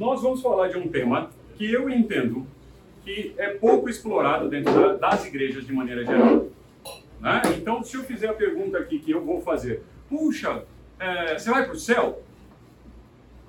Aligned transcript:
nós 0.00 0.22
vamos 0.22 0.40
falar 0.40 0.68
de 0.68 0.78
um 0.78 0.88
tema 0.88 1.30
que 1.56 1.70
eu 1.70 1.90
entendo 1.90 2.46
que 3.04 3.34
é 3.36 3.50
pouco 3.50 3.86
explorado 3.86 4.48
dentro 4.48 4.72
da, 4.72 4.94
das 4.94 5.26
igrejas 5.26 5.66
de 5.66 5.74
maneira 5.74 6.02
geral. 6.06 6.46
Né? 7.20 7.42
Então, 7.58 7.82
se 7.84 7.98
eu 7.98 8.04
fizer 8.04 8.30
a 8.30 8.32
pergunta 8.32 8.78
aqui 8.78 8.98
que 8.98 9.10
eu 9.10 9.22
vou 9.22 9.42
fazer, 9.42 9.82
puxa, 10.08 10.64
é, 10.98 11.38
você 11.38 11.50
vai 11.50 11.66
para 11.66 11.74
o 11.74 11.78
céu? 11.78 12.22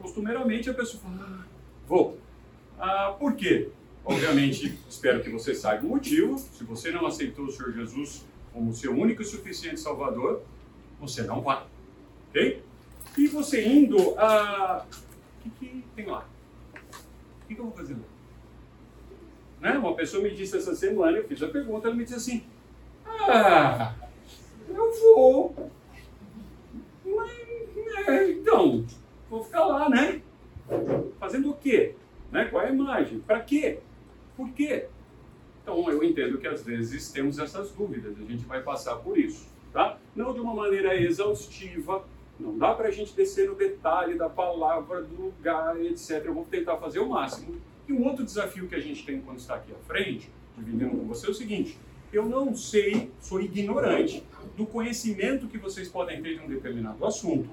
Costumeiramente 0.02 0.70
a 0.70 0.74
pessoa 0.74 1.02
fala, 1.02 1.20
ah, 1.22 1.46
vou. 1.88 2.18
Ah, 2.78 3.16
por 3.18 3.34
quê? 3.34 3.70
Obviamente, 4.04 4.78
espero 4.90 5.24
que 5.24 5.30
você 5.30 5.56
saiba 5.56 5.86
o 5.86 5.90
motivo. 5.90 6.38
Se 6.38 6.66
você 6.66 6.92
não 6.92 7.06
aceitou 7.06 7.46
o 7.46 7.52
Senhor 7.52 7.72
Jesus 7.72 8.26
como 8.52 8.74
seu 8.74 8.92
único 8.92 9.22
e 9.22 9.26
suficiente 9.26 9.80
Salvador, 9.80 10.42
você 11.00 11.24
não 11.24 11.40
vai. 11.40 11.64
Ok? 12.28 12.62
E 13.18 13.28
você 13.28 13.66
indo, 13.66 14.16
ah, 14.18 14.86
o 15.46 15.50
que, 15.50 15.50
que 15.52 15.86
tem 15.96 16.08
lá? 16.08 16.28
Que, 17.52 17.56
que 17.56 17.62
eu 17.62 17.66
vou 17.66 17.76
fazer 17.76 17.96
lá? 17.96 18.00
Né? 19.60 19.78
Uma 19.78 19.94
pessoa 19.94 20.24
me 20.24 20.32
disse 20.32 20.58
essa 20.58 20.74
semana, 20.74 21.18
eu 21.18 21.28
fiz 21.28 21.44
a 21.44 21.50
pergunta, 21.50 21.88
ela 21.88 21.96
me 21.96 22.04
disse 22.04 22.16
assim: 22.16 22.44
Ah, 23.06 23.94
eu 24.70 24.92
vou. 24.94 25.72
Mas, 27.06 28.08
é, 28.08 28.32
então, 28.32 28.86
vou 29.30 29.44
ficar 29.44 29.66
lá, 29.66 29.90
né? 29.90 30.22
Fazendo 31.20 31.52
o 31.52 31.54
quê? 31.54 31.96
Né? 32.32 32.46
Qual 32.46 32.64
é 32.64 32.70
a 32.70 32.72
imagem? 32.72 33.20
Para 33.20 33.42
quê? 33.42 33.80
Por 34.38 34.50
quê? 34.52 34.88
Então, 35.62 35.92
eu 35.92 36.02
entendo 36.04 36.38
que 36.38 36.48
às 36.48 36.64
vezes 36.64 37.12
temos 37.12 37.38
essas 37.38 37.72
dúvidas, 37.72 38.16
a 38.18 38.24
gente 38.24 38.46
vai 38.46 38.64
passar 38.64 38.96
por 38.96 39.18
isso, 39.18 39.46
tá? 39.74 39.98
Não 40.16 40.34
de 40.34 40.40
uma 40.40 40.56
maneira 40.56 40.96
exaustiva, 40.96 42.04
não 42.42 42.58
dá 42.58 42.74
para 42.74 42.88
a 42.88 42.92
gente 42.92 43.14
descer 43.14 43.48
no 43.48 43.56
detalhe 43.56 44.16
da 44.16 44.28
palavra, 44.28 45.02
do 45.02 45.26
lugar, 45.26 45.80
etc. 45.84 46.24
Eu 46.26 46.34
vou 46.34 46.46
tentar 46.46 46.78
fazer 46.78 47.00
o 47.00 47.10
máximo. 47.10 47.56
E 47.88 47.94
um 47.94 48.06
outro 48.06 48.26
desafio 48.26 48.68
que 48.68 48.76
a 48.76 48.80
gente 48.80 49.06
tem 49.06 49.22
quando 49.22 49.40
está 49.40 49.56
aqui 49.56 49.72
à 49.72 49.86
frente, 49.86 50.30
dividindo 50.58 50.92
com 50.92 51.06
você, 51.06 51.28
é 51.28 51.30
o 51.30 51.34
seguinte: 51.34 51.78
eu 52.12 52.26
não 52.26 52.56
sei, 52.56 53.12
sou 53.20 53.40
ignorante 53.40 54.24
do 54.58 54.66
conhecimento 54.66 55.48
que 55.48 55.58
vocês 55.58 55.88
podem 55.88 56.22
ter 56.22 56.38
de 56.38 56.46
um 56.46 56.48
determinado 56.48 57.06
assunto, 57.06 57.50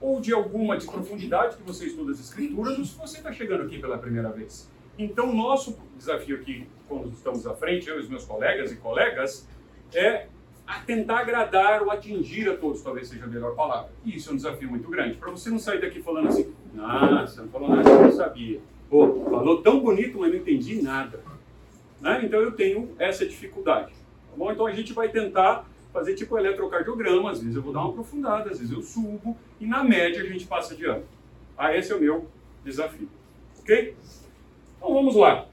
ou 0.00 0.20
de 0.20 0.32
alguma 0.32 0.76
de 0.76 0.86
profundidade 0.86 1.56
que 1.56 1.62
você 1.62 1.86
estuda 1.86 2.12
as 2.12 2.20
escrituras, 2.20 2.78
ou 2.78 2.84
se 2.84 2.96
você 2.96 3.18
está 3.18 3.32
chegando 3.32 3.64
aqui 3.64 3.78
pela 3.78 3.98
primeira 3.98 4.30
vez. 4.30 4.70
Então, 4.96 5.32
nosso 5.32 5.78
desafio 5.96 6.36
aqui, 6.36 6.66
quando 6.88 7.12
estamos 7.12 7.46
à 7.46 7.54
frente, 7.54 7.88
eu 7.88 7.96
e 7.96 8.00
os 8.00 8.08
meus 8.08 8.24
colegas 8.24 8.72
e 8.72 8.76
colegas, 8.76 9.46
é 9.92 10.26
a 10.68 10.80
tentar 10.80 11.20
agradar 11.20 11.82
ou 11.82 11.90
atingir 11.90 12.46
a 12.50 12.54
todos, 12.54 12.82
talvez 12.82 13.08
seja 13.08 13.24
a 13.24 13.26
melhor 13.26 13.54
palavra. 13.54 13.90
E 14.04 14.16
isso 14.16 14.28
é 14.28 14.32
um 14.34 14.36
desafio 14.36 14.68
muito 14.68 14.86
grande. 14.90 15.16
Para 15.16 15.30
você 15.30 15.48
não 15.48 15.58
sair 15.58 15.80
daqui 15.80 16.02
falando 16.02 16.28
assim, 16.28 16.52
você 16.74 17.40
não 17.40 17.48
falou 17.48 17.70
nada 17.70 17.88
eu 17.88 18.02
não 18.02 18.12
sabia. 18.12 18.60
Pô, 18.90 19.24
falou 19.30 19.62
tão 19.62 19.80
bonito, 19.80 20.18
mas 20.18 20.30
não 20.30 20.38
entendi 20.38 20.82
nada. 20.82 21.20
Né? 22.02 22.20
Então 22.22 22.40
eu 22.40 22.52
tenho 22.52 22.94
essa 22.98 23.24
dificuldade. 23.24 23.92
Tá 23.92 24.36
bom? 24.36 24.52
Então 24.52 24.66
a 24.66 24.72
gente 24.72 24.92
vai 24.92 25.08
tentar 25.08 25.66
fazer 25.90 26.14
tipo 26.14 26.36
eletrocardiograma, 26.36 27.30
às 27.30 27.40
vezes 27.40 27.56
eu 27.56 27.62
vou 27.62 27.72
dar 27.72 27.80
uma 27.80 27.88
aprofundada, 27.88 28.50
às 28.50 28.58
vezes 28.58 28.70
eu 28.70 28.82
subo, 28.82 29.38
e 29.58 29.66
na 29.66 29.82
média 29.82 30.22
a 30.22 30.26
gente 30.26 30.46
passa 30.46 30.76
de 30.76 30.84
ano. 30.84 31.02
Ah, 31.56 31.74
esse 31.74 31.90
é 31.90 31.96
o 31.96 32.00
meu 32.00 32.28
desafio. 32.62 33.08
Ok? 33.60 33.96
Então 34.76 34.92
vamos 34.92 35.16
lá. 35.16 35.46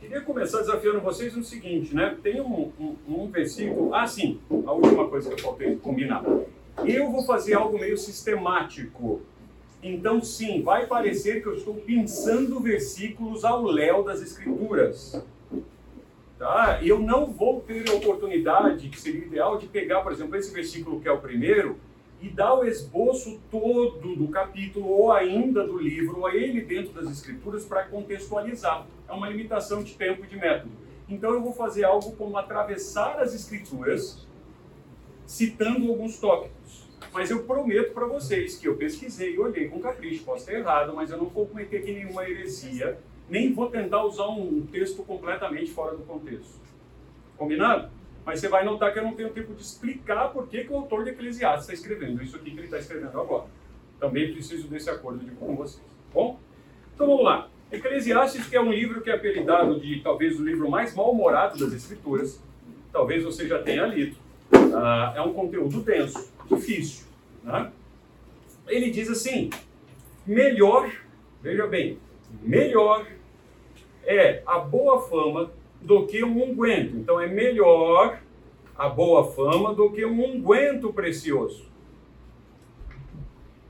Queria 0.00 0.20
começar 0.22 0.60
desafiando 0.60 1.00
vocês 1.00 1.36
no 1.36 1.44
seguinte, 1.44 1.94
né? 1.94 2.16
Tem 2.22 2.40
um, 2.40 2.72
um, 2.80 2.96
um, 3.06 3.30
versículo. 3.30 3.94
Ah, 3.94 4.06
sim, 4.06 4.40
a 4.66 4.72
última 4.72 5.08
coisa 5.08 5.28
que 5.28 5.34
eu 5.34 5.44
faltei 5.44 5.76
combinar. 5.76 6.24
Eu 6.84 7.10
vou 7.10 7.24
fazer 7.24 7.54
algo 7.54 7.78
meio 7.78 7.98
sistemático. 7.98 9.20
Então, 9.82 10.22
sim, 10.22 10.62
vai 10.62 10.86
parecer 10.86 11.42
que 11.42 11.48
eu 11.48 11.54
estou 11.54 11.74
pensando 11.74 12.60
versículos 12.60 13.44
ao 13.44 13.64
léu 13.64 14.02
das 14.02 14.20
Escrituras. 14.20 15.24
Tá? 16.38 16.80
Eu 16.82 16.98
não 16.98 17.26
vou 17.26 17.60
ter 17.60 17.88
a 17.88 17.94
oportunidade, 17.94 18.88
que 18.88 19.00
seria 19.00 19.24
ideal, 19.26 19.58
de 19.58 19.66
pegar, 19.66 20.00
por 20.00 20.12
exemplo, 20.12 20.36
esse 20.36 20.52
versículo 20.52 21.00
que 21.00 21.08
é 21.08 21.12
o 21.12 21.18
primeiro 21.18 21.78
e 22.20 22.28
dar 22.28 22.54
o 22.54 22.64
esboço 22.64 23.40
todo 23.50 24.14
do 24.14 24.28
capítulo 24.28 24.88
ou 24.88 25.12
ainda 25.12 25.66
do 25.66 25.78
livro 25.78 26.26
a 26.26 26.34
ele 26.34 26.60
dentro 26.60 26.92
das 26.92 27.10
escrituras 27.10 27.64
para 27.64 27.84
contextualizar. 27.84 28.86
É 29.08 29.12
uma 29.12 29.28
limitação 29.28 29.82
de 29.82 29.94
tempo 29.94 30.24
e 30.24 30.28
de 30.28 30.36
método. 30.36 30.72
Então 31.08 31.32
eu 31.32 31.42
vou 31.42 31.52
fazer 31.52 31.84
algo 31.84 32.12
como 32.16 32.36
atravessar 32.36 33.18
as 33.20 33.34
escrituras 33.34 34.26
citando 35.26 35.88
alguns 35.88 36.18
tópicos. 36.18 36.88
Mas 37.12 37.30
eu 37.30 37.44
prometo 37.44 37.92
para 37.92 38.06
vocês 38.06 38.56
que 38.56 38.68
eu 38.68 38.76
pesquisei 38.76 39.38
olhei 39.38 39.68
com 39.68 39.80
capricho, 39.80 40.22
posso 40.24 40.46
ter 40.46 40.56
errado, 40.56 40.94
mas 40.94 41.10
eu 41.10 41.18
não 41.18 41.26
vou 41.26 41.46
cometer 41.46 41.78
aqui 41.78 41.92
nenhuma 41.92 42.28
heresia, 42.28 42.98
nem 43.28 43.52
vou 43.52 43.68
tentar 43.68 44.04
usar 44.04 44.28
um 44.28 44.66
texto 44.70 45.02
completamente 45.02 45.70
fora 45.70 45.96
do 45.96 46.04
contexto. 46.04 46.60
Combinado? 47.36 47.90
Mas 48.30 48.38
você 48.38 48.46
vai 48.46 48.64
notar 48.64 48.92
que 48.92 48.98
eu 49.00 49.02
não 49.02 49.12
tenho 49.12 49.30
tempo 49.30 49.52
de 49.54 49.60
explicar 49.60 50.28
por 50.28 50.46
que, 50.46 50.62
que 50.62 50.72
o 50.72 50.76
autor 50.76 51.02
de 51.02 51.10
Eclesiastes 51.10 51.62
está 51.62 51.74
escrevendo 51.74 52.22
isso 52.22 52.36
aqui 52.36 52.52
que 52.52 52.58
ele 52.58 52.66
está 52.66 52.78
escrevendo 52.78 53.20
agora. 53.20 53.46
Também 53.98 54.32
preciso 54.32 54.68
desse 54.68 54.88
acordo 54.88 55.24
de, 55.24 55.32
com 55.32 55.56
vocês. 55.56 55.84
Tá 55.84 56.14
bom? 56.14 56.38
Então 56.94 57.08
vamos 57.08 57.24
lá. 57.24 57.48
Eclesiastes, 57.72 58.46
que 58.46 58.54
é 58.54 58.60
um 58.60 58.70
livro 58.70 59.00
que 59.00 59.10
é 59.10 59.14
apelidado 59.14 59.80
de 59.80 59.98
talvez 59.98 60.38
o 60.38 60.44
livro 60.44 60.70
mais 60.70 60.94
mal-humorado 60.94 61.58
das 61.58 61.72
Escrituras, 61.72 62.40
talvez 62.92 63.24
você 63.24 63.48
já 63.48 63.60
tenha 63.60 63.84
lido. 63.84 64.14
Uh, 64.54 65.16
é 65.16 65.20
um 65.20 65.32
conteúdo 65.32 65.80
denso, 65.80 66.32
difícil. 66.48 67.08
Né? 67.42 67.72
Ele 68.68 68.92
diz 68.92 69.10
assim: 69.10 69.50
melhor, 70.24 70.88
veja 71.42 71.66
bem, 71.66 71.98
melhor 72.40 73.08
é 74.04 74.40
a 74.46 74.60
boa 74.60 75.00
fama 75.00 75.50
do 75.80 76.06
que 76.06 76.22
um 76.24 76.42
unguento. 76.42 76.96
Então 76.96 77.20
é 77.20 77.26
melhor 77.26 78.20
a 78.76 78.88
boa 78.88 79.24
fama 79.32 79.74
do 79.74 79.90
que 79.90 80.04
um 80.04 80.24
unguento 80.24 80.92
precioso. 80.92 81.68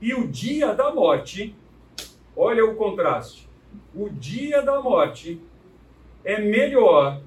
E 0.01 0.13
o 0.13 0.27
dia 0.27 0.73
da 0.73 0.93
morte, 0.93 1.55
olha 2.35 2.65
o 2.65 2.75
contraste. 2.75 3.49
O 3.93 4.09
dia 4.09 4.61
da 4.61 4.81
morte 4.81 5.41
é 6.23 6.39
melhor, 6.39 7.21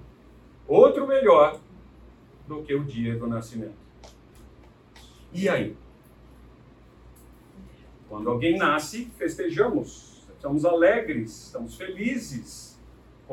outro 0.67 1.07
melhor, 1.07 1.61
do 2.47 2.63
que 2.63 2.75
o 2.75 2.85
dia 2.85 3.17
do 3.17 3.27
nascimento. 3.27 3.85
E 5.33 5.49
aí? 5.49 5.77
Quando 8.09 8.29
alguém 8.29 8.57
nasce, 8.57 9.07
festejamos, 9.17 10.27
estamos 10.35 10.65
alegres, 10.65 11.47
estamos 11.47 11.75
felizes 11.77 12.74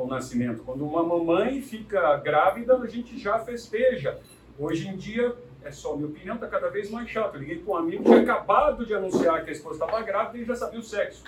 com 0.01 0.07
o 0.07 0.09
nascimento. 0.09 0.63
Quando 0.63 0.83
uma 0.83 1.03
mamãe 1.03 1.61
fica 1.61 2.17
grávida, 2.17 2.75
a 2.75 2.87
gente 2.87 3.17
já 3.19 3.37
festeja. 3.39 4.17
Hoje 4.57 4.87
em 4.87 4.95
dia, 4.95 5.35
é 5.63 5.71
só 5.71 5.95
minha 5.95 6.07
opinião, 6.07 6.35
está 6.35 6.47
cada 6.47 6.69
vez 6.69 6.89
mais 6.89 7.07
chato. 7.09 7.35
Eu 7.35 7.41
liguei 7.41 7.59
para 7.59 7.73
um 7.73 7.77
amigo 7.77 8.03
que 8.03 8.09
tinha 8.09 8.21
acabado 8.21 8.85
de 8.85 8.93
anunciar 8.93 9.43
que 9.43 9.51
a 9.51 9.53
esposa 9.53 9.83
estava 9.83 10.01
grávida 10.01 10.39
e 10.39 10.45
já 10.45 10.55
sabia 10.55 10.79
o 10.79 10.83
sexo. 10.83 11.23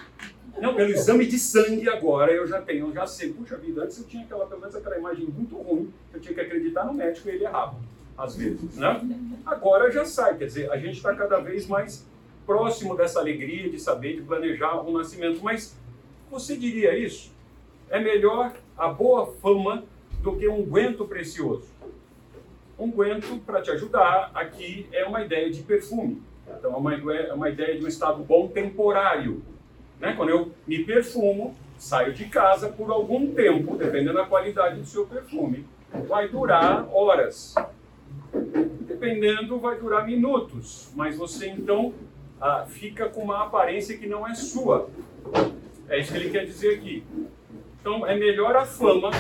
Não, 0.60 0.76
pelo 0.76 0.92
exame 0.92 1.26
de 1.26 1.38
sangue 1.40 1.90
agora 1.90 2.32
eu 2.32 2.48
já 2.48 2.62
tenho, 2.62 2.88
eu 2.88 2.94
já 2.94 3.06
sei. 3.06 3.32
Puxa 3.32 3.58
vida, 3.58 3.84
antes 3.84 4.00
eu 4.00 4.06
tinha 4.06 4.24
aquela, 4.24 4.46
pelo 4.46 4.62
menos 4.62 4.76
aquela 4.76 4.98
imagem 4.98 5.26
muito 5.26 5.56
ruim, 5.56 5.92
eu 6.14 6.20
tinha 6.20 6.34
que 6.34 6.42
acreditar 6.42 6.86
no 6.86 6.94
médico 6.94 7.28
e 7.28 7.32
ele 7.32 7.44
errava, 7.44 7.76
às 8.18 8.36
vezes, 8.36 8.76
né? 8.76 9.02
Agora 9.46 9.92
já 9.92 10.06
sai, 10.06 10.38
quer 10.38 10.46
dizer, 10.46 10.72
a 10.72 10.78
gente 10.78 10.98
está 10.98 11.16
cada 11.16 11.40
vez 11.40 11.68
mais 11.68 12.06
próximo 12.46 12.96
dessa 12.96 13.20
alegria 13.20 13.70
de 13.70 13.80
saber, 13.80 14.16
de 14.16 14.22
planejar 14.22 14.82
o 14.82 14.96
nascimento. 14.96 15.40
Mas 15.42 15.76
você 16.30 16.56
diria 16.56 16.96
isso? 16.96 17.34
é 17.94 18.00
melhor 18.00 18.52
a 18.78 18.88
boa 18.88 19.28
fama 19.42 19.84
do 20.22 20.36
que 20.38 20.48
um 20.48 20.64
guento 20.64 21.06
precioso. 21.06 21.68
Um 22.78 22.90
guento, 22.90 23.40
para 23.46 23.62
te 23.62 23.72
ajudar, 23.72 24.32
aqui 24.34 24.88
é 24.92 25.06
uma 25.06 25.22
ideia 25.22 25.50
de 25.52 25.62
perfume. 25.62 26.22
Então, 26.48 26.74
é 26.74 26.78
uma, 26.78 26.96
é 27.16 27.34
uma 27.34 27.50
ideia 27.50 27.78
de 27.78 27.86
um 27.86 27.88
estado 27.88 28.24
bom 28.24 28.48
temporário. 28.48 29.44
Né? 30.00 30.14
Quando 30.16 30.30
eu 30.30 30.52
me 30.68 30.84
perfumo, 30.84 31.56
saio 31.78 32.14
de 32.14 32.26
casa 32.26 32.70
por 32.70 32.90
algum 32.92 33.34
tempo, 33.34 33.76
dependendo 33.76 34.16
da 34.16 34.26
qualidade 34.26 34.80
do 34.80 34.86
seu 34.86 35.06
perfume, 35.06 35.66
vai 36.08 36.28
durar 36.28 36.88
horas. 36.92 37.56
Dependendo, 38.82 39.60
vai 39.60 39.78
durar 39.78 40.06
minutos. 40.06 40.92
Mas 40.96 41.18
você, 41.18 41.50
então, 41.50 41.94
ah, 42.42 42.66
fica 42.68 43.08
com 43.08 43.22
uma 43.22 43.44
aparência 43.44 43.98
que 43.98 44.08
não 44.08 44.28
é 44.28 44.34
sua. 44.34 44.90
É 45.88 46.00
isso 46.00 46.12
que 46.12 46.18
ele 46.18 46.30
quer 46.30 46.46
dizer 46.46 46.76
aqui. 46.76 47.04
Então, 47.84 48.08
é 48.08 48.16
melhor 48.16 48.56
a 48.56 48.66
fama 48.66 49.12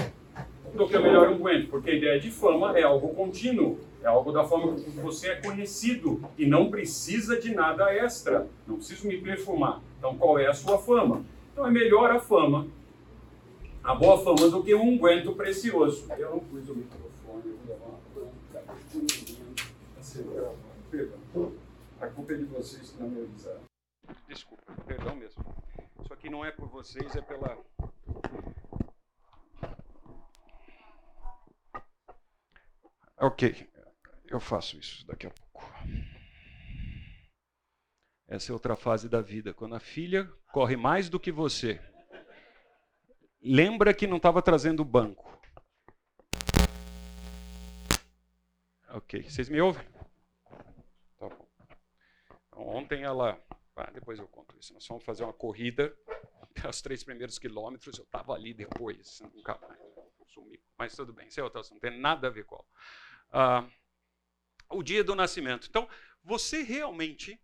do 0.73 0.87
que 0.87 0.95
o 0.95 1.03
melhor 1.03 1.27
unguento, 1.27 1.69
porque 1.69 1.91
a 1.91 1.93
ideia 1.93 2.17
de 2.17 2.31
fama 2.31 2.79
é 2.79 2.83
algo 2.83 3.13
contínuo, 3.13 3.77
é 4.01 4.07
algo 4.07 4.31
da 4.31 4.45
forma 4.45 4.73
que 4.75 4.89
você 5.01 5.31
é 5.31 5.35
conhecido 5.35 6.21
e 6.37 6.45
não 6.45 6.71
precisa 6.71 7.37
de 7.37 7.53
nada 7.53 7.93
extra, 7.93 8.47
não 8.65 8.77
preciso 8.77 9.05
me 9.05 9.17
perfumar. 9.17 9.81
Então, 9.97 10.17
qual 10.17 10.39
é 10.39 10.47
a 10.47 10.53
sua 10.53 10.77
fama? 10.77 11.25
Então, 11.51 11.67
é 11.67 11.69
melhor 11.69 12.09
a 12.09 12.21
fama, 12.21 12.65
a 13.83 13.93
boa 13.93 14.23
fama, 14.23 14.49
do 14.49 14.63
que 14.63 14.73
um 14.73 14.93
unguento 14.93 15.33
precioso. 15.33 16.07
Eu 16.17 16.29
não 16.29 16.39
pus 16.39 16.69
o 16.69 16.73
microfone, 16.73 17.57
Perdão. 20.89 21.51
A 21.99 22.07
culpa 22.07 22.31
é 22.31 22.37
de 22.37 22.45
vocês 22.45 22.91
que 22.91 23.03
não 23.03 23.09
me 23.09 23.23
avisaram. 23.23 23.59
Desculpa, 24.29 24.71
perdão 24.87 25.17
mesmo. 25.17 25.43
Isso 26.01 26.13
aqui 26.13 26.29
não 26.29 26.45
é 26.45 26.51
por 26.51 26.69
vocês, 26.69 27.13
é 27.13 27.21
pela. 27.21 27.57
Ok, 33.17 33.69
eu 34.25 34.39
faço 34.39 34.77
isso 34.77 35.05
daqui 35.05 35.27
a 35.27 35.29
pouco. 35.29 35.71
Essa 38.27 38.51
é 38.51 38.53
outra 38.53 38.75
fase 38.75 39.07
da 39.07 39.21
vida, 39.21 39.53
quando 39.53 39.75
a 39.75 39.79
filha 39.79 40.25
corre 40.51 40.75
mais 40.75 41.09
do 41.09 41.19
que 41.19 41.31
você. 41.31 41.79
Lembra 43.41 43.93
que 43.93 44.07
não 44.07 44.17
estava 44.17 44.41
trazendo 44.41 44.81
o 44.81 44.85
banco. 44.85 45.39
Ok, 48.89 49.23
vocês 49.23 49.49
me 49.49 49.59
ouvem? 49.59 49.85
Tá 51.19 51.29
bom. 51.29 51.47
Então, 52.47 52.67
ontem 52.67 53.03
ela. 53.03 53.39
Ah, 53.75 53.91
depois 53.91 54.19
eu 54.19 54.27
conto 54.27 54.57
isso. 54.57 54.73
Nós 54.73 54.85
fomos 54.85 55.03
fazer 55.03 55.23
uma 55.23 55.33
corrida. 55.33 55.95
Os 56.69 56.81
três 56.81 57.03
primeiros 57.03 57.39
quilômetros 57.39 57.97
eu 57.97 58.03
estava 58.03 58.33
ali 58.33 58.53
depois. 58.53 59.19
Nunca 59.21 59.57
mais. 59.57 59.79
Sumi. 60.33 60.59
Mas 60.77 60.95
tudo 60.95 61.13
bem, 61.13 61.27
isso 61.27 61.39
é 61.39 61.43
outro 61.43 61.59
assunto. 61.59 61.75
Não 61.75 61.91
tem 61.91 61.99
nada 61.99 62.27
a 62.27 62.31
ver 62.31 62.45
com. 62.45 62.63
Ah, 63.31 63.67
o 64.69 64.81
dia 64.81 65.03
do 65.03 65.15
nascimento. 65.15 65.67
Então, 65.69 65.87
você 66.23 66.63
realmente 66.63 67.39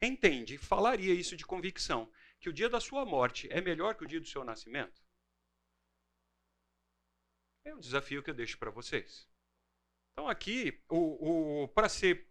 entende, 0.00 0.56
falaria 0.56 1.12
isso 1.12 1.36
de 1.36 1.44
convicção, 1.44 2.10
que 2.40 2.48
o 2.48 2.52
dia 2.52 2.68
da 2.68 2.80
sua 2.80 3.04
morte 3.04 3.48
é 3.50 3.60
melhor 3.60 3.94
que 3.94 4.04
o 4.04 4.06
dia 4.06 4.20
do 4.20 4.26
seu 4.26 4.44
nascimento? 4.44 5.02
É 7.64 7.74
um 7.74 7.80
desafio 7.80 8.22
que 8.22 8.30
eu 8.30 8.34
deixo 8.34 8.58
para 8.58 8.70
vocês. 8.70 9.28
Então, 10.12 10.28
aqui, 10.28 10.80
o, 10.88 11.64
o 11.64 11.68
para 11.68 11.88
ser, 11.88 12.28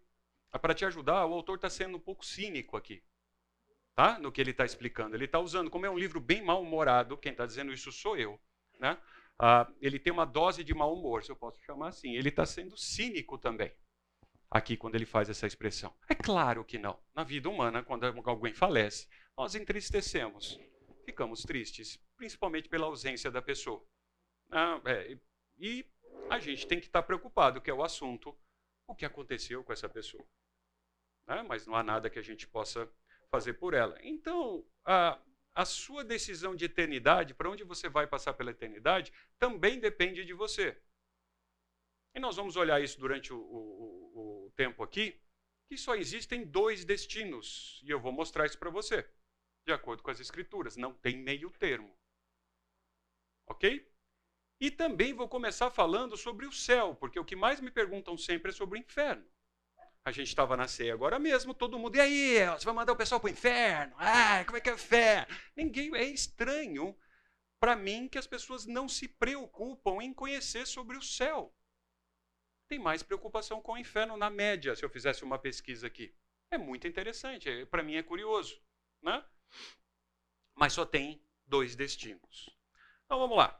para 0.50 0.74
te 0.74 0.84
ajudar, 0.84 1.26
o 1.26 1.34
autor 1.34 1.56
está 1.56 1.70
sendo 1.70 1.96
um 1.96 2.00
pouco 2.00 2.24
cínico 2.24 2.76
aqui, 2.76 3.02
tá? 3.98 4.16
No 4.20 4.30
que 4.30 4.40
ele 4.40 4.52
está 4.52 4.64
explicando. 4.64 5.16
Ele 5.16 5.24
está 5.24 5.40
usando, 5.40 5.68
como 5.68 5.84
é 5.84 5.90
um 5.90 5.98
livro 5.98 6.20
bem 6.20 6.40
mal-humorado, 6.40 7.18
quem 7.18 7.32
está 7.32 7.44
dizendo 7.44 7.72
isso 7.72 7.90
sou 7.90 8.16
eu, 8.16 8.40
né? 8.78 8.96
Ah, 9.36 9.68
ele 9.80 9.98
tem 9.98 10.12
uma 10.12 10.24
dose 10.24 10.62
de 10.62 10.72
mau 10.72 10.94
humor, 10.94 11.24
se 11.24 11.32
eu 11.32 11.36
posso 11.36 11.60
chamar 11.62 11.88
assim. 11.88 12.14
Ele 12.14 12.28
está 12.28 12.46
sendo 12.46 12.76
cínico 12.76 13.36
também 13.36 13.72
aqui 14.48 14.76
quando 14.76 14.94
ele 14.94 15.04
faz 15.04 15.28
essa 15.28 15.48
expressão? 15.48 15.92
É 16.08 16.14
claro 16.14 16.64
que 16.64 16.78
não. 16.78 16.96
Na 17.12 17.24
vida 17.24 17.48
humana, 17.48 17.82
quando 17.82 18.04
alguém 18.24 18.54
falece, 18.54 19.08
nós 19.36 19.56
entristecemos, 19.56 20.60
ficamos 21.04 21.42
tristes, 21.42 22.00
principalmente 22.16 22.68
pela 22.68 22.86
ausência 22.86 23.32
da 23.32 23.42
pessoa. 23.42 23.84
Ah, 24.52 24.80
é, 24.84 25.18
e 25.58 25.84
a 26.30 26.38
gente 26.38 26.68
tem 26.68 26.78
que 26.78 26.86
estar 26.86 27.02
preocupado, 27.02 27.60
que 27.60 27.68
é 27.68 27.74
o 27.74 27.82
assunto, 27.82 28.38
o 28.86 28.94
que 28.94 29.04
aconteceu 29.04 29.64
com 29.64 29.72
essa 29.72 29.88
pessoa. 29.88 30.24
Né? 31.26 31.42
Mas 31.42 31.66
não 31.66 31.74
há 31.74 31.82
nada 31.82 32.08
que 32.08 32.18
a 32.20 32.22
gente 32.22 32.46
possa 32.46 32.88
fazer 33.30 33.54
por 33.54 33.74
ela. 33.74 33.98
Então, 34.02 34.64
a, 34.84 35.20
a 35.54 35.64
sua 35.64 36.04
decisão 36.04 36.54
de 36.54 36.64
eternidade, 36.64 37.34
para 37.34 37.50
onde 37.50 37.64
você 37.64 37.88
vai 37.88 38.06
passar 38.06 38.34
pela 38.34 38.50
eternidade, 38.50 39.12
também 39.38 39.78
depende 39.78 40.24
de 40.24 40.32
você. 40.32 40.80
E 42.14 42.20
nós 42.20 42.36
vamos 42.36 42.56
olhar 42.56 42.82
isso 42.82 42.98
durante 42.98 43.32
o, 43.32 43.38
o, 43.38 44.46
o 44.46 44.50
tempo 44.56 44.82
aqui, 44.82 45.20
que 45.68 45.76
só 45.76 45.94
existem 45.94 46.44
dois 46.44 46.84
destinos. 46.84 47.80
E 47.84 47.90
eu 47.90 48.00
vou 48.00 48.12
mostrar 48.12 48.46
isso 48.46 48.58
para 48.58 48.70
você, 48.70 49.08
de 49.66 49.72
acordo 49.72 50.02
com 50.02 50.10
as 50.10 50.20
Escrituras. 50.20 50.76
Não 50.76 50.94
tem 50.94 51.16
meio 51.16 51.50
termo. 51.50 51.94
Ok? 53.46 53.86
E 54.60 54.70
também 54.70 55.14
vou 55.14 55.28
começar 55.28 55.70
falando 55.70 56.16
sobre 56.16 56.46
o 56.46 56.52
céu, 56.52 56.96
porque 56.96 57.18
o 57.20 57.24
que 57.24 57.36
mais 57.36 57.60
me 57.60 57.70
perguntam 57.70 58.16
sempre 58.16 58.50
é 58.50 58.54
sobre 58.54 58.78
o 58.78 58.82
inferno. 58.82 59.24
A 60.08 60.12
gente 60.12 60.28
estava 60.28 60.56
na 60.56 60.66
ceia 60.66 60.94
agora 60.94 61.18
mesmo, 61.18 61.52
todo 61.52 61.78
mundo, 61.78 61.96
e 61.96 62.00
aí, 62.00 62.46
você 62.58 62.64
vai 62.64 62.74
mandar 62.74 62.92
o 62.92 62.96
pessoal 62.96 63.20
para 63.20 63.28
o 63.28 63.32
inferno? 63.32 63.94
Ah, 63.98 64.44
como 64.44 64.56
é 64.56 64.60
que 64.60 64.70
é 64.70 64.76
fé? 64.76 65.26
Ninguém, 65.54 65.94
é 65.94 66.04
estranho 66.04 66.96
para 67.60 67.76
mim 67.76 68.08
que 68.08 68.18
as 68.18 68.26
pessoas 68.26 68.66
não 68.66 68.88
se 68.88 69.06
preocupam 69.06 70.02
em 70.02 70.14
conhecer 70.14 70.66
sobre 70.66 70.96
o 70.96 71.02
céu 71.02 71.54
tem 72.68 72.78
mais 72.78 73.02
preocupação 73.02 73.62
com 73.62 73.72
o 73.72 73.78
inferno 73.78 74.16
na 74.16 74.28
média, 74.28 74.76
se 74.76 74.84
eu 74.84 74.90
fizesse 74.90 75.24
uma 75.24 75.38
pesquisa 75.38 75.86
aqui. 75.86 76.14
É 76.50 76.58
muito 76.58 76.86
interessante, 76.86 77.48
é, 77.48 77.64
para 77.64 77.82
mim 77.82 77.96
é 77.96 78.02
curioso. 78.02 78.60
Né? 79.02 79.24
Mas 80.54 80.74
só 80.74 80.84
tem 80.84 81.22
dois 81.46 81.74
destinos. 81.74 82.50
Então 83.06 83.18
vamos 83.18 83.36
lá. 83.36 83.58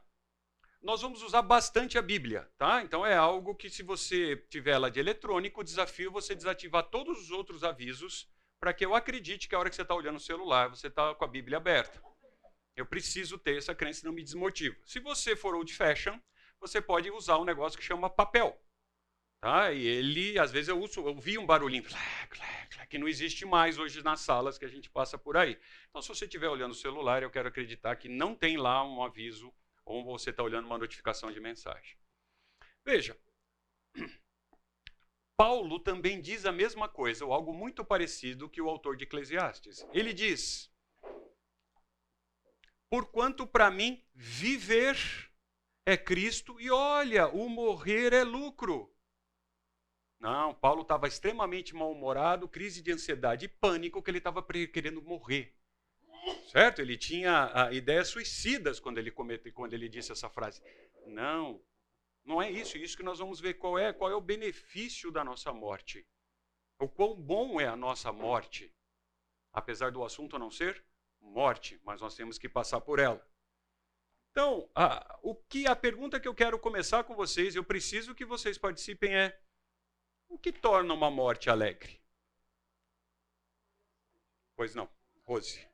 Nós 0.81 1.01
vamos 1.01 1.21
usar 1.21 1.41
bastante 1.41 1.97
a 1.97 2.01
Bíblia, 2.01 2.49
tá? 2.57 2.81
Então 2.81 3.05
é 3.05 3.13
algo 3.13 3.53
que, 3.53 3.69
se 3.69 3.83
você 3.83 4.37
tiver 4.49 4.71
ela 4.71 4.89
de 4.89 4.99
eletrônico, 4.99 5.59
o 5.59 5.63
desafio 5.63 6.09
é 6.09 6.13
você 6.13 6.33
desativar 6.33 6.83
todos 6.83 7.19
os 7.19 7.31
outros 7.31 7.63
avisos 7.63 8.29
para 8.59 8.73
que 8.73 8.85
eu 8.85 8.95
acredite 8.95 9.47
que 9.47 9.55
a 9.55 9.59
hora 9.59 9.69
que 9.69 9.75
você 9.75 9.81
está 9.81 9.93
olhando 9.93 10.15
o 10.15 10.21
celular, 10.21 10.69
você 10.69 10.87
está 10.87 11.13
com 11.13 11.25
a 11.25 11.27
Bíblia 11.27 11.57
aberta. 11.57 12.01
Eu 12.75 12.85
preciso 12.85 13.37
ter 13.37 13.57
essa 13.57 13.75
crença, 13.75 14.05
não 14.05 14.13
me 14.13 14.23
desmotiva. 14.23 14.75
Se 14.85 14.99
você 14.99 15.35
for 15.35 15.53
old 15.53 15.73
fashion, 15.73 16.17
você 16.61 16.81
pode 16.81 17.11
usar 17.11 17.37
um 17.37 17.45
negócio 17.45 17.77
que 17.77 17.83
chama 17.83 18.09
papel. 18.09 18.57
Tá? 19.41 19.71
E 19.71 19.85
ele, 19.85 20.39
às 20.39 20.51
vezes, 20.51 20.69
eu, 20.69 20.79
uso, 20.79 21.01
eu 21.01 21.15
vi 21.19 21.37
um 21.37 21.45
barulhinho 21.45 21.83
que 22.89 22.97
não 22.97 23.07
existe 23.07 23.45
mais 23.45 23.77
hoje 23.77 24.01
nas 24.03 24.21
salas 24.21 24.57
que 24.57 24.65
a 24.65 24.69
gente 24.69 24.89
passa 24.89 25.17
por 25.17 25.37
aí. 25.37 25.57
Então, 25.89 26.01
se 26.01 26.07
você 26.09 26.25
estiver 26.25 26.49
olhando 26.49 26.71
o 26.71 26.75
celular, 26.75 27.21
eu 27.21 27.29
quero 27.29 27.47
acreditar 27.47 27.95
que 27.95 28.09
não 28.09 28.33
tem 28.33 28.57
lá 28.57 28.83
um 28.83 29.03
aviso 29.03 29.53
ou 29.89 30.03
você 30.03 30.29
está 30.29 30.43
olhando 30.43 30.67
uma 30.67 30.77
notificação 30.77 31.31
de 31.31 31.39
mensagem. 31.39 31.97
Veja, 32.85 33.19
Paulo 35.35 35.79
também 35.79 36.21
diz 36.21 36.45
a 36.45 36.51
mesma 36.51 36.87
coisa, 36.87 37.25
ou 37.25 37.33
algo 37.33 37.51
muito 37.51 37.83
parecido 37.83 38.47
que 38.47 38.61
o 38.61 38.69
autor 38.69 38.95
de 38.95 39.05
Eclesiastes. 39.05 39.83
Ele 39.91 40.13
diz: 40.13 40.71
Porquanto 42.87 43.47
para 43.47 43.71
mim 43.71 44.05
viver 44.13 44.95
é 45.87 45.97
Cristo, 45.97 46.61
e 46.61 46.69
olha, 46.69 47.27
o 47.27 47.49
morrer 47.49 48.13
é 48.13 48.23
lucro. 48.23 48.95
Não, 50.19 50.53
Paulo 50.53 50.83
estava 50.83 51.07
extremamente 51.07 51.73
mal-humorado, 51.73 52.47
crise 52.47 52.83
de 52.83 52.91
ansiedade 52.91 53.45
e 53.45 53.49
pânico, 53.49 54.03
que 54.03 54.11
ele 54.11 54.19
estava 54.19 54.43
querendo 54.43 55.01
morrer. 55.01 55.58
Certo? 56.51 56.81
Ele 56.81 56.97
tinha 56.97 57.69
ideias 57.71 58.07
suicidas 58.07 58.79
quando 58.79 58.97
ele, 58.97 59.11
comete, 59.11 59.51
quando 59.51 59.73
ele 59.73 59.87
disse 59.87 60.11
essa 60.11 60.29
frase. 60.29 60.61
Não, 61.05 61.61
não 62.25 62.41
é 62.41 62.49
isso. 62.49 62.77
Isso 62.77 62.97
que 62.97 63.03
nós 63.03 63.19
vamos 63.19 63.39
ver 63.39 63.55
qual 63.55 63.77
é, 63.77 63.93
qual 63.93 64.09
é 64.09 64.15
o 64.15 64.21
benefício 64.21 65.11
da 65.11 65.23
nossa 65.23 65.53
morte. 65.53 66.05
O 66.79 66.87
quão 66.87 67.15
bom 67.15 67.59
é 67.59 67.67
a 67.67 67.75
nossa 67.75 68.11
morte. 68.11 68.73
Apesar 69.51 69.91
do 69.91 70.03
assunto 70.03 70.39
não 70.39 70.51
ser 70.51 70.83
morte, 71.19 71.79
mas 71.83 72.01
nós 72.01 72.15
temos 72.15 72.37
que 72.37 72.47
passar 72.47 72.81
por 72.81 72.99
ela. 72.99 73.25
Então, 74.31 74.69
a, 74.73 75.19
o 75.21 75.35
que 75.35 75.67
a 75.67 75.75
pergunta 75.75 76.19
que 76.19 76.27
eu 76.27 76.35
quero 76.35 76.57
começar 76.59 77.03
com 77.03 77.15
vocês, 77.15 77.55
eu 77.55 77.63
preciso 77.63 78.15
que 78.15 78.23
vocês 78.25 78.57
participem 78.57 79.15
é 79.15 79.39
o 80.29 80.37
que 80.37 80.51
torna 80.51 80.93
uma 80.93 81.09
morte 81.09 81.49
alegre? 81.49 81.99
Pois 84.55 84.75
não, 84.75 84.89
Rose. 85.25 85.68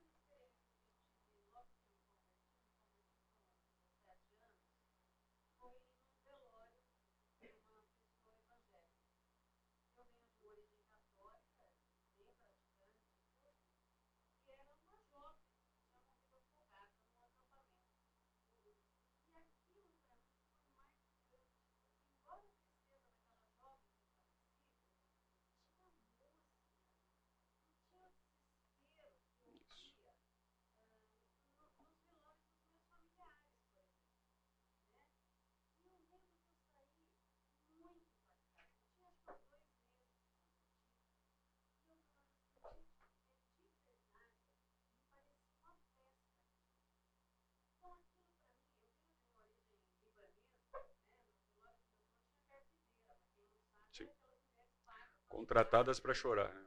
Contratadas 55.36 56.00
para 56.00 56.14
chorar. 56.14 56.48
Né? 56.54 56.66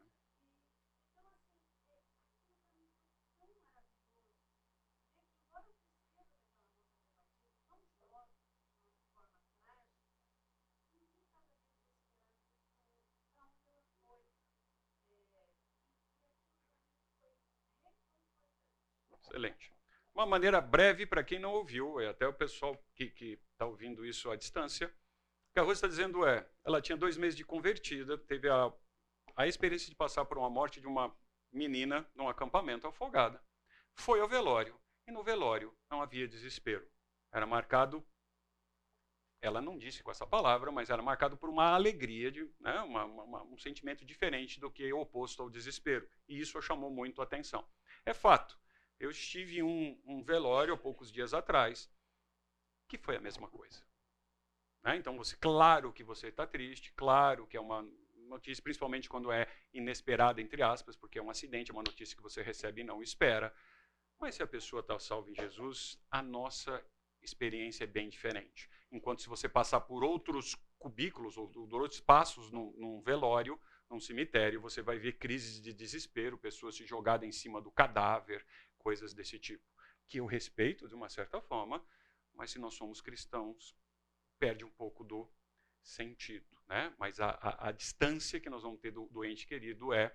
Excelente. 19.22 19.72
Uma 20.14 20.26
maneira 20.26 20.60
breve 20.60 21.06
para 21.06 21.24
quem 21.24 21.38
não 21.38 21.52
ouviu, 21.54 22.02
e 22.02 22.06
até 22.06 22.28
o 22.28 22.34
pessoal 22.34 22.76
que 22.94 23.38
está 23.50 23.64
ouvindo 23.64 24.04
isso 24.04 24.30
à 24.30 24.36
distância 24.36 24.92
que 25.58 25.60
a 25.60 25.64
Rose 25.64 25.78
está 25.78 25.88
dizendo 25.88 26.24
é, 26.24 26.48
ela 26.64 26.80
tinha 26.80 26.96
dois 26.96 27.16
meses 27.16 27.36
de 27.36 27.44
convertida, 27.44 28.16
teve 28.16 28.48
a, 28.48 28.72
a 29.34 29.48
experiência 29.48 29.88
de 29.88 29.96
passar 29.96 30.24
por 30.24 30.38
uma 30.38 30.48
morte 30.48 30.80
de 30.80 30.86
uma 30.86 31.12
menina 31.52 32.08
num 32.14 32.28
acampamento 32.28 32.86
afogada. 32.86 33.42
Foi 33.96 34.20
ao 34.20 34.28
velório, 34.28 34.80
e 35.04 35.10
no 35.10 35.24
velório 35.24 35.76
não 35.90 36.00
havia 36.00 36.28
desespero. 36.28 36.88
Era 37.32 37.44
marcado, 37.44 38.06
ela 39.42 39.60
não 39.60 39.76
disse 39.76 40.00
com 40.00 40.12
essa 40.12 40.24
palavra, 40.24 40.70
mas 40.70 40.90
era 40.90 41.02
marcado 41.02 41.36
por 41.36 41.50
uma 41.50 41.74
alegria, 41.74 42.30
de, 42.30 42.48
né, 42.60 42.80
uma, 42.82 43.04
uma, 43.06 43.42
um 43.42 43.58
sentimento 43.58 44.04
diferente 44.04 44.60
do 44.60 44.70
que 44.70 44.92
oposto 44.92 45.42
ao 45.42 45.50
desespero. 45.50 46.08
E 46.28 46.38
isso 46.38 46.62
chamou 46.62 46.88
muito 46.88 47.20
a 47.20 47.24
atenção. 47.24 47.68
É 48.06 48.14
fato, 48.14 48.56
eu 49.00 49.10
estive 49.10 49.58
em 49.58 49.62
um, 49.64 50.00
um 50.06 50.22
velório 50.22 50.74
há 50.74 50.76
poucos 50.76 51.10
dias 51.10 51.34
atrás, 51.34 51.90
que 52.86 52.96
foi 52.96 53.16
a 53.16 53.20
mesma 53.20 53.48
coisa. 53.48 53.87
Né? 54.82 54.96
Então, 54.96 55.16
você, 55.16 55.36
claro 55.36 55.92
que 55.92 56.04
você 56.04 56.28
está 56.28 56.46
triste, 56.46 56.92
claro 56.94 57.46
que 57.46 57.56
é 57.56 57.60
uma 57.60 57.86
notícia, 58.28 58.62
principalmente 58.62 59.08
quando 59.08 59.32
é 59.32 59.46
inesperada, 59.72 60.40
entre 60.40 60.62
aspas, 60.62 60.96
porque 60.96 61.18
é 61.18 61.22
um 61.22 61.30
acidente, 61.30 61.70
é 61.70 61.74
uma 61.74 61.82
notícia 61.82 62.16
que 62.16 62.22
você 62.22 62.42
recebe 62.42 62.82
e 62.82 62.84
não 62.84 63.02
espera. 63.02 63.52
Mas 64.20 64.34
se 64.34 64.42
a 64.42 64.46
pessoa 64.46 64.80
está 64.80 64.98
salva 64.98 65.30
em 65.30 65.34
Jesus, 65.34 65.98
a 66.10 66.22
nossa 66.22 66.84
experiência 67.22 67.84
é 67.84 67.86
bem 67.86 68.08
diferente. 68.08 68.68
Enquanto 68.90 69.22
se 69.22 69.28
você 69.28 69.48
passar 69.48 69.80
por 69.80 70.04
outros 70.04 70.54
cubículos 70.78 71.36
ou 71.36 71.50
outros 71.72 72.00
passos 72.00 72.50
num, 72.50 72.72
num 72.76 73.00
velório, 73.00 73.60
num 73.90 74.00
cemitério, 74.00 74.60
você 74.60 74.82
vai 74.82 74.98
ver 74.98 75.18
crises 75.18 75.60
de 75.60 75.72
desespero, 75.72 76.38
pessoas 76.38 76.76
se 76.76 76.86
jogadas 76.86 77.26
em 77.28 77.32
cima 77.32 77.60
do 77.60 77.70
cadáver, 77.70 78.44
coisas 78.76 79.14
desse 79.14 79.38
tipo, 79.38 79.64
que 80.06 80.20
eu 80.20 80.26
respeito 80.26 80.86
de 80.86 80.94
uma 80.94 81.08
certa 81.08 81.40
forma, 81.40 81.84
mas 82.34 82.50
se 82.50 82.58
nós 82.58 82.74
somos 82.74 83.00
cristãos, 83.00 83.74
perde 84.38 84.64
um 84.64 84.70
pouco 84.70 85.04
do 85.04 85.28
sentido. 85.82 86.46
Né? 86.66 86.94
Mas 86.98 87.20
a, 87.20 87.30
a, 87.30 87.68
a 87.68 87.72
distância 87.72 88.40
que 88.40 88.50
nós 88.50 88.62
vamos 88.62 88.80
ter 88.80 88.90
do, 88.90 89.06
do 89.06 89.24
ente 89.24 89.46
querido 89.46 89.92
é, 89.92 90.14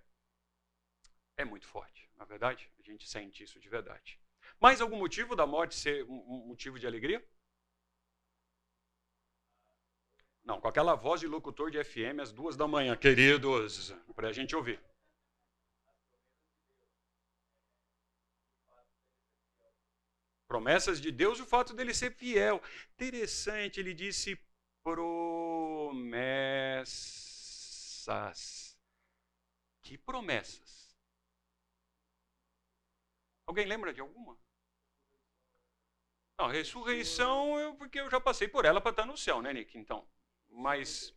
é 1.37 1.43
muito 1.43 1.67
forte, 1.67 2.09
na 2.15 2.23
é 2.23 2.27
verdade? 2.27 2.71
A 2.79 2.83
gente 2.83 3.07
sente 3.07 3.43
isso 3.43 3.59
de 3.59 3.69
verdade. 3.69 4.19
Mais 4.59 4.81
algum 4.81 4.97
motivo 4.97 5.35
da 5.35 5.47
morte 5.47 5.75
ser 5.75 6.03
um, 6.05 6.13
um 6.13 6.47
motivo 6.47 6.77
de 6.77 6.85
alegria? 6.85 7.25
Não, 10.43 10.59
com 10.59 10.67
aquela 10.67 10.93
voz 10.93 11.21
de 11.21 11.27
locutor 11.27 11.71
de 11.71 11.81
FM 11.83 12.19
às 12.21 12.31
duas 12.31 12.57
da 12.57 12.67
manhã, 12.67 12.97
queridos, 12.97 13.91
para 14.13 14.27
a 14.27 14.33
gente 14.33 14.55
ouvir. 14.55 14.79
Promessas 20.53 21.01
de 21.01 21.11
Deus 21.11 21.39
e 21.39 21.41
o 21.41 21.47
fato 21.47 21.73
dele 21.73 21.95
ser 21.95 22.11
fiel. 22.11 22.61
Interessante, 22.93 23.79
ele 23.79 23.91
disse 23.91 24.39
promessas. 24.83 25.97
Que 29.81 29.97
promessas? 29.97 30.95
Alguém 33.47 33.65
lembra 33.65 33.91
de 33.91 33.99
alguma? 33.99 34.37
Não, 36.37 36.45
ressurreição, 36.49 37.75
porque 37.79 37.99
eu 37.99 38.11
já 38.11 38.21
passei 38.21 38.47
por 38.47 38.63
ela 38.63 38.79
para 38.79 38.91
estar 38.91 39.07
no 39.07 39.17
céu, 39.17 39.41
né, 39.41 39.51
Nick? 39.51 39.75
Então, 39.75 40.07
mas. 40.51 41.11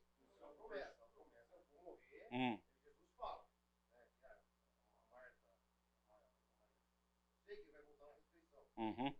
Hum. 2.33 2.59
Uhum. 8.79 9.15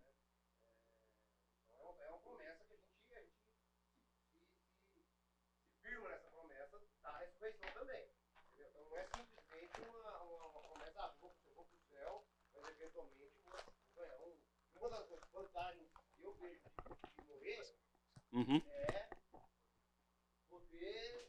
Uhum. 18.37 18.63
é 18.89 19.09
poder 20.51 21.29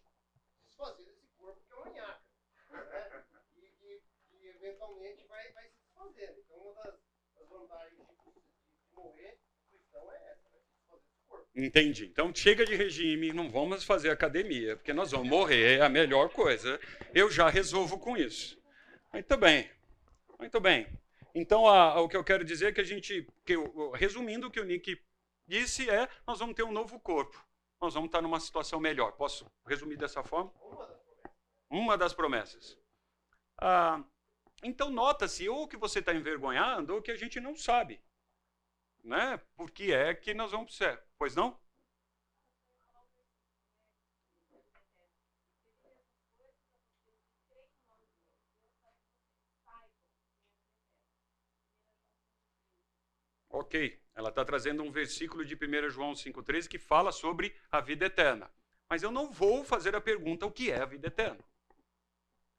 desfazer 0.66 1.06
desse 1.06 1.28
corpo 1.38 1.62
que 1.66 1.74
é 1.74 1.76
uma 1.76 1.90
nhaca. 1.90 2.22
Né? 2.70 3.24
E 3.56 3.70
que, 3.80 4.48
eventualmente 4.48 5.26
vai, 5.28 5.52
vai 5.54 5.70
se 5.70 5.80
desfazendo. 5.80 6.40
Então, 6.40 6.58
uma 6.58 6.84
das, 6.84 7.00
das 7.36 7.48
vantagens 7.48 7.98
de, 7.98 8.16
de, 8.16 8.42
de 8.42 8.94
morrer 8.94 9.40
é 9.94 10.32
essa, 10.32 10.50
desfazer 10.60 11.08
corpo. 11.28 11.48
Entendi. 11.56 12.06
Então 12.08 12.36
chega 12.36 12.66
de 12.66 12.76
regime, 12.76 13.32
não 13.32 13.50
vamos 13.50 13.84
fazer 13.84 14.10
academia, 14.10 14.76
porque 14.76 14.94
nós 14.94 15.12
vamos 15.12 15.30
morrer, 15.30 15.80
é 15.80 15.82
a 15.82 15.90
melhor 15.90 16.30
coisa. 16.30 16.80
Eu 17.14 17.32
já 17.32 17.50
resolvo 17.50 17.98
com 18.00 18.18
isso. 18.18 18.62
Muito 19.14 19.38
bem. 19.38 19.72
Muito 20.38 20.60
bem. 20.60 20.88
Então, 21.40 21.68
a, 21.68 21.92
a, 21.92 22.02
o 22.02 22.10
que 22.10 22.18
eu 22.18 22.24
quero 22.24 22.44
dizer 22.44 22.70
é 22.70 22.72
que 22.72 22.82
a 22.82 22.84
gente, 22.84 23.28
que, 23.46 23.54
resumindo 23.94 24.48
o 24.48 24.52
que 24.52 24.60
o 24.60 24.66
Nick 24.66 25.00
disse 25.48 25.88
é, 25.88 26.10
nós 26.26 26.40
vamos 26.40 26.56
ter 26.56 26.64
um 26.64 26.72
novo 26.72 27.00
corpo. 27.00 27.46
Nós 27.80 27.94
vamos 27.94 28.08
estar 28.08 28.24
numa 28.24 28.40
situação 28.40 28.80
melhor. 28.80 29.12
Posso 29.12 29.46
resumir 29.68 29.98
dessa 29.98 30.24
forma? 30.24 30.52
Uma 31.70 31.96
das 31.96 32.12
promessas. 32.12 32.76
Ah, 33.56 34.04
então, 34.64 34.90
nota-se 34.90 35.48
ou 35.48 35.68
que 35.68 35.78
você 35.78 36.00
está 36.00 36.12
envergonhado 36.12 36.96
ou 36.96 37.04
que 37.04 37.12
a 37.12 37.16
gente 37.16 37.40
não 37.40 37.56
sabe. 37.56 38.02
Né? 39.04 39.40
Porque 39.56 39.92
é 39.92 40.16
que 40.16 40.34
nós 40.34 40.52
vamos 40.52 40.76
ser. 40.76 41.00
Pois 41.20 41.36
não? 41.36 41.56
Ok. 53.58 54.00
Ela 54.14 54.30
está 54.30 54.46
trazendo 54.46 54.84
um 54.84 54.92
versículo 54.92 55.44
de 55.44 55.56
1 55.56 55.90
João 55.90 56.14
5,13 56.14 56.68
que 56.68 56.78
fala 56.78 57.12
sobre 57.12 57.56
a 57.72 57.82
vida 57.82 58.06
eterna. 58.06 58.52
Mas 58.88 59.02
eu 59.02 59.10
não 59.10 59.32
vou 59.32 59.64
fazer 59.64 59.96
a 59.96 60.02
pergunta 60.02 60.46
o 60.46 60.52
que 60.52 60.72
é 60.72 60.80
a 60.80 60.86
vida 60.86 61.08
eterna. 61.08 61.44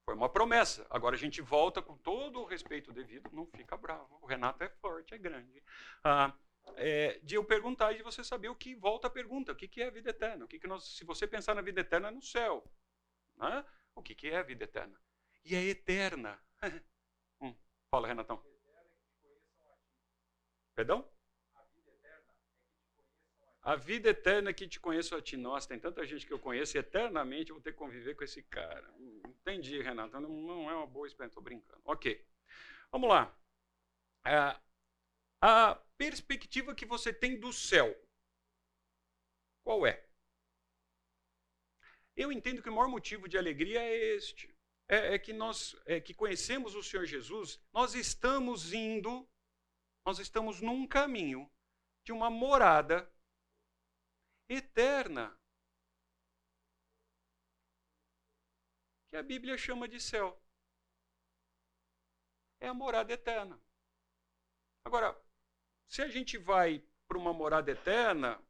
Foi 0.03 0.13
uma 0.13 0.27
promessa. 0.27 0.85
Agora 0.89 1.15
a 1.15 1.19
gente 1.19 1.41
volta 1.41 1.81
com 1.81 1.95
todo 1.95 2.41
o 2.41 2.45
respeito 2.45 2.91
devido, 2.91 3.29
não 3.31 3.45
fica 3.45 3.77
bravo. 3.77 4.19
O 4.21 4.25
Renato 4.25 4.61
é 4.61 4.69
forte, 4.69 5.13
é 5.13 5.17
grande. 5.17 5.63
Ah, 6.03 6.33
é, 6.75 7.17
de 7.23 7.35
eu 7.35 7.45
perguntar 7.45 7.93
e 7.93 7.97
de 7.97 8.03
você 8.03 8.21
saber 8.21 8.49
o 8.49 8.55
que 8.55 8.75
volta 8.75 9.07
a 9.07 9.09
pergunta: 9.09 9.53
o 9.53 9.55
que, 9.55 9.69
que 9.69 9.81
é 9.81 9.87
a 9.87 9.91
vida 9.91 10.09
eterna? 10.09 10.43
O 10.43 10.47
que, 10.49 10.59
que 10.59 10.67
nós, 10.67 10.83
se 10.83 11.05
você 11.05 11.25
pensar 11.25 11.55
na 11.55 11.61
vida 11.61 11.79
eterna, 11.79 12.09
é 12.09 12.11
no 12.11 12.21
céu. 12.21 12.61
Né? 13.37 13.65
O 13.95 14.01
que, 14.01 14.13
que 14.13 14.27
é 14.27 14.37
a 14.37 14.43
vida 14.43 14.65
eterna? 14.65 14.99
E 15.45 15.55
é 15.55 15.63
eterna. 15.63 16.37
hum, 17.39 17.55
fala, 17.89 18.07
Renatão. 18.09 18.48
Perdão? 20.79 21.05
A 23.61 23.75
vida 23.75 24.11
eterna 24.11 24.53
que 24.53 24.65
te 24.65 24.79
conheço 24.79 25.13
a 25.13 25.21
ti. 25.21 25.35
Nossa, 25.35 25.67
tem 25.67 25.77
tanta 25.77 26.05
gente 26.05 26.25
que 26.25 26.31
eu 26.31 26.39
conheço 26.39 26.77
e 26.77 26.79
eternamente 26.79 27.49
eu 27.49 27.57
vou 27.57 27.61
ter 27.61 27.73
que 27.73 27.77
conviver 27.77 28.15
com 28.15 28.23
esse 28.23 28.41
cara. 28.43 28.89
Entendi, 29.25 29.81
Renato. 29.81 30.17
Não, 30.21 30.29
não 30.29 30.71
é 30.71 30.75
uma 30.75 30.87
boa 30.87 31.05
experiência. 31.05 31.31
Estou 31.31 31.43
brincando. 31.43 31.81
Ok. 31.83 32.25
Vamos 32.93 33.09
lá. 33.09 33.37
É, 34.25 34.57
a 35.41 35.75
perspectiva 35.97 36.73
que 36.73 36.85
você 36.85 37.11
tem 37.11 37.37
do 37.37 37.51
céu. 37.51 37.93
Qual 39.65 39.85
é? 39.85 40.07
Eu 42.15 42.31
entendo 42.31 42.63
que 42.63 42.69
o 42.69 42.73
maior 42.73 42.87
motivo 42.87 43.27
de 43.27 43.37
alegria 43.37 43.81
é 43.81 44.15
este. 44.15 44.57
É, 44.87 45.15
é 45.15 45.19
que 45.19 45.33
nós 45.33 45.75
é 45.85 45.99
que 45.99 46.13
conhecemos 46.13 46.73
o 46.73 46.81
Senhor 46.81 47.05
Jesus, 47.05 47.61
nós 47.73 47.95
estamos 47.95 48.71
indo, 48.71 49.29
nós 50.09 50.17
estamos 50.17 50.59
num 50.59 50.87
caminho 50.87 51.47
de 52.03 52.11
uma 52.11 52.31
morada 52.31 53.07
eterna. 54.49 55.39
Que 59.07 59.17
a 59.17 59.21
Bíblia 59.21 59.55
chama 59.55 59.87
de 59.87 59.99
céu. 60.01 60.41
É 62.59 62.67
a 62.67 62.73
morada 62.73 63.13
eterna. 63.13 63.61
Agora, 64.83 65.15
se 65.87 66.01
a 66.01 66.07
gente 66.07 66.39
vai 66.39 66.83
para 67.07 67.19
uma 67.19 67.31
morada 67.31 67.69
eterna, 67.69 68.43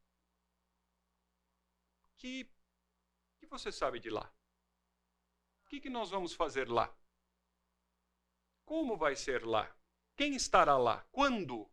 que, 2.15 2.49
que 3.37 3.45
você 3.47 3.69
sabe 3.69 3.99
de 3.99 4.09
lá? 4.09 4.33
O 5.65 5.67
que, 5.67 5.81
que 5.81 5.89
nós 5.89 6.09
vamos 6.09 6.33
fazer 6.33 6.69
lá? 6.69 6.87
Como 8.63 8.95
vai 8.95 9.13
ser 9.13 9.45
lá? 9.45 9.77
Quem 10.19 10.35
estará 10.35 10.77
lá? 10.77 11.07
Quando 11.13 11.65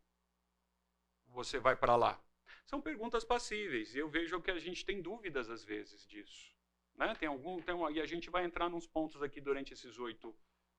você 1.27 1.59
vai 1.59 1.75
para 1.75 1.97
lá? 1.97 2.25
São 2.65 2.81
perguntas 2.81 3.25
passíveis. 3.25 3.97
Eu 3.97 4.09
vejo 4.09 4.41
que 4.41 4.53
a 4.53 4.59
gente 4.61 4.87
tem 4.87 5.03
dúvidas 5.03 5.51
às 5.51 5.65
vezes 5.65 6.07
disso. 6.07 6.55
Né? 6.95 7.13
Tem 7.17 7.29
algum, 7.29 7.61
tem 7.61 7.75
uma, 7.75 7.91
e 7.91 8.01
a 8.01 8.07
gente 8.07 8.31
vai 8.31 8.45
entrar 8.45 8.69
nos 8.69 8.87
pontos 8.87 9.21
aqui 9.21 9.41
durante 9.41 9.73
esses 9.73 9.99
oito 9.99 10.33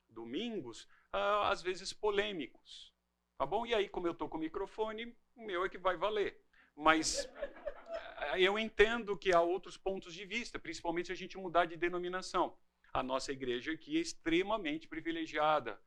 domingos, 0.07 0.83
uh, 1.13 1.43
às 1.51 1.61
vezes 1.61 1.91
polêmicos. 1.91 2.93
Tá 3.37 3.45
bom? 3.45 3.65
E 3.65 3.75
aí, 3.75 3.89
como 3.89 4.07
eu 4.07 4.13
estou 4.13 4.29
com 4.29 4.37
o 4.37 4.39
microfone, 4.39 5.13
o 5.35 5.45
meu 5.45 5.65
é 5.65 5.67
que 5.67 5.77
vai 5.77 5.97
valer. 5.97 6.41
Mas 6.73 7.29
eh, 8.31 8.43
eu 8.43 8.57
entendo 8.57 9.17
que 9.17 9.33
há 9.33 9.41
outros 9.41 9.75
pontos 9.75 10.13
de 10.13 10.23
vista, 10.23 10.57
principalmente 10.57 11.07
se 11.07 11.11
a 11.11 11.15
gente 11.17 11.37
mudar 11.37 11.65
de 11.65 11.75
denominação. 11.75 12.57
A 12.93 13.03
nossa 13.03 13.33
igreja 13.33 13.73
aqui 13.73 13.97
é 13.97 13.99
extremamente 13.99 14.87
privilegiada 14.87 15.77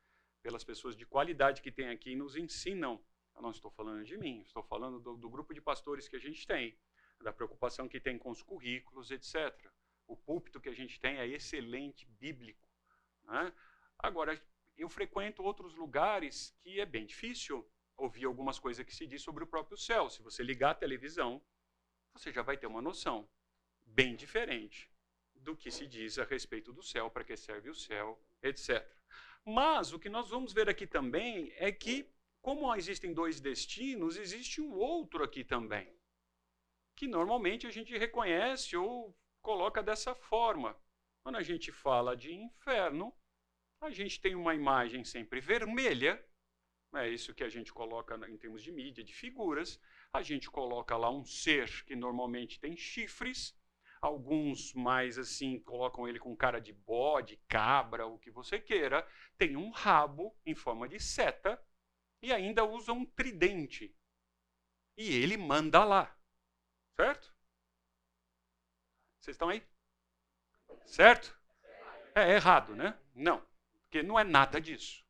pelas 0.42 0.64
pessoas 0.64 0.96
de 0.96 1.06
qualidade 1.06 1.62
que 1.62 1.70
tem 1.70 1.88
aqui 1.88 2.12
e 2.12 2.16
nos 2.16 2.36
ensinam. 2.36 3.02
Eu 3.34 3.42
não 3.42 3.50
estou 3.50 3.70
falando 3.70 4.04
de 4.04 4.16
mim, 4.16 4.40
estou 4.40 4.62
falando 4.62 4.98
do, 4.98 5.16
do 5.16 5.30
grupo 5.30 5.54
de 5.54 5.60
pastores 5.60 6.08
que 6.08 6.16
a 6.16 6.20
gente 6.20 6.46
tem, 6.46 6.76
da 7.20 7.32
preocupação 7.32 7.88
que 7.88 8.00
tem 8.00 8.18
com 8.18 8.30
os 8.30 8.42
currículos, 8.42 9.10
etc. 9.10 9.70
O 10.06 10.16
púlpito 10.16 10.60
que 10.60 10.68
a 10.68 10.74
gente 10.74 10.98
tem 10.98 11.16
é 11.18 11.26
excelente, 11.26 12.06
bíblico. 12.18 12.68
Né? 13.24 13.52
Agora, 13.98 14.40
eu 14.76 14.88
frequento 14.88 15.42
outros 15.42 15.74
lugares 15.74 16.56
que 16.60 16.80
é 16.80 16.86
bem 16.86 17.06
difícil 17.06 17.68
ouvir 17.96 18.24
algumas 18.24 18.58
coisas 18.58 18.84
que 18.84 18.94
se 18.94 19.06
diz 19.06 19.22
sobre 19.22 19.44
o 19.44 19.46
próprio 19.46 19.76
céu. 19.76 20.08
Se 20.08 20.22
você 20.22 20.42
ligar 20.42 20.70
a 20.70 20.74
televisão, 20.74 21.42
você 22.14 22.32
já 22.32 22.42
vai 22.42 22.56
ter 22.56 22.66
uma 22.66 22.80
noção 22.80 23.28
bem 23.84 24.16
diferente 24.16 24.90
do 25.34 25.56
que 25.56 25.70
se 25.70 25.86
diz 25.86 26.18
a 26.18 26.24
respeito 26.24 26.72
do 26.72 26.82
céu, 26.82 27.10
para 27.10 27.24
que 27.24 27.36
serve 27.36 27.70
o 27.70 27.74
céu, 27.74 28.18
etc. 28.42 28.99
Mas 29.44 29.92
o 29.92 29.98
que 29.98 30.08
nós 30.08 30.28
vamos 30.30 30.52
ver 30.52 30.68
aqui 30.68 30.86
também 30.86 31.52
é 31.56 31.72
que, 31.72 32.08
como 32.42 32.74
existem 32.74 33.12
dois 33.12 33.40
destinos, 33.40 34.16
existe 34.16 34.60
um 34.60 34.74
outro 34.74 35.24
aqui 35.24 35.44
também, 35.44 35.92
que 36.96 37.06
normalmente 37.06 37.66
a 37.66 37.70
gente 37.70 37.96
reconhece 37.96 38.76
ou 38.76 39.16
coloca 39.42 39.82
dessa 39.82 40.14
forma. 40.14 40.76
Quando 41.22 41.36
a 41.36 41.42
gente 41.42 41.72
fala 41.72 42.16
de 42.16 42.34
inferno, 42.34 43.14
a 43.82 43.90
gente 43.90 44.20
tem 44.20 44.34
uma 44.34 44.54
imagem 44.54 45.04
sempre 45.04 45.40
vermelha, 45.40 46.22
é 46.94 47.08
isso 47.08 47.34
que 47.34 47.44
a 47.44 47.48
gente 47.48 47.72
coloca 47.72 48.16
em 48.28 48.36
termos 48.36 48.62
de 48.62 48.72
mídia, 48.72 49.04
de 49.04 49.14
figuras. 49.14 49.80
A 50.12 50.22
gente 50.22 50.50
coloca 50.50 50.96
lá 50.96 51.08
um 51.08 51.24
ser 51.24 51.84
que 51.84 51.94
normalmente 51.94 52.58
tem 52.58 52.76
chifres, 52.76 53.54
alguns 54.00 54.72
mais 54.74 55.18
assim 55.18 55.58
colocam 55.60 56.08
ele 56.08 56.18
com 56.18 56.36
cara 56.36 56.60
de 56.60 56.72
bode, 56.72 57.36
cabra, 57.48 58.06
o 58.06 58.18
que 58.18 58.30
você 58.30 58.58
queira, 58.58 59.06
tem 59.36 59.56
um 59.56 59.70
rabo 59.70 60.34
em 60.44 60.54
forma 60.54 60.88
de 60.88 60.98
seta 60.98 61.62
e 62.22 62.32
ainda 62.32 62.64
usa 62.64 62.92
um 62.92 63.04
tridente. 63.04 63.94
E 64.96 65.14
ele 65.14 65.36
manda 65.36 65.84
lá. 65.84 66.16
Certo? 66.96 67.34
Vocês 69.18 69.34
estão 69.34 69.48
aí? 69.48 69.62
Certo? 70.84 71.38
É 72.14 72.32
errado, 72.32 72.74
né? 72.74 72.98
Não. 73.14 73.46
Porque 73.82 74.02
não 74.02 74.18
é 74.18 74.24
nada 74.24 74.60
disso. 74.60 75.04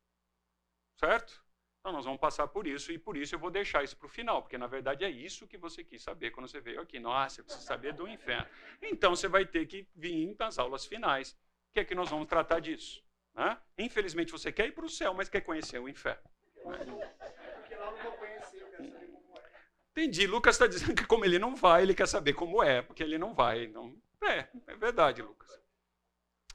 Certo? 0.97 1.40
Então 1.81 1.91
nós 1.91 2.05
vamos 2.05 2.21
passar 2.21 2.47
por 2.47 2.67
isso 2.67 2.91
e 2.91 2.99
por 2.99 3.17
isso 3.17 3.33
eu 3.33 3.39
vou 3.39 3.49
deixar 3.49 3.83
isso 3.83 3.97
para 3.97 4.05
o 4.05 4.09
final, 4.09 4.43
porque 4.43 4.55
na 4.55 4.67
verdade 4.67 5.03
é 5.03 5.09
isso 5.09 5.47
que 5.47 5.57
você 5.57 5.83
quis 5.83 6.03
saber 6.03 6.29
quando 6.29 6.47
você 6.47 6.61
veio 6.61 6.79
aqui. 6.79 6.99
Nossa, 6.99 7.37
você 7.37 7.43
precisa 7.43 7.65
saber 7.65 7.91
do 7.93 8.07
inferno. 8.07 8.47
Então 8.83 9.15
você 9.15 9.27
vai 9.27 9.47
ter 9.47 9.65
que 9.65 9.87
vir 9.95 10.35
nas 10.37 10.59
aulas 10.59 10.85
finais, 10.85 11.35
que 11.73 11.79
é 11.79 11.83
que 11.83 11.95
nós 11.95 12.07
vamos 12.07 12.27
tratar 12.27 12.59
disso. 12.59 13.03
Né? 13.33 13.57
Infelizmente 13.79 14.31
você 14.31 14.51
quer 14.51 14.67
ir 14.67 14.73
para 14.73 14.85
o 14.85 14.89
céu, 14.89 15.11
mas 15.15 15.27
quer 15.27 15.41
conhecer 15.41 15.79
o 15.79 15.89
inferno. 15.89 16.21
Porque 16.53 17.75
lá 17.75 17.89
não 17.89 17.97
vou 17.97 18.11
conhecer, 18.11 18.61
eu 18.61 18.67
quero 18.67 18.91
saber 18.91 19.07
como 19.07 19.37
é. 19.39 19.41
Entendi. 19.89 20.27
Lucas 20.27 20.55
está 20.55 20.67
dizendo 20.67 20.93
que 20.93 21.07
como 21.07 21.25
ele 21.25 21.39
não 21.39 21.55
vai, 21.55 21.81
ele 21.81 21.95
quer 21.95 22.07
saber 22.07 22.33
como 22.33 22.61
é, 22.61 22.83
porque 22.83 23.01
ele 23.01 23.17
não 23.17 23.33
vai. 23.33 23.63
Então, 23.63 23.97
é, 24.23 24.47
é 24.67 24.75
verdade, 24.75 25.23
Lucas. 25.23 25.59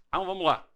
Então 0.06 0.24
vamos 0.24 0.46
lá. 0.46 0.68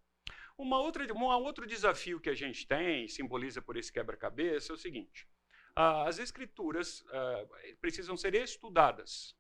Uma 0.61 0.79
outra, 0.79 1.11
um 1.15 1.25
outro 1.25 1.67
desafio 1.67 2.21
que 2.21 2.29
a 2.29 2.35
gente 2.35 2.67
tem, 2.67 3.09
simboliza 3.09 3.63
por 3.63 3.79
esse 3.79 3.91
quebra-cabeça, 3.91 4.73
é 4.73 4.75
o 4.75 4.79
seguinte: 4.79 5.27
as 5.75 6.19
escrituras 6.19 7.01
uh, 7.01 7.77
precisam 7.81 8.15
ser 8.15 8.35
estudadas, 8.35 9.35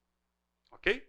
ok? 0.71 1.07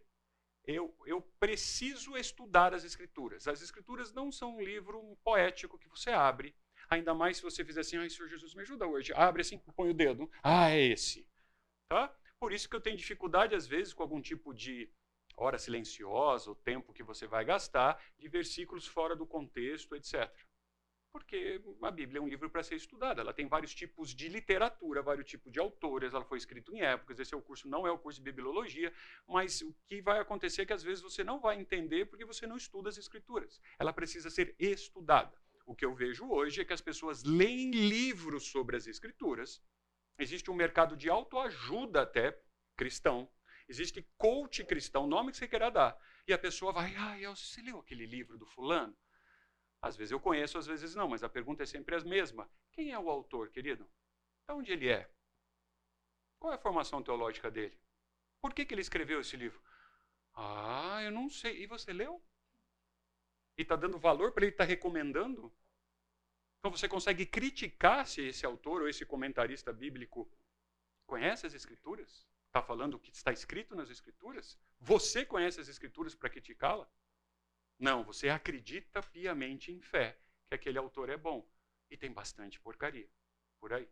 Eu, 0.66 0.94
eu 1.06 1.22
preciso 1.40 2.18
estudar 2.18 2.74
as 2.74 2.84
escrituras. 2.84 3.48
As 3.48 3.62
escrituras 3.62 4.12
não 4.12 4.34
são 4.34 4.58
um 4.58 4.62
livro 4.62 5.18
poético 5.24 5.80
que 5.80 5.88
você 5.88 6.10
abre, 6.10 6.54
ainda 6.90 7.14
mais 7.14 7.38
se 7.38 7.44
você 7.44 7.64
fizer 7.64 7.80
assim, 7.80 7.96
ai, 7.96 8.10
Senhor 8.10 8.28
Jesus, 8.28 8.54
me 8.54 8.64
ajuda 8.64 8.86
hoje. 8.86 9.14
Abre 9.14 9.44
assim, 9.44 9.58
põe 9.58 9.92
o 9.92 9.94
dedo. 9.94 10.30
Ah, 10.44 10.72
é 10.72 10.82
esse. 10.82 11.26
Tá? 11.88 12.14
Por 12.38 12.52
isso 12.52 12.70
que 12.70 12.76
eu 12.76 12.82
tenho 12.82 12.98
dificuldade, 12.98 13.56
às 13.56 13.66
vezes, 13.66 13.94
com 13.94 14.04
algum 14.04 14.22
tipo 14.22 14.54
de 14.54 14.92
hora 15.42 15.58
silenciosa, 15.58 16.52
o 16.52 16.56
tempo 16.56 16.94
que 16.94 17.04
você 17.04 17.28
vai 17.28 17.44
gastar, 17.44 18.02
de 18.18 18.28
versículos 18.28 18.86
fora 18.88 19.16
do 19.16 19.26
contexto, 19.26 19.96
etc. 19.96 20.32
Porque 21.12 21.62
a 21.82 21.92
Bíblia 21.92 22.20
é 22.20 22.22
um 22.22 22.28
livro 22.28 22.50
para 22.50 22.64
ser 22.64 22.76
estudado. 22.76 23.20
Ela 23.20 23.34
tem 23.34 23.48
vários 23.48 23.76
tipos 23.76 24.16
de 24.16 24.30
literatura, 24.30 25.02
vários 25.02 25.28
tipos 25.28 25.52
de 25.52 25.60
autores, 25.60 26.14
ela 26.14 26.24
foi 26.24 26.38
escrita 26.38 26.72
em 26.72 26.82
épocas. 26.82 27.20
Esse 27.20 27.34
é 27.34 27.38
o 27.38 27.42
curso, 27.42 27.68
não 27.68 27.86
é 27.86 27.92
o 27.92 27.98
curso 27.98 28.20
de 28.20 28.24
bibliologia, 28.24 28.94
mas 29.28 29.62
o 29.62 29.76
que 29.90 30.02
vai 30.02 30.20
acontecer 30.20 30.62
é 30.62 30.66
que 30.66 30.74
às 30.74 30.84
vezes 30.84 31.04
você 31.04 31.24
não 31.24 31.40
vai 31.40 31.60
entender 31.60 32.06
porque 32.06 32.24
você 32.24 32.48
não 32.48 32.56
estuda 32.56 32.88
as 32.88 32.98
escrituras. 32.98 33.60
Ela 33.78 33.92
precisa 33.92 34.30
ser 34.30 34.56
estudada. 34.58 35.38
O 35.66 35.76
que 35.76 35.86
eu 35.86 35.94
vejo 35.94 36.30
hoje 36.30 36.62
é 36.62 36.66
que 36.66 36.74
as 36.74 36.82
pessoas 36.82 37.24
leem 37.24 37.72
livros 37.72 38.48
sobre 38.48 38.78
as 38.78 38.88
escrituras. 38.88 39.62
Existe 40.18 40.50
um 40.50 40.56
mercado 40.56 40.96
de 40.96 41.10
autoajuda 41.10 42.04
até 42.04 42.40
cristão, 42.78 43.30
Existe 43.72 44.06
coach 44.18 44.66
cristão, 44.66 45.08
nome 45.08 45.32
que 45.32 45.38
você 45.38 45.48
queira 45.48 45.72
dar. 45.72 45.98
E 46.28 46.34
a 46.34 46.38
pessoa 46.38 46.74
vai, 46.74 46.94
ah, 46.98 47.16
você 47.34 47.62
leu 47.62 47.80
aquele 47.80 48.06
livro 48.06 48.38
do 48.38 48.46
fulano? 48.46 48.94
Às 49.82 49.96
vezes 49.96 50.12
eu 50.12 50.20
conheço, 50.20 50.58
às 50.58 50.68
vezes 50.68 50.94
não, 50.94 51.08
mas 51.08 51.24
a 51.24 51.30
pergunta 51.30 51.64
é 51.64 51.66
sempre 51.66 51.96
a 51.96 52.02
mesma. 52.02 52.52
Quem 52.74 52.92
é 52.92 53.00
o 53.00 53.10
autor, 53.10 53.50
querido? 53.50 53.90
De 54.46 54.54
onde 54.54 54.74
ele 54.74 54.90
é? 54.90 55.10
Qual 56.38 56.52
é 56.52 56.58
a 56.58 56.60
formação 56.60 57.02
teológica 57.02 57.50
dele? 57.50 57.80
Por 58.42 58.54
que, 58.54 58.66
que 58.66 58.74
ele 58.74 58.82
escreveu 58.82 59.22
esse 59.22 59.38
livro? 59.38 59.64
Ah, 60.34 61.02
eu 61.02 61.12
não 61.12 61.30
sei. 61.30 61.64
E 61.64 61.66
você 61.66 61.94
leu? 61.94 62.22
E 63.58 63.62
está 63.62 63.78
dando 63.78 63.98
valor 63.98 64.34
para 64.34 64.44
ele 64.44 64.52
estar 64.52 64.66
tá 64.66 64.70
recomendando? 64.70 65.50
Então 66.60 66.70
você 66.70 66.90
consegue 66.90 67.26
criticar 67.26 68.06
se 68.06 68.22
esse 68.22 68.46
autor 68.46 68.82
ou 68.82 68.90
esse 68.90 69.06
comentarista 69.06 69.72
bíblico 69.72 70.30
conhece 71.08 71.48
as 71.48 71.54
escrituras? 71.54 72.30
Está 72.52 72.62
falando 72.62 72.96
o 72.96 73.00
que 73.00 73.12
está 73.12 73.32
escrito 73.32 73.76
nas 73.76 73.90
Escrituras? 73.90 74.60
Você 74.82 75.26
conhece 75.26 75.62
as 75.62 75.70
Escrituras 75.70 76.14
para 76.14 76.30
criticá-la? 76.30 76.88
Não, 77.80 78.04
você 78.04 78.28
acredita 78.28 79.02
piamente 79.02 79.72
em 79.72 79.82
fé 79.82 80.20
que 80.48 80.56
aquele 80.56 80.78
autor 80.78 81.10
é 81.10 81.16
bom. 81.16 81.50
E 81.90 81.98
tem 81.98 82.12
bastante 82.12 82.60
porcaria 82.60 83.10
por 83.60 83.72
aí. 83.74 83.90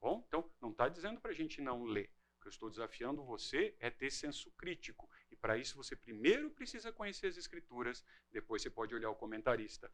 Bom, 0.00 0.24
então 0.26 0.50
não 0.60 0.70
está 0.70 0.88
dizendo 0.88 1.20
para 1.20 1.32
a 1.32 1.34
gente 1.34 1.60
não 1.60 1.84
ler. 1.84 2.10
O 2.36 2.40
que 2.40 2.46
eu 2.46 2.50
estou 2.50 2.70
desafiando 2.70 3.24
você 3.24 3.76
é 3.80 3.90
ter 3.90 4.10
senso 4.10 4.50
crítico. 4.52 5.10
E 5.30 5.36
para 5.36 5.58
isso 5.58 5.76
você 5.76 5.96
primeiro 5.96 6.50
precisa 6.50 6.92
conhecer 6.92 7.26
as 7.26 7.36
Escrituras, 7.36 8.04
depois 8.30 8.62
você 8.62 8.70
pode 8.70 8.94
olhar 8.94 9.10
o 9.10 9.16
comentarista. 9.16 9.92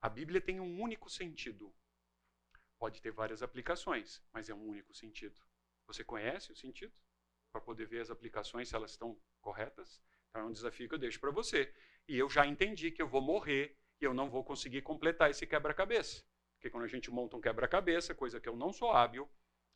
A 0.00 0.08
Bíblia 0.08 0.40
tem 0.40 0.60
um 0.60 0.80
único 0.80 1.08
sentido. 1.08 1.74
Pode 2.78 3.00
ter 3.00 3.10
várias 3.10 3.42
aplicações, 3.42 4.22
mas 4.32 4.48
é 4.48 4.54
um 4.54 4.66
único 4.66 4.94
sentido. 4.94 5.36
Você 5.90 6.04
conhece 6.04 6.52
o 6.52 6.54
sentido? 6.54 6.92
Para 7.52 7.60
poder 7.60 7.84
ver 7.84 8.00
as 8.00 8.10
aplicações, 8.10 8.68
se 8.68 8.76
elas 8.76 8.92
estão 8.92 9.20
corretas? 9.40 10.00
Então 10.28 10.42
é 10.42 10.44
um 10.44 10.52
desafio 10.52 10.88
que 10.88 10.94
eu 10.94 10.98
deixo 10.98 11.18
para 11.18 11.32
você. 11.32 11.74
E 12.06 12.16
eu 12.16 12.30
já 12.30 12.46
entendi 12.46 12.92
que 12.92 13.02
eu 13.02 13.08
vou 13.08 13.20
morrer 13.20 13.76
e 14.00 14.04
eu 14.04 14.14
não 14.14 14.30
vou 14.30 14.44
conseguir 14.44 14.82
completar 14.82 15.30
esse 15.30 15.44
quebra-cabeça. 15.48 16.24
Porque 16.54 16.70
quando 16.70 16.84
a 16.84 16.88
gente 16.88 17.10
monta 17.10 17.36
um 17.36 17.40
quebra-cabeça, 17.40 18.14
coisa 18.14 18.40
que 18.40 18.48
eu 18.48 18.54
não 18.54 18.72
sou 18.72 18.92
hábil, 18.92 19.28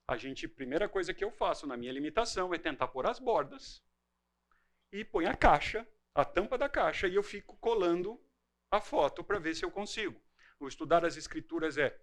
a 0.07 0.17
gente, 0.17 0.47
primeira 0.47 0.89
coisa 0.89 1.13
que 1.13 1.25
eu 1.25 1.33
faço 1.33 1.67
na 1.67 1.77
minha 1.77 1.93
limitação 1.93 2.55
é 2.55 2.59
tentar 2.59 2.89
pôr 2.89 3.07
as 3.07 3.19
bordas 3.19 3.83
e 4.93 5.05
põe 5.05 5.27
a 5.27 5.35
caixa, 5.35 5.85
a 6.15 6.25
tampa 6.25 6.57
da 6.57 6.69
caixa, 6.69 7.09
e 7.09 7.17
eu 7.17 7.25
fico 7.25 7.57
colando 7.57 8.23
a 8.71 8.81
foto 8.81 9.25
para 9.25 9.41
ver 9.41 9.57
se 9.57 9.65
eu 9.65 9.71
consigo. 9.71 10.23
O 10.61 10.69
estudar 10.69 11.05
as 11.05 11.17
escrituras 11.17 11.77
é: 11.77 12.01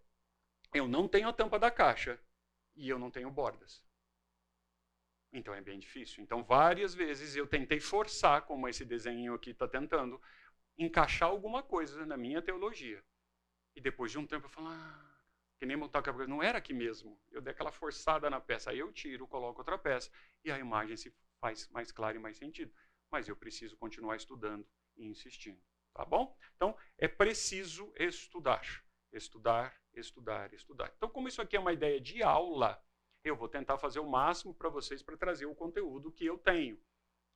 eu 0.73 0.85
não 0.85 1.07
tenho 1.07 1.29
a 1.29 1.33
tampa 1.33 1.57
da 1.57 1.71
caixa 1.71 2.19
e 2.75 2.89
eu 2.89 2.99
não 2.99 3.09
tenho 3.09 3.31
bordas. 3.31 3.85
Então 5.33 5.53
é 5.53 5.61
bem 5.61 5.79
difícil. 5.79 6.23
Então, 6.23 6.43
várias 6.43 6.93
vezes 6.93 7.35
eu 7.35 7.47
tentei 7.47 7.79
forçar, 7.79 8.41
como 8.43 8.67
esse 8.67 8.83
desenho 8.83 9.33
aqui 9.33 9.51
está 9.51 9.67
tentando, 9.67 10.21
encaixar 10.77 11.29
alguma 11.29 11.63
coisa 11.63 12.05
na 12.05 12.17
minha 12.17 12.41
teologia. 12.41 13.03
E 13.75 13.81
depois 13.81 14.11
de 14.11 14.17
um 14.17 14.27
tempo 14.27 14.45
eu 14.45 14.49
falo, 14.49 14.67
ah, 14.67 15.11
que 15.57 15.65
nem 15.65 15.77
montar 15.77 16.01
quebra 16.01 16.27
não 16.27 16.41
era 16.41 16.57
aqui 16.57 16.73
mesmo. 16.73 17.21
Eu 17.29 17.41
dei 17.41 17.53
aquela 17.53 17.71
forçada 17.71 18.29
na 18.29 18.41
peça, 18.41 18.71
aí 18.71 18.79
eu 18.79 18.91
tiro, 18.91 19.27
coloco 19.27 19.59
outra 19.59 19.77
peça 19.77 20.11
e 20.43 20.51
a 20.51 20.57
imagem 20.57 20.97
se 20.97 21.15
faz 21.39 21.69
mais 21.69 21.91
clara 21.91 22.17
e 22.17 22.19
mais 22.19 22.37
sentido. 22.37 22.73
Mas 23.11 23.27
eu 23.27 23.35
preciso 23.35 23.77
continuar 23.77 24.15
estudando 24.15 24.67
e 24.97 25.05
insistindo, 25.05 25.61
tá 25.93 26.03
bom? 26.03 26.35
Então 26.55 26.75
é 26.97 27.07
preciso 27.07 27.93
estudar, 27.95 28.83
estudar, 29.13 29.79
estudar, 29.93 30.51
estudar. 30.53 30.91
Então 30.97 31.09
como 31.09 31.27
isso 31.27 31.41
aqui 31.41 31.55
é 31.55 31.59
uma 31.59 31.73
ideia 31.73 32.01
de 32.01 32.23
aula, 32.23 32.83
eu 33.23 33.35
vou 33.35 33.47
tentar 33.47 33.77
fazer 33.77 33.99
o 33.99 34.09
máximo 34.09 34.53
para 34.53 34.69
vocês 34.69 35.03
para 35.03 35.17
trazer 35.17 35.45
o 35.45 35.55
conteúdo 35.55 36.11
que 36.11 36.25
eu 36.25 36.37
tenho. 36.37 36.79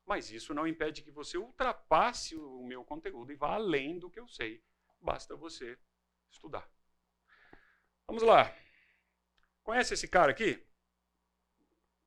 Mas 0.06 0.30
isso 0.30 0.54
não 0.54 0.68
impede 0.68 1.02
que 1.02 1.12
você 1.12 1.38
ultrapasse 1.38 2.36
o 2.36 2.64
meu 2.64 2.84
conteúdo 2.84 3.32
e 3.32 3.36
vá 3.36 3.56
além 3.56 3.98
do 3.98 4.10
que 4.10 4.20
eu 4.20 4.28
sei. 4.28 4.64
Basta 5.02 5.36
você 5.36 5.78
estudar. 6.30 6.70
Vamos 8.08 8.22
lá. 8.22 8.56
Conhece 9.64 9.96
esse 9.96 10.08
cara 10.08 10.32
aqui? 10.32 10.64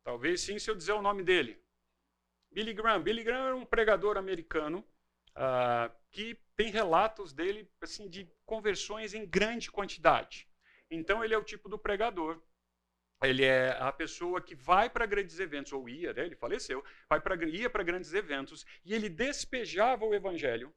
Talvez 0.05 0.41
sim, 0.41 0.59
se 0.59 0.71
eu 0.71 0.77
dizer 0.77 0.93
o 0.93 1.03
nome 1.03 1.23
dele. 1.23 1.61
Billy 2.51 2.73
Graham. 2.73 3.03
Billy 3.03 3.25
Graham 3.25 3.47
era 3.47 3.57
um 3.57 3.67
pregador 3.67 4.17
americano 4.17 4.79
uh, 5.31 5.95
que 6.11 6.35
tem 6.57 6.71
relatos 6.71 7.33
dele 7.33 7.71
assim 7.81 8.09
de 8.09 8.31
conversões 8.47 9.13
em 9.13 9.27
grande 9.27 9.71
quantidade. 9.71 10.49
Então 10.91 11.23
ele 11.23 11.35
é 11.35 11.39
o 11.39 11.45
tipo 11.45 11.69
do 11.69 11.79
pregador. 11.79 12.41
Ele 13.23 13.45
é 13.45 13.71
a 13.81 13.91
pessoa 13.91 14.41
que 14.41 14.55
vai 14.55 14.89
para 14.89 15.05
grandes 15.05 15.41
eventos, 15.41 15.73
ou 15.73 15.89
ia, 15.89 16.13
né? 16.13 16.25
ele 16.25 16.37
faleceu, 16.37 16.85
vai 17.09 17.21
pra, 17.21 17.35
ia 17.47 17.69
para 17.69 17.83
grandes 17.83 18.15
eventos, 18.15 18.65
e 18.85 18.95
ele 18.95 19.09
despejava 19.09 20.05
o 20.05 20.15
evangelho 20.15 20.73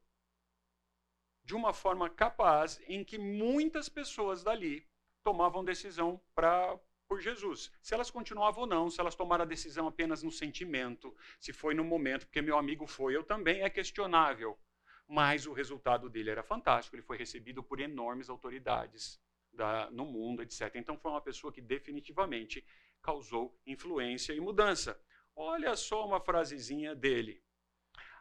de 1.44 1.54
uma 1.54 1.72
forma 1.72 2.08
capaz 2.10 2.80
em 2.88 3.04
que 3.04 3.18
muitas 3.18 3.88
pessoas 3.88 4.42
dali 4.42 4.86
tomavam 5.22 5.64
decisão 5.64 6.20
para 6.34 6.78
por 7.08 7.20
Jesus. 7.20 7.70
Se 7.82 7.94
elas 7.94 8.10
continuavam 8.10 8.62
ou 8.62 8.66
não, 8.66 8.90
se 8.90 8.98
elas 8.98 9.14
tomaram 9.14 9.42
a 9.42 9.46
decisão 9.46 9.86
apenas 9.86 10.22
no 10.22 10.30
sentimento, 10.32 11.14
se 11.38 11.52
foi 11.52 11.74
no 11.74 11.84
momento, 11.84 12.26
porque 12.26 12.40
meu 12.40 12.56
amigo 12.56 12.86
foi, 12.86 13.14
eu 13.14 13.22
também, 13.22 13.60
é 13.60 13.68
questionável. 13.68 14.58
Mas 15.06 15.46
o 15.46 15.52
resultado 15.52 16.08
dele 16.08 16.30
era 16.30 16.42
fantástico, 16.42 16.96
ele 16.96 17.02
foi 17.02 17.18
recebido 17.18 17.62
por 17.62 17.80
enormes 17.80 18.30
autoridades 18.30 19.20
da, 19.52 19.90
no 19.90 20.04
mundo, 20.04 20.42
etc. 20.42 20.74
Então 20.74 20.98
foi 20.98 21.10
uma 21.10 21.20
pessoa 21.20 21.52
que 21.52 21.60
definitivamente 21.60 22.64
causou 23.02 23.58
influência 23.66 24.32
e 24.32 24.40
mudança. 24.40 24.98
Olha 25.34 25.74
só 25.76 26.06
uma 26.06 26.20
frasezinha 26.20 26.94
dele. 26.94 27.42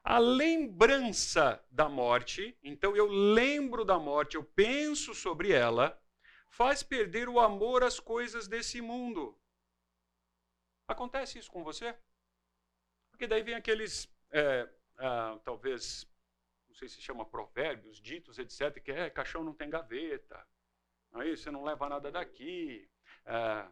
A 0.03 0.17
lembrança 0.17 1.63
da 1.69 1.87
morte, 1.87 2.57
então 2.63 2.95
eu 2.95 3.05
lembro 3.07 3.85
da 3.85 3.99
morte, 3.99 4.35
eu 4.35 4.43
penso 4.43 5.13
sobre 5.13 5.51
ela, 5.51 6.01
faz 6.49 6.81
perder 6.81 7.29
o 7.29 7.39
amor 7.39 7.83
às 7.83 7.99
coisas 7.99 8.47
desse 8.47 8.81
mundo. 8.81 9.39
Acontece 10.87 11.37
isso 11.37 11.51
com 11.51 11.63
você? 11.63 11.95
Porque 13.11 13.27
daí 13.27 13.43
vem 13.43 13.53
aqueles, 13.53 14.11
é, 14.31 14.67
ah, 14.97 15.39
talvez, 15.45 16.09
não 16.67 16.75
sei 16.75 16.89
se 16.89 16.99
chama 16.99 17.23
provérbios, 17.23 18.01
ditos, 18.01 18.39
etc., 18.39 18.81
que 18.83 18.91
é 18.91 19.09
caixão 19.09 19.43
não 19.43 19.53
tem 19.53 19.69
gaveta, 19.69 20.45
aí 21.13 21.35
você 21.35 21.51
não 21.51 21.63
leva 21.63 21.89
nada 21.89 22.11
daqui, 22.11 22.87
é, 23.25 23.67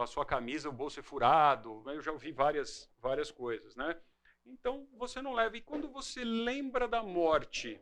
a 0.00 0.06
sua 0.06 0.26
camisa, 0.26 0.68
o 0.68 0.72
bolso 0.72 0.98
é 0.98 1.02
furado, 1.02 1.84
eu 1.86 2.00
já 2.00 2.10
ouvi 2.10 2.32
várias, 2.32 2.90
várias 2.98 3.30
coisas, 3.30 3.76
né? 3.76 4.00
Então 4.44 4.88
você 4.96 5.22
não 5.22 5.32
leva. 5.32 5.56
E 5.56 5.60
quando 5.60 5.88
você 5.88 6.24
lembra 6.24 6.88
da 6.88 7.02
morte, 7.02 7.80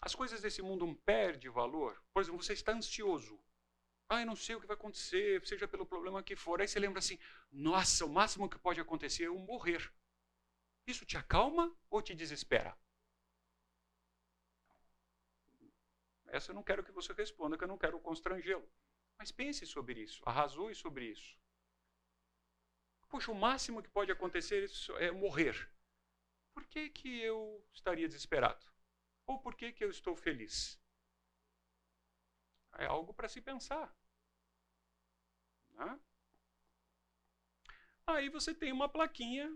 as 0.00 0.14
coisas 0.14 0.40
desse 0.40 0.62
mundo 0.62 0.98
perdem 1.04 1.50
valor. 1.50 2.02
Por 2.12 2.22
exemplo, 2.22 2.42
você 2.42 2.54
está 2.54 2.72
ansioso. 2.72 3.38
Ah, 4.08 4.20
eu 4.20 4.26
não 4.26 4.36
sei 4.36 4.56
o 4.56 4.60
que 4.60 4.66
vai 4.66 4.74
acontecer, 4.74 5.46
seja 5.46 5.68
pelo 5.68 5.86
problema 5.86 6.22
que 6.22 6.34
for. 6.34 6.60
Aí 6.60 6.68
você 6.68 6.78
lembra 6.78 6.98
assim: 6.98 7.18
nossa, 7.50 8.04
o 8.04 8.08
máximo 8.08 8.48
que 8.48 8.58
pode 8.58 8.80
acontecer 8.80 9.24
é 9.24 9.26
eu 9.26 9.38
morrer. 9.38 9.92
Isso 10.86 11.06
te 11.06 11.16
acalma 11.16 11.74
ou 11.88 12.02
te 12.02 12.14
desespera? 12.14 12.76
Essa 16.32 16.50
eu 16.50 16.54
não 16.54 16.62
quero 16.62 16.82
que 16.82 16.90
você 16.90 17.12
responda, 17.12 17.58
que 17.58 17.64
eu 17.64 17.68
não 17.68 17.76
quero 17.76 18.00
constrangê-lo. 18.00 18.66
Mas 19.18 19.30
pense 19.30 19.66
sobre 19.66 20.00
isso, 20.00 20.22
arrazoe 20.24 20.74
sobre 20.74 21.04
isso. 21.04 21.38
Poxa, 23.10 23.30
o 23.30 23.34
máximo 23.34 23.82
que 23.82 23.90
pode 23.90 24.10
acontecer 24.10 24.66
é 24.98 25.10
morrer. 25.10 25.70
Por 26.54 26.64
que, 26.66 26.88
que 26.88 27.20
eu 27.20 27.62
estaria 27.74 28.08
desesperado? 28.08 28.64
Ou 29.26 29.38
por 29.38 29.54
que, 29.54 29.72
que 29.72 29.84
eu 29.84 29.90
estou 29.90 30.16
feliz? 30.16 30.80
É 32.78 32.86
algo 32.86 33.12
para 33.12 33.28
se 33.28 33.42
pensar. 33.42 33.94
Né? 35.74 36.00
Aí 38.06 38.30
você 38.30 38.54
tem 38.54 38.72
uma 38.72 38.88
plaquinha 38.88 39.54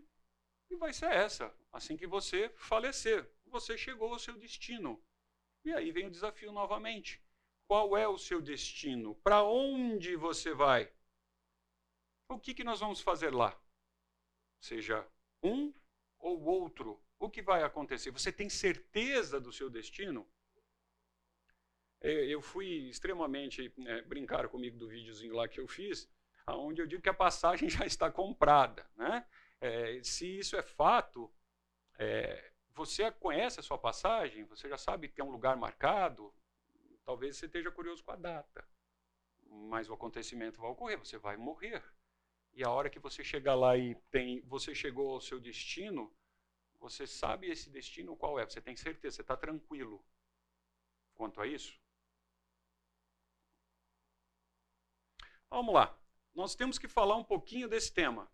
e 0.69 0.77
vai 0.77 0.93
ser 0.93 1.11
essa. 1.11 1.55
Assim 1.73 1.97
que 1.97 2.07
você 2.07 2.51
falecer, 2.51 3.27
você 3.47 3.79
chegou 3.79 4.13
ao 4.13 4.19
seu 4.19 4.37
destino. 4.37 5.03
E 5.67 5.75
aí 5.75 5.91
vem 5.91 6.07
o 6.07 6.11
desafio 6.11 6.53
novamente. 6.53 7.21
Qual 7.67 7.97
é 7.97 8.07
o 8.07 8.17
seu 8.17 8.41
destino? 8.41 9.17
Para 9.17 9.43
onde 9.43 10.15
você 10.15 10.55
vai? 10.55 10.89
O 12.29 12.39
que, 12.39 12.55
que 12.55 12.63
nós 12.63 12.79
vamos 12.79 13.01
fazer 13.01 13.35
lá? 13.35 13.61
Seja 14.61 15.05
um 15.43 15.75
ou 16.21 16.41
outro 16.45 17.03
o 17.19 17.29
que 17.29 17.43
vai 17.43 17.65
acontecer? 17.65 18.13
Você 18.13 18.31
tem 18.31 18.49
certeza 18.49 19.41
do 19.41 19.53
seu 19.53 19.69
destino? 19.69 20.25
Eu 22.01 22.41
fui 22.41 22.89
extremamente. 22.89 23.73
É, 23.87 24.03
brincaram 24.03 24.49
comigo 24.49 24.79
do 24.79 24.87
videozinho 24.87 25.35
lá 25.35 25.49
que 25.49 25.59
eu 25.59 25.67
fiz, 25.67 26.09
onde 26.47 26.81
eu 26.81 26.87
digo 26.87 27.03
que 27.03 27.09
a 27.09 27.15
passagem 27.15 27.69
já 27.69 27.85
está 27.85 28.09
comprada. 28.09 28.89
Né? 28.95 29.27
É, 29.61 30.01
se 30.05 30.39
isso 30.39 30.55
é 30.55 30.63
fato, 30.63 31.29
é, 31.99 32.53
você 32.77 33.11
conhece 33.11 33.59
a 33.59 33.63
sua 33.63 33.79
passagem, 33.79 34.45
você 34.45 34.69
já 34.69 34.77
sabe 34.77 35.09
que 35.09 35.15
tem 35.15 35.25
um 35.25 35.31
lugar 35.31 35.57
marcado, 35.57 36.33
talvez 37.07 37.37
você 37.37 37.47
esteja 37.47 37.71
curioso 37.71 38.05
com 38.05 38.11
a 38.11 38.17
data. 38.17 38.69
Mas 39.49 39.89
o 39.89 39.95
acontecimento 39.95 40.61
vai 40.61 40.71
ocorrer, 40.71 40.99
você 40.99 41.17
vai 41.17 41.39
morrer. 41.39 41.83
E 42.53 42.63
a 42.63 42.71
hora 42.71 42.91
que 42.91 42.99
você 42.99 43.25
chegar 43.25 43.55
lá 43.55 43.79
e 43.79 43.95
tem, 44.11 44.43
você 44.43 44.75
chegou 44.75 45.15
ao 45.15 45.23
seu 45.23 45.41
destino, 45.41 46.15
você 46.79 47.07
sabe 47.07 47.51
esse 47.51 47.71
destino 47.71 48.15
qual 48.15 48.39
é? 48.39 48.45
Você 48.45 48.61
tem 48.61 48.77
certeza, 48.77 49.17
você 49.17 49.23
está 49.23 49.37
tranquilo 49.39 50.05
quanto 51.15 51.41
a 51.41 51.47
isso? 51.47 51.81
Vamos 55.49 55.73
lá. 55.73 55.99
Nós 56.35 56.55
temos 56.55 56.79
que 56.79 56.89
falar 56.89 57.17
um 57.17 57.25
pouquinho 57.25 57.69
desse 57.69 57.91
tema. 57.91 58.31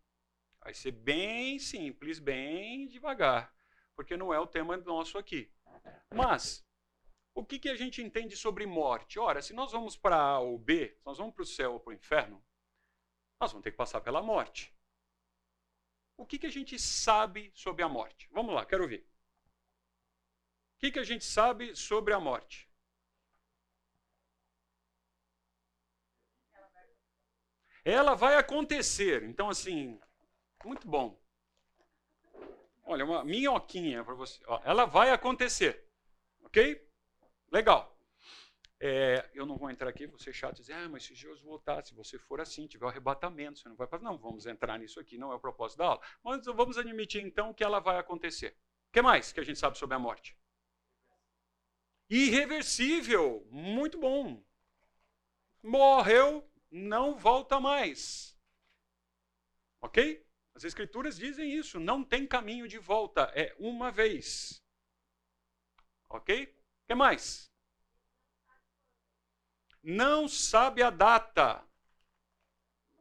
Vai 0.60 0.74
ser 0.74 0.90
bem 0.90 1.60
simples, 1.60 2.18
bem 2.18 2.88
devagar, 2.88 3.54
porque 4.02 4.16
não 4.16 4.32
é 4.32 4.38
o 4.38 4.46
tema 4.46 4.76
nosso 4.76 5.18
aqui. 5.18 5.50
Mas, 6.14 6.64
o 7.34 7.44
que, 7.44 7.58
que 7.58 7.68
a 7.68 7.76
gente 7.76 8.02
entende 8.02 8.36
sobre 8.36 8.66
morte? 8.66 9.18
Ora, 9.18 9.40
se 9.40 9.52
nós 9.52 9.72
vamos 9.72 9.96
para 9.96 10.16
A 10.16 10.38
ou 10.38 10.58
B, 10.58 10.94
se 10.96 11.06
nós 11.06 11.18
vamos 11.18 11.34
para 11.34 11.42
o 11.42 11.46
céu 11.46 11.72
ou 11.74 11.80
para 11.80 11.90
o 11.90 11.94
inferno, 11.94 12.44
nós 13.40 13.50
vamos 13.50 13.64
ter 13.64 13.70
que 13.70 13.76
passar 13.76 14.00
pela 14.00 14.22
morte 14.22 14.72
o 16.16 16.26
que, 16.26 16.38
que 16.38 16.46
a 16.46 16.50
gente 16.50 16.78
sabe 16.78 17.50
sobre 17.54 17.82
a 17.82 17.88
morte? 17.88 18.28
Vamos 18.32 18.54
lá, 18.54 18.64
quero 18.64 18.84
ouvir. 18.84 19.00
O 20.76 20.78
que, 20.78 20.92
que 20.92 20.98
a 20.98 21.04
gente 21.04 21.24
sabe 21.24 21.74
sobre 21.74 22.12
a 22.14 22.20
morte? 22.20 22.70
Ela 27.84 28.14
vai 28.14 28.36
acontecer. 28.36 29.24
Então, 29.24 29.48
assim, 29.48 30.00
muito 30.64 30.86
bom. 30.86 31.20
Olha, 32.92 33.06
uma 33.06 33.24
minhoquinha 33.24 34.04
para 34.04 34.14
você. 34.14 34.38
Ó, 34.46 34.60
ela 34.64 34.84
vai 34.84 35.10
acontecer. 35.10 35.88
Ok? 36.42 36.86
Legal. 37.50 37.96
É, 38.78 39.30
eu 39.32 39.46
não 39.46 39.56
vou 39.56 39.70
entrar 39.70 39.88
aqui, 39.88 40.06
vou 40.06 40.18
ser 40.18 40.32
chato 40.32 40.58
e 40.58 40.60
dizer, 40.60 40.74
ah, 40.74 40.88
mas 40.88 41.04
se 41.04 41.14
Jesus 41.14 41.40
voltar, 41.40 41.82
se 41.86 41.94
você 41.94 42.18
for 42.18 42.40
assim, 42.40 42.66
tiver 42.66 42.84
o 42.84 42.88
arrebatamento, 42.88 43.58
você 43.58 43.68
não 43.68 43.76
vai 43.76 43.86
fazer. 43.86 44.04
Não, 44.04 44.18
vamos 44.18 44.44
entrar 44.44 44.78
nisso 44.78 45.00
aqui, 45.00 45.16
não 45.16 45.32
é 45.32 45.34
o 45.34 45.40
propósito 45.40 45.78
da 45.78 45.86
aula. 45.86 46.00
Mas 46.22 46.44
vamos 46.44 46.76
admitir 46.76 47.22
então 47.22 47.54
que 47.54 47.64
ela 47.64 47.80
vai 47.80 47.96
acontecer. 47.98 48.56
O 48.88 48.92
que 48.92 49.00
mais 49.00 49.32
que 49.32 49.40
a 49.40 49.44
gente 49.44 49.58
sabe 49.58 49.78
sobre 49.78 49.94
a 49.94 49.98
morte? 49.98 50.36
Irreversível, 52.10 53.46
muito 53.50 53.98
bom. 53.98 54.44
Morreu, 55.62 56.46
não 56.70 57.16
volta 57.16 57.58
mais. 57.58 58.36
Ok? 59.80 60.26
As 60.54 60.64
escrituras 60.64 61.16
dizem 61.16 61.52
isso, 61.52 61.80
não 61.80 62.04
tem 62.04 62.26
caminho 62.26 62.68
de 62.68 62.78
volta, 62.78 63.32
é 63.34 63.54
uma 63.58 63.90
vez. 63.90 64.60
Ok? 66.08 66.44
O 66.44 66.86
que 66.88 66.94
mais? 66.94 67.52
não 69.82 70.28
sabe 70.28 70.82
a 70.82 70.90
data. 70.90 71.64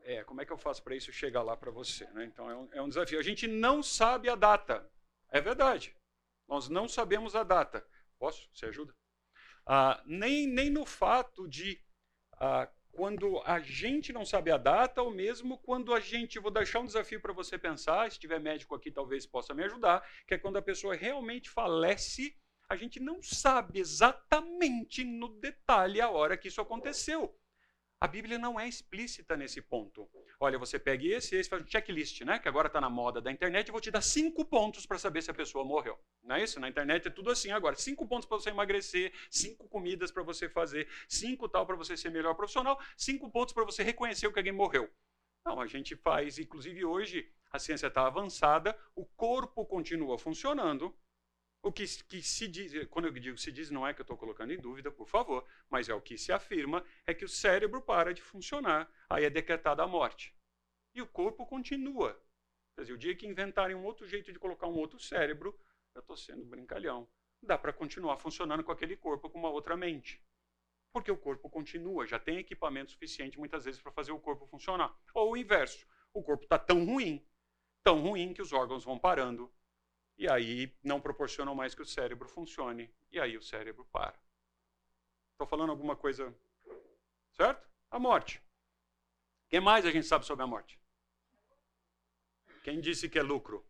É, 0.04 0.24
como 0.24 0.42
é 0.42 0.46
que 0.46 0.52
eu 0.52 0.58
faço 0.58 0.82
para 0.82 0.96
isso 0.96 1.14
chegar 1.14 1.44
lá 1.44 1.56
para 1.56 1.70
você? 1.70 2.08
Né? 2.12 2.26
Então 2.26 2.50
é 2.50 2.56
um, 2.56 2.70
é 2.74 2.82
um, 2.82 2.90
desafio. 2.90 3.20
A 3.20 3.24
gente 3.24 3.48
não 3.48 3.84
sabe 3.84 4.30
a 4.30 4.36
data. 4.36 4.90
É 5.30 5.40
verdade. 5.40 5.96
Nós 6.48 6.68
não 6.68 6.88
sabemos 6.88 7.36
a 7.36 7.44
data. 7.44 7.86
Posso? 8.18 8.50
Você 8.54 8.66
ajuda? 8.66 8.94
Ah, 9.66 10.02
nem, 10.06 10.48
nem 10.48 10.70
no 10.70 10.86
fato 10.86 11.48
de 11.48 11.80
ah, 12.34 12.68
quando 12.92 13.42
a 13.46 13.60
gente 13.60 14.14
não 14.14 14.26
sabe 14.26 14.52
a 14.52 14.58
data, 14.58 15.02
ou 15.02 15.12
mesmo 15.12 15.58
quando 15.58 15.94
a 15.94 16.00
gente. 16.00 16.40
Vou 16.40 16.52
deixar 16.52 16.80
um 16.80 16.86
desafio 16.86 17.22
para 17.22 17.34
você 17.34 17.58
pensar, 17.58 18.12
se 18.12 18.20
tiver 18.20 18.40
médico 18.40 18.76
aqui, 18.76 18.92
talvez 18.92 19.26
possa 19.26 19.54
me 19.54 19.64
ajudar, 19.64 20.06
que 20.28 20.34
é 20.34 20.38
quando 20.38 20.58
a 20.58 20.62
pessoa 20.62 20.96
realmente 20.96 21.50
falece 21.50 22.36
a 22.72 22.76
gente 22.78 23.02
não 23.02 23.22
sabe 23.22 23.82
exatamente 23.82 25.04
no 25.04 25.28
detalhe 25.28 26.00
a 26.00 26.10
hora 26.10 26.38
que 26.38 26.48
isso 26.48 26.62
aconteceu. 26.62 27.38
A 28.04 28.08
Bíblia 28.08 28.40
não 28.40 28.60
é 28.60 28.68
explícita 28.68 29.38
nesse 29.38 29.62
ponto. 29.62 30.10
Olha, 30.40 30.58
você 30.58 30.80
pega 30.80 31.06
esse, 31.06 31.36
esse, 31.36 31.48
faz 31.48 31.62
um 31.62 31.68
checklist, 31.68 32.22
né? 32.22 32.40
Que 32.40 32.48
agora 32.50 32.66
está 32.66 32.82
na 32.82 32.90
moda 32.90 33.22
da 33.22 33.32
internet, 33.32 33.68
eu 33.68 33.74
vou 33.74 33.80
te 33.80 33.92
dar 33.92 34.02
cinco 34.02 34.44
pontos 34.44 34.88
para 34.88 34.98
saber 34.98 35.22
se 35.22 35.30
a 35.30 35.36
pessoa 35.36 35.64
morreu. 35.64 36.00
Não 36.24 36.36
é 36.36 36.44
isso? 36.44 36.60
Na 36.60 36.68
internet 36.68 37.08
é 37.08 37.12
tudo 37.12 37.30
assim 37.30 37.52
agora. 37.52 37.76
Cinco 37.76 38.08
pontos 38.08 38.28
para 38.28 38.38
você 38.40 38.50
emagrecer, 38.50 39.14
cinco 39.30 39.68
comidas 39.68 40.12
para 40.12 40.24
você 40.24 40.50
fazer, 40.50 40.90
cinco 41.08 41.48
tal 41.48 41.64
para 41.64 41.76
você 41.76 41.96
ser 41.96 42.10
melhor 42.10 42.34
profissional, 42.34 42.82
cinco 42.98 43.30
pontos 43.30 43.54
para 43.54 43.66
você 43.66 43.84
reconhecer 43.84 44.32
que 44.34 44.40
alguém 44.40 44.52
morreu. 44.52 44.90
Não, 45.46 45.60
a 45.62 45.68
gente 45.68 45.96
faz, 45.96 46.40
inclusive 46.40 46.84
hoje, 46.84 47.32
a 47.52 47.60
ciência 47.60 47.86
está 47.86 48.08
avançada, 48.08 48.76
o 48.96 49.06
corpo 49.06 49.64
continua 49.64 50.18
funcionando, 50.18 50.96
o 51.64 51.72
que, 51.72 51.86
que, 51.86 52.24
se 52.24 52.48
diz, 52.48 52.74
quando 52.88 53.06
eu 53.06 53.12
digo 53.12 53.38
se 53.38 53.52
diz, 53.52 53.70
não 53.70 53.86
é 53.86 53.94
que 53.94 54.02
eu 54.02 54.04
estou 54.04 54.18
colocando 54.18 54.52
em 54.52 54.58
dúvida, 54.58 54.92
por 54.92 55.08
favor, 55.08 55.46
mas 55.70 55.90
é 55.90 55.94
o 55.94 56.02
que 56.02 56.18
se 56.18 56.32
afirma, 56.32 56.84
é 57.06 57.14
que 57.14 57.24
o 57.24 57.30
cérebro 57.30 57.82
para 57.82 58.14
de 58.14 58.22
funcionar, 58.22 58.92
aí 59.10 59.26
é 59.26 59.30
decretada 59.30 59.84
a 59.84 59.88
morte. 59.88 60.36
E 60.96 61.02
o 61.02 61.08
corpo 61.08 61.46
continua. 61.46 62.20
Quer 62.76 62.82
dizer, 62.82 62.94
o 62.94 62.98
dia 62.98 63.16
que 63.16 63.28
inventarem 63.28 63.76
um 63.76 63.84
outro 63.84 64.08
jeito 64.08 64.34
de 64.34 64.40
colocar 64.40 64.68
um 64.68 64.76
outro 64.76 65.00
cérebro, 65.00 65.58
eu 65.94 66.02
estou 66.02 66.18
sendo 66.18 66.44
brincalhão, 66.46 67.08
dá 67.44 67.58
para 67.58 67.72
continuar 67.72 68.18
funcionando 68.18 68.64
com 68.64 68.72
aquele 68.72 68.98
corpo 68.98 69.30
com 69.30 69.38
uma 69.38 69.50
outra 69.50 69.78
mente. 69.78 70.20
Porque 70.92 71.12
o 71.12 71.18
corpo 71.18 71.50
continua, 71.50 72.08
já 72.08 72.20
tem 72.20 72.38
equipamento 72.38 72.92
suficiente 72.92 73.38
muitas 73.38 73.66
vezes 73.66 73.80
para 73.80 73.92
fazer 73.92 74.12
o 74.12 74.20
corpo 74.20 74.48
funcionar. 74.48 74.94
Ou 75.14 75.32
o 75.32 75.38
inverso, 75.38 75.88
o 76.14 76.24
corpo 76.24 76.44
está 76.44 76.58
tão 76.58 76.84
ruim, 76.86 77.26
tão 77.84 78.02
ruim 78.02 78.34
que 78.34 78.42
os 78.42 78.52
órgãos 78.52 78.84
vão 78.84 78.98
parando 78.98 79.52
e 80.22 80.30
aí 80.30 80.72
não 80.84 81.02
proporcionam 81.02 81.56
mais 81.56 81.74
que 81.74 81.82
o 81.82 81.86
cérebro 81.86 82.30
funcione, 82.30 82.94
e 83.12 83.20
aí 83.20 83.36
o 83.36 83.42
cérebro 83.42 83.84
para. 83.86 84.14
Estou 85.32 85.48
falando 85.48 85.72
alguma 85.72 85.96
coisa. 85.96 86.32
Certo? 87.32 87.68
A 87.90 87.98
morte. 87.98 88.38
O 88.38 88.42
que 89.50 89.60
mais 89.60 89.84
a 89.84 89.90
gente 89.90 90.06
sabe 90.06 90.24
sobre 90.24 90.44
a 90.44 90.48
morte? 90.48 90.80
Quem 92.64 92.80
disse 92.80 93.10
que 93.10 93.18
é 93.18 93.24
lucro? 93.24 93.66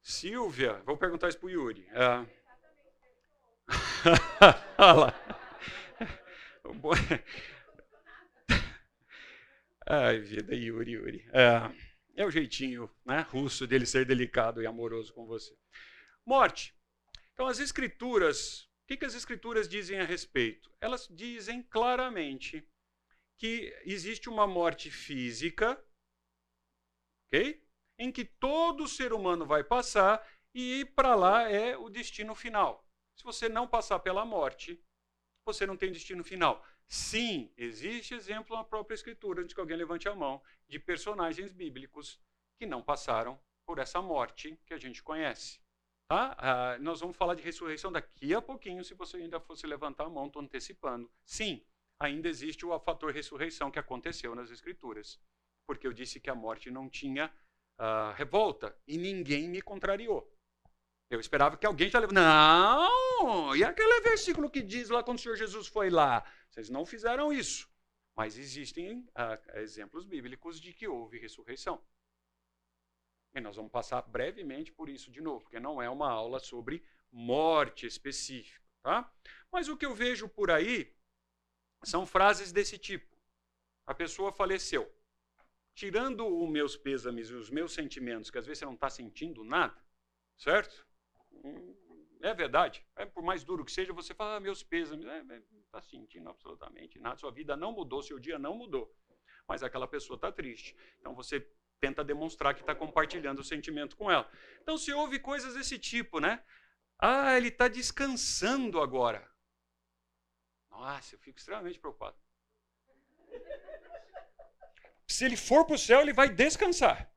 Silvia, 0.00 0.82
vou 0.86 0.96
perguntar 0.96 1.28
isso 1.28 1.38
para 1.38 1.48
o 1.48 1.50
Yuri. 1.50 1.86
É... 1.90 2.26
Olha 4.78 4.92
lá. 4.94 5.12
Ai, 9.86 10.20
vida, 10.20 10.54
Yuri, 10.54 10.92
Yuri. 10.92 11.28
É... 11.34 11.70
É 12.16 12.24
o 12.24 12.30
jeitinho 12.30 12.88
né, 13.04 13.20
russo 13.22 13.66
dele 13.66 13.86
ser 13.86 14.04
delicado 14.06 14.62
e 14.62 14.66
amoroso 14.66 15.12
com 15.12 15.26
você. 15.26 15.56
Morte. 16.24 16.74
Então, 17.32 17.46
as 17.46 17.58
escrituras, 17.58 18.62
o 18.62 18.86
que, 18.86 18.96
que 18.96 19.04
as 19.04 19.14
escrituras 19.14 19.68
dizem 19.68 19.98
a 19.98 20.04
respeito? 20.04 20.72
Elas 20.80 21.08
dizem 21.10 21.62
claramente 21.62 22.66
que 23.36 23.76
existe 23.84 24.28
uma 24.28 24.46
morte 24.46 24.90
física, 24.90 25.82
ok? 27.26 27.62
Em 27.98 28.12
que 28.12 28.24
todo 28.24 28.88
ser 28.88 29.12
humano 29.12 29.44
vai 29.44 29.64
passar 29.64 30.24
e 30.54 30.84
para 30.94 31.16
lá 31.16 31.50
é 31.50 31.76
o 31.76 31.88
destino 31.88 32.34
final. 32.34 32.88
Se 33.16 33.24
você 33.24 33.48
não 33.48 33.66
passar 33.66 33.98
pela 33.98 34.24
morte, 34.24 34.80
você 35.44 35.66
não 35.66 35.76
tem 35.76 35.92
destino 35.92 36.22
final. 36.22 36.64
Sim, 36.88 37.52
existe 37.56 38.14
exemplo 38.14 38.56
na 38.56 38.64
própria 38.64 38.94
Escritura, 38.94 39.42
antes 39.42 39.54
que 39.54 39.60
alguém 39.60 39.76
levante 39.76 40.08
a 40.08 40.14
mão, 40.14 40.42
de 40.68 40.78
personagens 40.78 41.52
bíblicos 41.52 42.20
que 42.58 42.66
não 42.66 42.82
passaram 42.82 43.38
por 43.66 43.78
essa 43.78 44.00
morte 44.00 44.58
que 44.66 44.74
a 44.74 44.78
gente 44.78 45.02
conhece. 45.02 45.60
Tá? 46.08 46.36
Ah, 46.38 46.78
nós 46.78 47.00
vamos 47.00 47.16
falar 47.16 47.34
de 47.34 47.42
ressurreição 47.42 47.90
daqui 47.90 48.34
a 48.34 48.42
pouquinho, 48.42 48.84
se 48.84 48.94
você 48.94 49.16
ainda 49.16 49.40
fosse 49.40 49.66
levantar 49.66 50.04
a 50.04 50.10
mão, 50.10 50.26
estou 50.26 50.42
antecipando. 50.42 51.10
Sim, 51.24 51.64
ainda 51.98 52.28
existe 52.28 52.66
o 52.66 52.78
fator 52.78 53.12
ressurreição 53.12 53.70
que 53.70 53.78
aconteceu 53.78 54.34
nas 54.34 54.50
Escrituras, 54.50 55.20
porque 55.66 55.86
eu 55.86 55.92
disse 55.92 56.20
que 56.20 56.28
a 56.28 56.34
morte 56.34 56.70
não 56.70 56.88
tinha 56.88 57.32
ah, 57.78 58.12
revolta 58.16 58.76
e 58.86 58.98
ninguém 58.98 59.48
me 59.48 59.62
contrariou. 59.62 60.30
Eu 61.14 61.20
esperava 61.20 61.56
que 61.56 61.66
alguém 61.66 61.88
já 61.88 61.98
levantasse. 61.98 62.26
Não! 62.26 63.54
E 63.54 63.62
aquele 63.62 64.00
versículo 64.00 64.50
que 64.50 64.60
diz 64.60 64.88
lá 64.90 65.02
quando 65.02 65.18
o 65.18 65.20
Senhor 65.20 65.36
Jesus 65.36 65.68
foi 65.68 65.88
lá? 65.88 66.24
Vocês 66.50 66.68
não 66.68 66.84
fizeram 66.84 67.32
isso. 67.32 67.68
Mas 68.16 68.36
existem 68.36 69.08
ah, 69.14 69.40
exemplos 69.54 70.04
bíblicos 70.04 70.60
de 70.60 70.72
que 70.72 70.88
houve 70.88 71.18
ressurreição. 71.18 71.80
E 73.34 73.40
nós 73.40 73.56
vamos 73.56 73.72
passar 73.72 74.02
brevemente 74.02 74.72
por 74.72 74.88
isso 74.88 75.10
de 75.10 75.20
novo, 75.20 75.42
porque 75.42 75.58
não 75.58 75.82
é 75.82 75.90
uma 75.90 76.10
aula 76.10 76.38
sobre 76.38 76.84
morte 77.10 77.86
específica. 77.86 78.64
Tá? 78.82 79.12
Mas 79.50 79.68
o 79.68 79.76
que 79.76 79.86
eu 79.86 79.94
vejo 79.94 80.28
por 80.28 80.50
aí 80.50 80.94
são 81.84 82.06
frases 82.06 82.52
desse 82.52 82.78
tipo. 82.78 83.16
A 83.86 83.94
pessoa 83.94 84.32
faleceu. 84.32 84.92
Tirando 85.74 86.26
os 86.26 86.48
meus 86.48 86.76
pêsames 86.76 87.28
e 87.30 87.34
os 87.34 87.50
meus 87.50 87.72
sentimentos, 87.72 88.30
que 88.30 88.38
às 88.38 88.46
vezes 88.46 88.60
você 88.60 88.64
não 88.64 88.74
está 88.74 88.88
sentindo 88.88 89.42
nada, 89.42 89.76
certo? 90.36 90.86
É 92.22 92.32
verdade. 92.32 92.84
É, 92.96 93.04
por 93.04 93.22
mais 93.22 93.44
duro 93.44 93.64
que 93.64 93.72
seja, 93.72 93.92
você 93.92 94.14
fala, 94.14 94.36
ah, 94.36 94.40
meus 94.40 94.62
pêsames. 94.62 95.06
É, 95.06 95.22
não 95.22 95.60
está 95.60 95.82
sentindo 95.82 96.28
absolutamente 96.30 96.98
nada. 96.98 97.16
Sua 97.16 97.30
vida 97.30 97.56
não 97.56 97.72
mudou, 97.72 98.02
seu 98.02 98.18
dia 98.18 98.38
não 98.38 98.56
mudou. 98.56 98.94
Mas 99.46 99.62
aquela 99.62 99.86
pessoa 99.86 100.16
está 100.16 100.32
triste. 100.32 100.74
Então 100.98 101.14
você 101.14 101.46
tenta 101.80 102.02
demonstrar 102.02 102.54
que 102.54 102.60
está 102.60 102.74
compartilhando 102.74 103.40
o 103.40 103.44
sentimento 103.44 103.94
com 103.94 104.10
ela. 104.10 104.30
Então 104.62 104.78
se 104.78 104.90
ouve 104.92 105.18
coisas 105.18 105.54
desse 105.54 105.78
tipo, 105.78 106.18
né? 106.18 106.42
Ah, 106.98 107.36
ele 107.36 107.48
está 107.48 107.68
descansando 107.68 108.80
agora. 108.80 109.30
Nossa, 110.70 111.14
eu 111.14 111.18
fico 111.18 111.38
extremamente 111.38 111.78
preocupado. 111.78 112.16
Se 115.06 115.26
ele 115.26 115.36
for 115.36 115.66
para 115.66 115.74
o 115.74 115.78
céu, 115.78 116.00
ele 116.00 116.12
vai 116.14 116.28
descansar. 116.28 117.13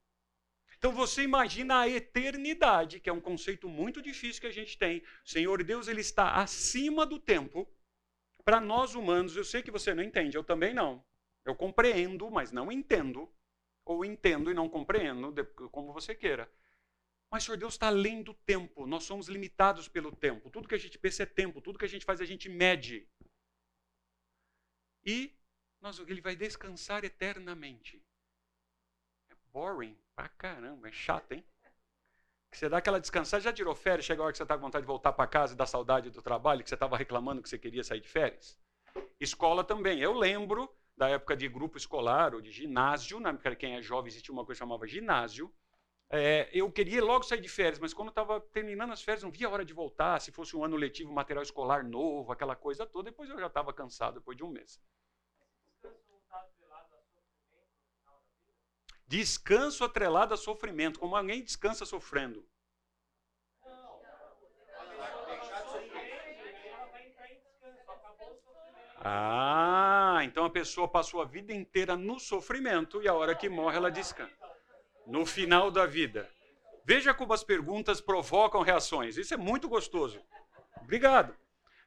Então 0.78 0.92
você 0.92 1.24
imagina 1.24 1.80
a 1.82 1.90
eternidade, 1.90 3.00
que 3.00 3.10
é 3.10 3.14
um 3.14 3.22
conceito 3.22 3.68
muito 3.68 4.02
difícil 4.02 4.42
que 4.42 4.48
a 4.48 4.52
gente 4.52 4.78
tem. 4.78 5.00
O 5.26 5.30
Senhor 5.30 5.64
Deus 5.64 5.88
ele 5.88 6.02
está 6.02 6.36
acima 6.36 7.06
do 7.06 7.20
tempo. 7.20 7.68
Para 8.46 8.62
nós 8.62 8.94
humanos, 8.94 9.36
eu 9.36 9.44
sei 9.44 9.64
que 9.64 9.72
você 9.72 9.94
não 9.94 10.04
entende, 10.04 10.38
eu 10.38 10.44
também 10.44 10.74
não. 10.74 11.04
Eu 11.44 11.56
compreendo, 11.56 12.30
mas 12.30 12.52
não 12.52 12.72
entendo. 12.72 13.30
Ou 13.86 14.06
entendo 14.06 14.52
e 14.52 14.54
não 14.54 14.70
compreendo, 14.70 15.34
como 15.72 15.94
você 15.94 16.14
queira. 16.14 16.52
Mas 17.32 17.44
Senhor 17.44 17.58
Deus 17.58 17.74
está 17.74 17.88
além 17.88 18.22
do 18.22 18.34
tempo. 18.34 18.86
Nós 18.86 19.04
somos 19.04 19.28
limitados 19.28 19.88
pelo 19.88 20.16
tempo. 20.16 20.50
Tudo 20.50 20.68
que 20.68 20.76
a 20.76 20.80
gente 20.80 20.98
pensa 20.98 21.24
é 21.24 21.26
tempo. 21.26 21.60
Tudo 21.60 21.80
que 21.80 21.86
a 21.86 21.90
gente 21.90 22.06
faz, 22.06 22.22
a 22.22 22.26
gente 22.26 22.48
mede. 22.48 23.10
E 25.04 25.34
nós, 25.82 26.00
ele 26.00 26.22
vai 26.22 26.36
descansar 26.36 27.04
eternamente. 27.04 28.02
É 29.30 29.36
boring 29.52 29.98
pra 30.18 30.28
caramba, 30.30 30.90
é 30.90 30.92
chato, 30.92 31.32
hein? 31.32 31.46
Que 32.50 32.58
você 32.58 32.68
dá 32.68 32.78
aquela 32.78 33.00
descansada, 33.00 33.44
já 33.44 33.54
tirou 33.54 33.76
férias, 33.76 34.04
chega 34.04 34.20
a 34.22 34.26
hora 34.26 34.32
que 34.32 34.38
você 34.38 34.44
está 34.44 34.56
com 34.56 34.62
vontade 34.62 34.82
de 34.82 34.88
voltar 34.88 35.14
para 35.14 35.28
casa 35.28 35.54
e 35.54 35.56
dá 35.56 35.68
saudade 35.68 36.10
do 36.10 36.24
trabalho, 36.24 36.64
que 36.64 36.70
você 36.70 36.76
estava 36.76 36.98
reclamando 36.98 37.42
que 37.42 37.48
você 37.48 37.58
queria 37.58 37.84
sair 37.84 38.02
de 38.02 38.08
férias. 38.08 38.58
Escola 39.20 39.64
também. 39.64 40.00
Eu 40.00 40.14
lembro 40.14 40.74
da 40.98 41.08
época 41.08 41.38
de 41.38 41.48
grupo 41.48 41.78
escolar 41.78 42.34
ou 42.34 42.42
de 42.42 42.52
ginásio, 42.52 43.20
na 43.20 43.30
época 43.30 43.56
quem 43.56 43.76
é 43.76 43.82
jovem 43.82 44.08
existia 44.10 44.34
uma 44.34 44.44
coisa 44.44 44.58
que 44.58 44.66
chamava 44.66 44.88
ginásio. 44.88 45.54
É, 46.10 46.50
eu 46.52 46.72
queria 46.72 47.04
logo 47.04 47.24
sair 47.24 47.42
de 47.42 47.50
férias, 47.50 47.78
mas 47.78 47.94
quando 47.94 48.10
estava 48.10 48.40
terminando 48.40 48.94
as 48.94 49.04
férias, 49.04 49.22
não 49.22 49.30
via 49.30 49.46
a 49.46 49.52
hora 49.52 49.66
de 49.66 49.74
voltar. 49.74 50.20
Se 50.20 50.32
fosse 50.32 50.56
um 50.56 50.64
ano 50.64 50.78
letivo, 50.78 51.14
material 51.14 51.44
escolar 51.44 51.84
novo, 51.84 52.32
aquela 52.32 52.56
coisa 52.56 52.88
toda, 52.88 53.12
depois 53.12 53.30
eu 53.30 53.38
já 53.38 53.48
estava 53.48 53.72
cansado 53.72 54.16
depois 54.16 54.36
de 54.36 54.44
um 54.44 54.50
mês. 54.50 54.82
Descanso 59.08 59.86
atrelado 59.86 60.34
a 60.34 60.38
sofrimento, 60.38 61.00
como 61.00 61.16
alguém 61.16 61.42
descansa 61.42 61.86
sofrendo. 61.86 62.46
Ah, 69.00 70.20
então 70.24 70.44
a 70.44 70.50
pessoa 70.50 70.88
passou 70.88 71.22
a 71.22 71.26
vida 71.26 71.54
inteira 71.54 71.96
no 71.96 72.20
sofrimento 72.20 73.02
e 73.02 73.08
a 73.08 73.14
hora 73.14 73.34
que 73.34 73.48
morre 73.48 73.78
ela 73.78 73.90
descansa. 73.90 74.36
No 75.06 75.26
final 75.26 75.72
da 75.72 75.86
vida. 75.86 76.30
Veja 76.84 77.14
como 77.14 77.32
as 77.32 77.44
perguntas 77.44 78.02
provocam 78.02 78.62
reações. 78.62 79.18
Isso 79.18 79.34
é 79.34 79.38
muito 79.38 79.70
gostoso. 79.70 80.22
Obrigado. 80.82 81.34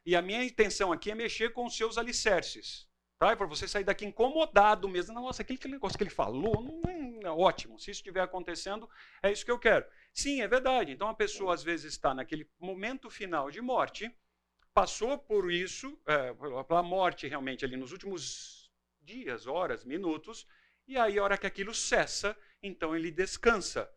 E 0.03 0.15
a 0.15 0.21
minha 0.21 0.43
intenção 0.43 0.91
aqui 0.91 1.11
é 1.11 1.15
mexer 1.15 1.53
com 1.53 1.65
os 1.67 1.77
seus 1.77 1.99
alicerces. 1.99 2.89
Tá? 3.21 3.35
Para 3.35 3.45
você 3.45 3.67
sair 3.67 3.83
daqui 3.83 4.03
incomodado 4.03 4.89
mesmo. 4.89 5.13
Nossa, 5.13 5.43
aquele 5.43 5.59
negócio 5.67 5.95
que 5.95 6.03
ele 6.03 6.09
falou, 6.09 6.59
não 6.59 6.81
é 7.21 7.29
ótimo. 7.29 7.77
Se 7.77 7.91
isso 7.91 7.99
estiver 7.99 8.21
acontecendo, 8.21 8.89
é 9.21 9.31
isso 9.31 9.45
que 9.45 9.51
eu 9.51 9.59
quero. 9.59 9.85
Sim, 10.11 10.41
é 10.41 10.47
verdade. 10.47 10.91
Então 10.91 11.07
a 11.07 11.13
pessoa 11.13 11.53
às 11.53 11.61
vezes 11.61 11.93
está 11.93 12.15
naquele 12.15 12.49
momento 12.59 13.11
final 13.11 13.51
de 13.51 13.61
morte, 13.61 14.11
passou 14.73 15.19
por 15.19 15.51
isso, 15.51 16.01
é, 16.07 16.33
pela 16.63 16.81
morte 16.81 17.27
realmente 17.27 17.63
ali 17.63 17.77
nos 17.77 17.91
últimos 17.91 18.71
dias, 18.99 19.45
horas, 19.45 19.85
minutos, 19.85 20.47
e 20.87 20.97
aí 20.97 21.19
a 21.19 21.23
hora 21.23 21.37
que 21.37 21.45
aquilo 21.45 21.75
cessa, 21.75 22.35
então 22.59 22.95
ele 22.95 23.11
descansa. 23.11 23.87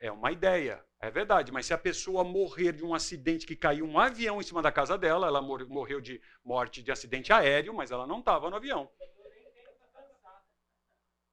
É 0.00 0.10
uma 0.10 0.32
ideia, 0.32 0.84
é 1.04 1.10
verdade, 1.10 1.52
mas 1.52 1.66
se 1.66 1.74
a 1.74 1.78
pessoa 1.78 2.24
morrer 2.24 2.72
de 2.72 2.82
um 2.82 2.94
acidente 2.94 3.46
que 3.46 3.54
caiu 3.54 3.84
um 3.84 3.98
avião 3.98 4.40
em 4.40 4.42
cima 4.42 4.62
da 4.62 4.72
casa 4.72 4.96
dela, 4.96 5.26
ela 5.26 5.42
morreu 5.42 6.00
de 6.00 6.20
morte 6.42 6.82
de 6.82 6.90
acidente 6.90 7.30
aéreo, 7.30 7.74
mas 7.74 7.90
ela 7.90 8.06
não 8.06 8.20
estava 8.20 8.48
no 8.48 8.56
avião. 8.56 8.90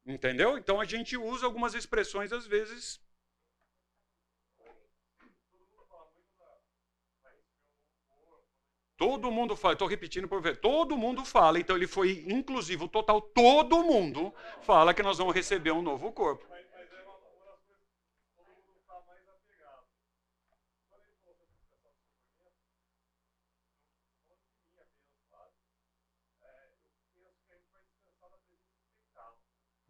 Entendeu? 0.05 0.57
Então 0.57 0.81
a 0.81 0.83
gente 0.83 1.15
usa 1.15 1.45
algumas 1.45 1.73
expressões 1.73 2.33
às 2.33 2.45
vezes. 2.45 2.99
Todo 8.97 9.31
mundo 9.31 9.55
fala, 9.55 9.73
estou 9.73 9.87
repetindo 9.87 10.27
por 10.27 10.41
ver, 10.41 10.57
todo 10.57 10.97
mundo 10.97 11.23
fala, 11.23 11.59
então 11.59 11.75
ele 11.75 11.87
foi 11.87 12.23
inclusive 12.27 12.83
o 12.83 12.87
total, 12.87 13.19
todo 13.21 13.83
mundo 13.83 14.33
fala 14.61 14.93
que 14.93 15.01
nós 15.01 15.17
vamos 15.17 15.33
receber 15.33 15.71
um 15.71 15.81
novo 15.81 16.11
corpo. 16.11 16.45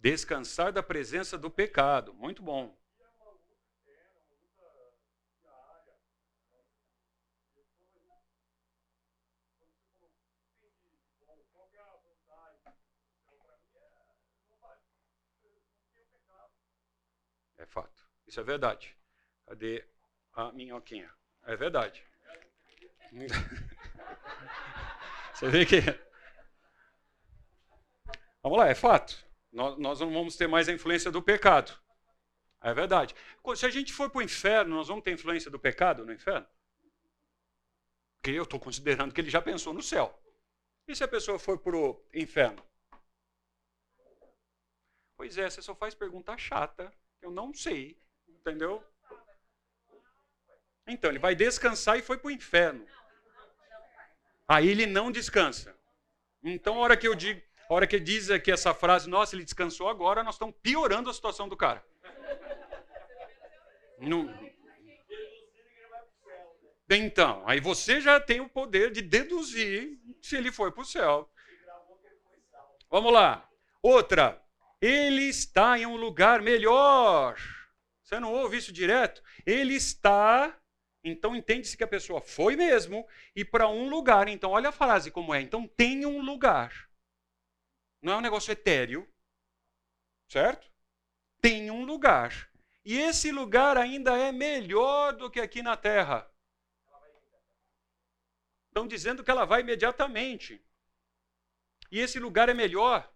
Descansar 0.02 0.74
da 0.74 0.82
presença 0.82 1.38
do 1.38 1.52
pecado. 1.52 2.12
Muito 2.16 2.42
bom. 2.42 2.76
É 17.60 17.66
fato. 17.68 18.04
Isso 18.26 18.40
é 18.40 18.44
verdade. 18.44 18.98
Cadê 19.46 19.86
a 20.34 20.52
minhoquinha? 20.52 21.14
É 21.44 21.56
verdade. 21.56 22.04
Você 25.36 25.48
vê 25.48 25.64
que. 25.64 25.80
Vamos 28.42 28.58
lá, 28.58 28.68
é 28.68 28.74
fato. 28.74 29.30
Nós, 29.52 29.78
não 29.78 30.12
vamos 30.12 30.36
ter 30.38 30.48
mais 30.48 30.70
a 30.70 30.74
influência 30.74 31.12
do 31.12 31.22
pecado. 31.22 31.78
É 32.62 32.74
verdade. 32.74 33.16
Se 33.56 33.66
a 33.66 33.70
gente 33.70 33.92
for 33.92 34.10
para 34.10 34.20
o 34.20 34.22
inferno, 34.22 34.76
nós 34.76 34.88
vamos 34.88 35.04
ter 35.04 35.12
influência 35.12 35.52
do 35.52 35.60
pecado 35.60 36.06
no 36.06 36.14
inferno? 36.14 36.48
Porque 38.16 38.38
eu 38.38 38.44
estou 38.44 38.60
considerando 38.60 39.14
que 39.14 39.20
ele 39.20 39.30
já 39.30 39.42
pensou 39.42 39.74
no 39.74 39.82
céu. 39.82 40.18
E 40.88 40.96
se 40.96 41.04
a 41.04 41.08
pessoa 41.08 41.40
for 41.40 41.58
para 41.58 41.76
o 41.76 42.02
inferno? 42.14 42.64
Pois 45.18 45.38
é, 45.38 45.50
você 45.50 45.62
só 45.62 45.76
faz 45.76 45.94
pergunta 45.96 46.38
chata. 46.38 46.94
Eu 47.22 47.32
não 47.32 47.54
sei. 47.54 48.00
Entendeu? 48.28 48.84
Então, 50.88 51.10
ele 51.10 51.20
vai 51.20 51.36
descansar 51.36 51.98
e 51.98 52.02
foi 52.02 52.18
para 52.18 52.28
o 52.28 52.32
inferno. 52.32 52.86
Aí 54.48 54.68
ele 54.68 54.86
não 54.86 55.12
descansa. 55.12 55.76
Então, 56.44 56.76
a 56.76 56.80
hora 56.80 56.98
que 56.98 57.08
eu 57.08 57.16
digo, 57.16 57.42
a 57.72 57.74
hora 57.74 57.88
que 57.88 58.02
diz 58.02 58.30
aqui 58.30 58.52
essa 58.52 58.74
frase, 58.74 59.10
nossa, 59.10 59.34
ele 59.34 59.46
descansou 59.46 59.88
agora, 59.88 60.26
nós 60.26 60.36
estamos 60.36 60.54
piorando 60.62 61.10
a 61.10 61.14
situação 61.14 61.48
do 61.48 61.56
cara. 61.56 61.82
Então, 66.90 67.42
aí 67.48 67.62
você 67.62 68.02
já 68.02 68.20
tem 68.20 68.42
o 68.42 68.50
poder 68.50 68.92
de 68.92 69.02
deduzir 69.02 69.98
se 70.22 70.36
ele 70.36 70.52
foi 70.52 70.70
para 70.70 70.82
o 70.82 70.86
céu. 70.86 71.32
Vamos 72.90 73.14
lá. 73.14 73.50
Outra. 73.82 74.44
Ele 74.82 75.30
está 75.30 75.80
em 75.80 75.86
um 75.86 75.96
lugar 75.96 76.42
melhor. 76.42 77.40
Você 78.04 78.20
não 78.20 78.34
ouve 78.34 78.58
isso 78.58 78.74
direto? 78.74 79.24
Ele 79.46 79.76
está. 79.76 80.60
Então 81.06 81.34
entende-se 81.34 81.78
que 81.78 81.86
a 81.86 81.88
pessoa 81.88 82.20
foi 82.20 82.58
mesmo 82.58 83.08
e 83.34 83.46
para 83.46 83.70
um 83.70 83.88
lugar. 83.88 84.28
Então 84.28 84.52
olha 84.52 84.70
a 84.70 84.74
frase 84.74 85.10
como 85.10 85.34
é. 85.34 85.40
Então 85.40 85.66
tem 85.66 86.06
um 86.06 86.22
lugar. 86.22 86.91
Não 88.02 88.14
é 88.14 88.18
um 88.18 88.22
negócio 88.22 88.52
etéreo, 88.52 89.08
certo? 90.28 90.72
Tem 91.40 91.70
um 91.70 91.86
lugar. 91.86 92.50
E 92.84 92.98
esse 92.98 93.32
lugar 93.32 93.78
ainda 93.78 94.18
é 94.18 94.32
melhor 94.32 95.14
do 95.14 95.30
que 95.30 95.40
aqui 95.40 95.62
na 95.62 95.78
terra. 95.78 96.30
Estão 98.68 98.88
dizendo 98.88 99.24
que 99.24 99.30
ela 99.30 99.46
vai 99.46 99.62
imediatamente. 99.62 100.64
E 101.92 102.00
esse 102.00 102.20
lugar 102.20 102.50
é 102.50 102.54
melhor 102.54 103.12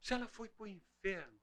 se 0.00 0.12
ela 0.12 0.28
foi 0.28 0.48
para 0.48 0.64
o 0.64 0.66
inferno. 0.66 1.40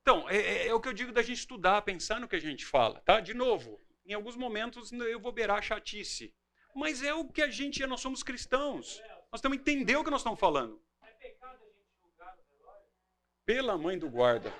Então, 0.00 0.28
é, 0.28 0.36
é, 0.36 0.66
é, 0.66 0.74
o 0.74 0.80
que 0.80 0.88
eu 0.88 0.92
digo 0.92 1.12
da 1.12 1.22
gente 1.22 1.38
estudar, 1.38 1.82
pensar 1.82 2.18
no 2.18 2.26
que 2.26 2.34
a 2.34 2.40
gente 2.40 2.66
fala, 2.66 3.00
tá? 3.02 3.20
De 3.20 3.34
novo, 3.34 3.80
em 4.04 4.14
alguns 4.14 4.34
momentos 4.34 4.90
eu 4.90 5.20
vou 5.20 5.30
beirar 5.30 5.62
chatice. 5.62 6.34
Mas 6.74 7.02
é 7.02 7.12
o 7.12 7.24
que 7.24 7.42
a 7.42 7.50
gente 7.50 7.82
é, 7.82 7.86
nós 7.86 8.00
somos 8.00 8.22
cristãos. 8.22 9.02
Nós 9.30 9.40
temos 9.40 9.58
que 9.58 9.62
entender 9.62 9.96
o 9.96 10.04
que 10.04 10.10
nós 10.10 10.20
estamos 10.20 10.40
falando. 10.40 10.80
Pela 13.44 13.76
mãe 13.76 13.98
do 13.98 14.08
guarda. 14.08 14.52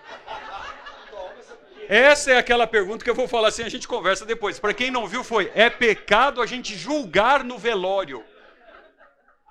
Essa 1.89 2.33
é 2.33 2.39
aquela 2.39 2.67
pergunta 2.67 3.05
que 3.05 3.11
eu 3.11 3.15
vou 3.15 3.29
falar 3.29 3.49
assim, 3.49 3.63
a 3.63 3.69
gente 3.69 3.89
conversa 3.89 4.25
depois. 4.25 4.59
Para 4.59 4.75
quem 4.75 4.91
não 4.91 5.07
viu, 5.07 5.25
foi: 5.25 5.51
é 5.55 5.69
pecado 5.69 6.41
a 6.41 6.47
gente 6.47 6.77
julgar 6.77 7.45
no 7.45 7.59
velório? 7.59 8.25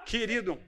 Querido. 0.06 0.60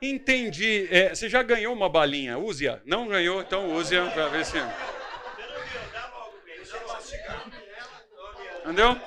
Entendi. 0.00 0.86
É, 0.90 1.14
você 1.14 1.28
já 1.28 1.42
ganhou 1.42 1.72
uma 1.72 1.88
balinha? 1.88 2.38
Use-a. 2.38 2.80
Não 2.84 3.08
ganhou? 3.08 3.40
Então 3.40 3.74
use-a 3.74 4.10
para 4.10 4.28
ver 4.28 4.44
se. 4.44 4.58
Entendeu? 8.66 9.00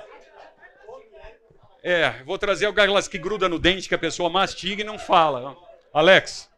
É, 1.84 2.24
vou 2.24 2.38
trazer 2.38 2.65
aquelas 2.65 3.10
que 3.10 3.17
gruda 3.17 3.50
no 3.50 3.60
dente 3.60 3.89
que 3.89 3.95
a 3.95 4.00
pessoa 4.00 4.30
mastiga 4.30 4.82
e 4.82 4.86
não 4.86 4.98
fala. 4.98 5.58
Alex. 5.93 6.50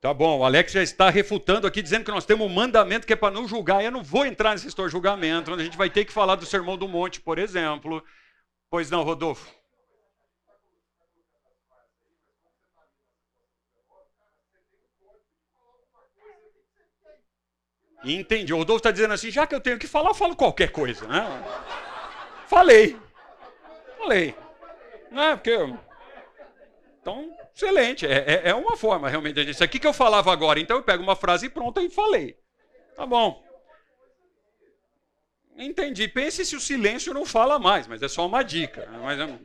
Tá 0.00 0.12
bom, 0.12 0.40
o 0.40 0.44
Alex 0.44 0.72
já 0.72 0.82
está 0.82 1.08
refutando 1.08 1.64
aqui, 1.64 1.80
dizendo 1.80 2.04
que 2.04 2.10
nós 2.10 2.26
temos 2.26 2.44
um 2.44 2.52
mandamento 2.52 3.06
que 3.06 3.12
é 3.12 3.16
para 3.16 3.32
não 3.32 3.46
julgar. 3.46 3.84
Eu 3.84 3.92
não 3.92 4.02
vou 4.02 4.26
entrar 4.26 4.54
nesse 4.54 4.68
julgamento, 4.88 5.52
onde 5.52 5.62
a 5.62 5.64
gente 5.64 5.78
vai 5.78 5.88
ter 5.88 6.04
que 6.04 6.12
falar 6.12 6.34
do 6.34 6.44
Sermão 6.44 6.76
do 6.76 6.88
Monte, 6.88 7.20
por 7.20 7.38
exemplo. 7.38 8.04
Pois 8.68 8.90
não, 8.90 9.04
Rodolfo? 9.04 9.61
Entendi. 18.04 18.52
O 18.52 18.58
Rodolfo 18.58 18.78
está 18.78 18.90
dizendo 18.90 19.14
assim, 19.14 19.30
já 19.30 19.46
que 19.46 19.54
eu 19.54 19.60
tenho 19.60 19.78
que 19.78 19.86
falar, 19.86 20.10
eu 20.10 20.14
falo 20.14 20.34
qualquer 20.34 20.70
coisa, 20.70 21.06
né? 21.06 21.24
Falei. 22.46 22.98
Falei. 23.98 24.34
Né? 25.10 25.36
Porque. 25.36 25.56
Então, 27.00 27.36
excelente. 27.54 28.06
É, 28.06 28.18
é, 28.18 28.48
é 28.50 28.54
uma 28.54 28.76
forma 28.76 29.08
realmente 29.08 29.44
dizer. 29.44 29.64
Aqui 29.64 29.78
que 29.78 29.86
eu 29.86 29.92
falava 29.92 30.32
agora, 30.32 30.58
então 30.58 30.76
eu 30.76 30.82
pego 30.82 31.02
uma 31.02 31.16
frase 31.16 31.48
pronta 31.48 31.80
e 31.80 31.90
falei. 31.90 32.36
Tá 32.96 33.06
bom. 33.06 33.42
Entendi. 35.56 36.08
Pense 36.08 36.44
se 36.44 36.56
o 36.56 36.60
silêncio 36.60 37.14
não 37.14 37.24
fala 37.24 37.58
mais, 37.58 37.86
mas 37.86 38.02
é 38.02 38.08
só 38.08 38.26
uma 38.26 38.42
dica. 38.42 38.88
Mas, 39.02 39.18
é 39.18 39.38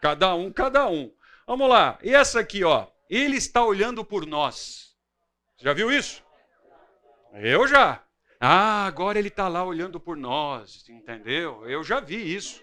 cada 0.00 0.34
um, 0.34 0.52
cada 0.52 0.86
um. 0.88 1.12
Vamos 1.46 1.68
lá. 1.68 1.98
E 2.02 2.14
essa 2.14 2.40
aqui, 2.40 2.64
ó. 2.64 2.86
Ele 3.08 3.36
está 3.36 3.64
olhando 3.64 4.04
por 4.04 4.26
nós. 4.26 4.94
Já 5.56 5.72
viu 5.72 5.90
isso? 5.90 6.22
Eu 7.40 7.66
já. 7.66 8.04
Ah, 8.40 8.86
agora 8.86 9.18
ele 9.18 9.28
está 9.28 9.48
lá 9.48 9.64
olhando 9.64 9.98
por 9.98 10.16
nós, 10.16 10.88
entendeu? 10.88 11.68
Eu 11.68 11.82
já 11.82 12.00
vi 12.00 12.34
isso. 12.34 12.62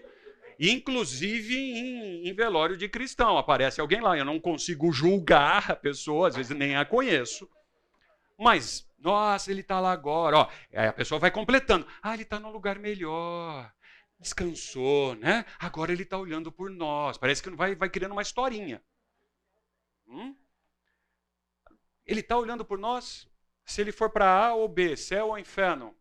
Inclusive 0.60 1.56
em, 1.56 2.28
em, 2.28 2.34
velório 2.34 2.78
de 2.78 2.88
cristão. 2.88 3.38
Aparece 3.38 3.82
alguém 3.82 4.02
lá. 4.02 4.18
Eu 4.18 4.26
não 4.26 4.40
consigo 4.40 4.92
julgar 4.92 5.72
a 5.72 5.76
pessoa, 5.76 6.30
às 6.30 6.36
vezes 6.36 6.56
nem 6.56 6.76
a 6.78 6.86
conheço. 6.86 7.50
Mas, 8.38 8.90
nossa, 8.98 9.52
ele 9.52 9.62
está 9.62 9.80
lá 9.80 9.92
agora. 9.92 10.38
Ó, 10.38 10.50
aí 10.74 10.88
a 10.88 10.94
pessoa 10.94 11.20
vai 11.20 11.32
completando. 11.32 11.86
Ah, 12.02 12.14
ele 12.14 12.24
está 12.24 12.40
num 12.40 12.52
lugar 12.52 12.80
melhor. 12.80 13.72
Descansou, 14.20 15.16
né? 15.16 15.46
Agora 15.60 15.92
ele 15.92 16.04
está 16.04 16.18
olhando 16.18 16.52
por 16.52 16.70
nós. 16.70 17.18
Parece 17.18 17.44
que 17.44 17.50
vai, 17.50 17.76
vai 17.76 17.90
criando 17.90 18.14
uma 18.14 18.22
historinha. 18.22 18.82
Hum? 20.08 20.36
Ele 22.06 22.22
está 22.22 22.38
olhando 22.38 22.64
por 22.64 22.78
nós? 22.78 23.28
Se 23.66 23.82
ele 23.82 23.92
for 23.92 24.10
para 24.10 24.30
A 24.30 24.54
ou 24.54 24.68
B, 24.68 24.96
céu 24.96 25.30
ou 25.30 25.40
inferno, 25.40 25.96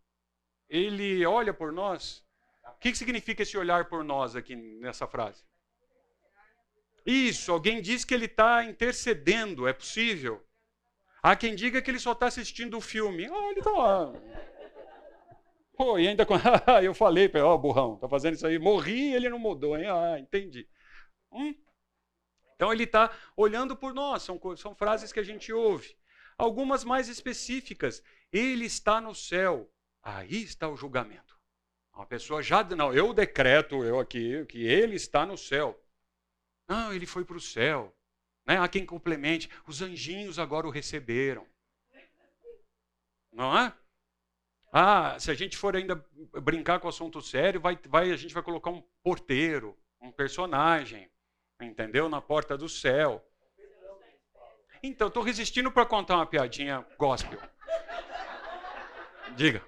ele 0.68 1.24
olha 1.24 1.52
por 1.52 1.72
nós? 1.72 2.24
O 2.66 2.78
que, 2.78 2.94
significa 2.94 3.42
esse 3.42 3.56
olhar 3.56 3.86
por 3.86 4.04
nós 4.04 4.36
aqui 4.36 4.54
nessa 4.54 5.06
frase? 5.06 5.42
Isso, 7.06 7.52
alguém 7.52 7.80
diz 7.80 8.04
que 8.04 8.14
ele 8.14 8.26
está 8.26 8.64
intercedendo, 8.64 9.66
é 9.66 9.72
possível. 9.72 10.44
Há 11.22 11.34
quem 11.36 11.54
diga 11.54 11.80
que 11.80 11.90
ele 11.90 11.98
só 11.98 12.12
está 12.12 12.26
assistindo 12.26 12.76
o 12.76 12.82
filme. 12.82 13.26
Ah, 13.26 13.50
ele 13.50 13.60
está 13.60 13.70
lá. 13.70 14.12
Pô, 15.76 15.98
e 15.98 16.06
ainda 16.06 16.24
com. 16.26 16.34
eu 16.82 16.94
falei, 16.94 17.30
ó, 17.36 17.54
oh, 17.54 17.58
burrão, 17.58 17.96
tá 17.96 18.08
fazendo 18.08 18.34
isso 18.34 18.46
aí. 18.46 18.58
Morri 18.58 19.10
e 19.10 19.14
ele 19.14 19.28
não 19.28 19.38
mudou, 19.38 19.76
hein? 19.76 19.86
Ah, 19.88 20.18
entendi. 20.18 20.68
Hum? 21.32 21.54
Então 22.54 22.72
ele 22.72 22.84
está 22.84 23.10
olhando 23.36 23.76
por 23.76 23.92
nós, 23.92 24.22
são, 24.22 24.40
são 24.56 24.74
frases 24.74 25.12
que 25.12 25.20
a 25.20 25.24
gente 25.24 25.52
ouve. 25.52 25.96
Algumas 26.36 26.84
mais 26.84 27.08
específicas. 27.08 28.02
ele 28.32 28.64
está 28.64 29.00
no 29.00 29.14
céu. 29.14 29.70
Aí 30.02 30.42
está 30.42 30.68
o 30.68 30.76
julgamento. 30.76 31.38
Uma 31.94 32.06
pessoa 32.06 32.42
já, 32.42 32.62
não, 32.64 32.92
eu 32.92 33.14
decreto, 33.14 33.84
eu 33.84 34.00
aqui, 34.00 34.44
que 34.46 34.66
ele 34.66 34.96
está 34.96 35.24
no 35.24 35.38
céu. 35.38 35.80
Não, 36.68 36.92
ele 36.92 37.06
foi 37.06 37.24
para 37.24 37.36
o 37.36 37.40
céu. 37.40 37.94
Né? 38.44 38.58
Há 38.58 38.68
quem 38.68 38.84
complemente. 38.84 39.48
Os 39.66 39.80
anjinhos 39.80 40.38
agora 40.38 40.66
o 40.66 40.70
receberam. 40.70 41.46
Não 43.32 43.56
é? 43.56 43.72
Ah, 44.72 45.18
se 45.20 45.30
a 45.30 45.34
gente 45.34 45.56
for 45.56 45.76
ainda 45.76 46.04
brincar 46.42 46.80
com 46.80 46.86
o 46.86 46.90
assunto 46.90 47.22
sério, 47.22 47.60
vai, 47.60 47.78
vai, 47.88 48.10
a 48.10 48.16
gente 48.16 48.34
vai 48.34 48.42
colocar 48.42 48.70
um 48.70 48.82
porteiro, 49.02 49.78
um 50.00 50.10
personagem, 50.10 51.08
entendeu? 51.60 52.08
Na 52.08 52.20
porta 52.20 52.58
do 52.58 52.68
céu. 52.68 53.24
Então, 54.86 55.08
estou 55.08 55.22
resistindo 55.22 55.72
para 55.72 55.86
contar 55.86 56.16
uma 56.16 56.26
piadinha 56.26 56.84
gospel. 56.98 57.38
Diga. 59.34 59.62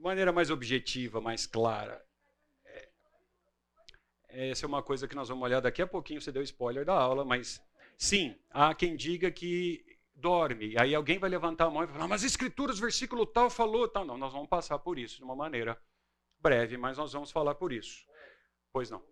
Maneira 0.00 0.32
mais 0.32 0.50
objetiva, 0.50 1.20
mais 1.20 1.46
clara. 1.46 2.04
É, 4.28 4.50
essa 4.50 4.64
é 4.64 4.68
uma 4.68 4.82
coisa 4.82 5.06
que 5.06 5.14
nós 5.14 5.28
vamos 5.28 5.44
olhar 5.44 5.60
daqui 5.60 5.82
a 5.82 5.86
pouquinho. 5.86 6.20
Você 6.20 6.32
deu 6.32 6.42
spoiler 6.42 6.84
da 6.84 6.94
aula, 6.94 7.24
mas 7.24 7.62
sim, 7.96 8.36
há 8.50 8.74
quem 8.74 8.96
diga 8.96 9.30
que 9.30 9.84
dorme. 10.14 10.74
Aí 10.78 10.94
alguém 10.94 11.18
vai 11.18 11.28
levantar 11.28 11.66
a 11.66 11.70
mão 11.70 11.84
e 11.84 11.86
falar, 11.86 12.08
mas 12.08 12.22
escrituras, 12.22 12.78
versículo 12.78 13.26
tal 13.26 13.50
falou, 13.50 13.88
tal. 13.88 14.04
Não, 14.04 14.16
nós 14.16 14.32
vamos 14.32 14.48
passar 14.48 14.78
por 14.78 14.98
isso 14.98 15.16
de 15.16 15.24
uma 15.24 15.36
maneira 15.36 15.80
breve, 16.38 16.76
mas 16.76 16.98
nós 16.98 17.12
vamos 17.12 17.30
falar 17.30 17.54
por 17.54 17.72
isso. 17.72 18.06
Pois 18.72 18.90
não. 18.90 19.02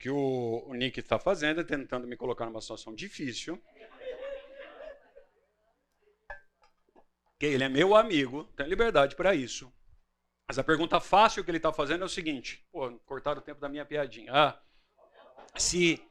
Que 0.00 0.08
o, 0.08 0.72
Nick 0.72 0.98
está 0.98 1.18
fazendo 1.18 1.60
é 1.60 1.64
tentando 1.64 2.06
me 2.06 2.16
colocar 2.16 2.46
numa 2.46 2.62
situação 2.62 2.94
difícil. 2.94 3.62
Que 7.38 7.44
ele 7.44 7.64
é 7.64 7.68
meu 7.68 7.94
amigo, 7.94 8.44
tem 8.56 8.66
liberdade 8.66 9.14
para 9.14 9.34
isso. 9.34 9.70
Mas 10.48 10.58
a 10.58 10.64
pergunta 10.64 10.98
fácil 11.00 11.44
que 11.44 11.50
ele 11.50 11.58
está 11.58 11.70
fazendo 11.70 12.02
é 12.02 12.06
o 12.06 12.08
seguinte: 12.08 12.66
pô, 12.72 12.90
cortaram 13.00 13.40
o 13.40 13.44
tempo 13.44 13.60
da 13.60 13.68
minha 13.68 13.84
piadinha. 13.84 14.32
Ah, 14.34 14.62
se 15.56 16.02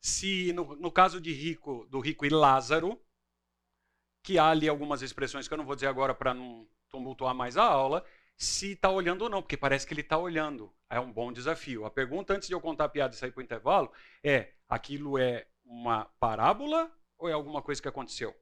se 0.00 0.52
no, 0.52 0.76
no 0.76 0.90
caso 0.90 1.20
de 1.20 1.32
rico, 1.32 1.86
do 1.90 1.98
rico 1.98 2.24
e 2.24 2.30
Lázaro, 2.30 3.00
que 4.22 4.38
há 4.38 4.50
ali 4.50 4.68
algumas 4.68 5.02
expressões 5.02 5.48
que 5.48 5.54
eu 5.54 5.58
não 5.58 5.66
vou 5.66 5.74
dizer 5.74 5.88
agora 5.88 6.14
para 6.14 6.32
não 6.32 6.68
tumultuar 6.88 7.34
mais 7.34 7.56
a 7.56 7.64
aula, 7.64 8.04
se 8.42 8.72
está 8.72 8.90
olhando 8.90 9.22
ou 9.22 9.30
não, 9.30 9.40
porque 9.40 9.56
parece 9.56 9.86
que 9.86 9.94
ele 9.94 10.00
está 10.00 10.18
olhando. 10.18 10.74
É 10.90 10.98
um 10.98 11.12
bom 11.12 11.32
desafio. 11.32 11.84
A 11.84 11.90
pergunta, 11.90 12.34
antes 12.34 12.48
de 12.48 12.54
eu 12.54 12.60
contar 12.60 12.86
a 12.86 12.88
piada 12.88 13.14
e 13.14 13.16
sair 13.16 13.30
para 13.30 13.40
o 13.40 13.44
intervalo, 13.44 13.92
é: 14.22 14.52
aquilo 14.68 15.16
é 15.16 15.46
uma 15.64 16.06
parábola 16.18 16.90
ou 17.16 17.28
é 17.28 17.32
alguma 17.32 17.62
coisa 17.62 17.80
que 17.80 17.88
aconteceu? 17.88 18.34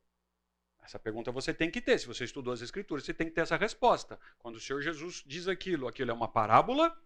Essa 0.82 0.98
pergunta 0.98 1.30
você 1.30 1.52
tem 1.52 1.70
que 1.70 1.82
ter. 1.82 1.98
Se 1.98 2.06
você 2.06 2.24
estudou 2.24 2.52
as 2.52 2.62
Escrituras, 2.62 3.04
você 3.04 3.12
tem 3.12 3.28
que 3.28 3.34
ter 3.34 3.42
essa 3.42 3.56
resposta. 3.56 4.18
Quando 4.38 4.56
o 4.56 4.60
Senhor 4.60 4.80
Jesus 4.80 5.22
diz 5.26 5.46
aquilo, 5.46 5.86
aquilo 5.86 6.10
é 6.10 6.14
uma 6.14 6.28
parábola 6.28 6.98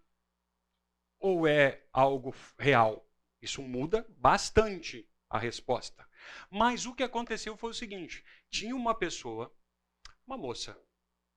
ou 1.19 1.45
é 1.45 1.83
algo 1.91 2.33
real? 2.57 3.05
Isso 3.41 3.61
muda 3.61 4.07
bastante 4.17 5.07
a 5.29 5.37
resposta. 5.37 6.07
Mas 6.49 6.85
o 6.85 6.95
que 6.95 7.03
aconteceu 7.03 7.57
foi 7.57 7.71
o 7.71 7.73
seguinte: 7.73 8.23
tinha 8.49 8.73
uma 8.73 8.95
pessoa, 8.95 9.53
uma 10.25 10.37
moça, 10.37 10.79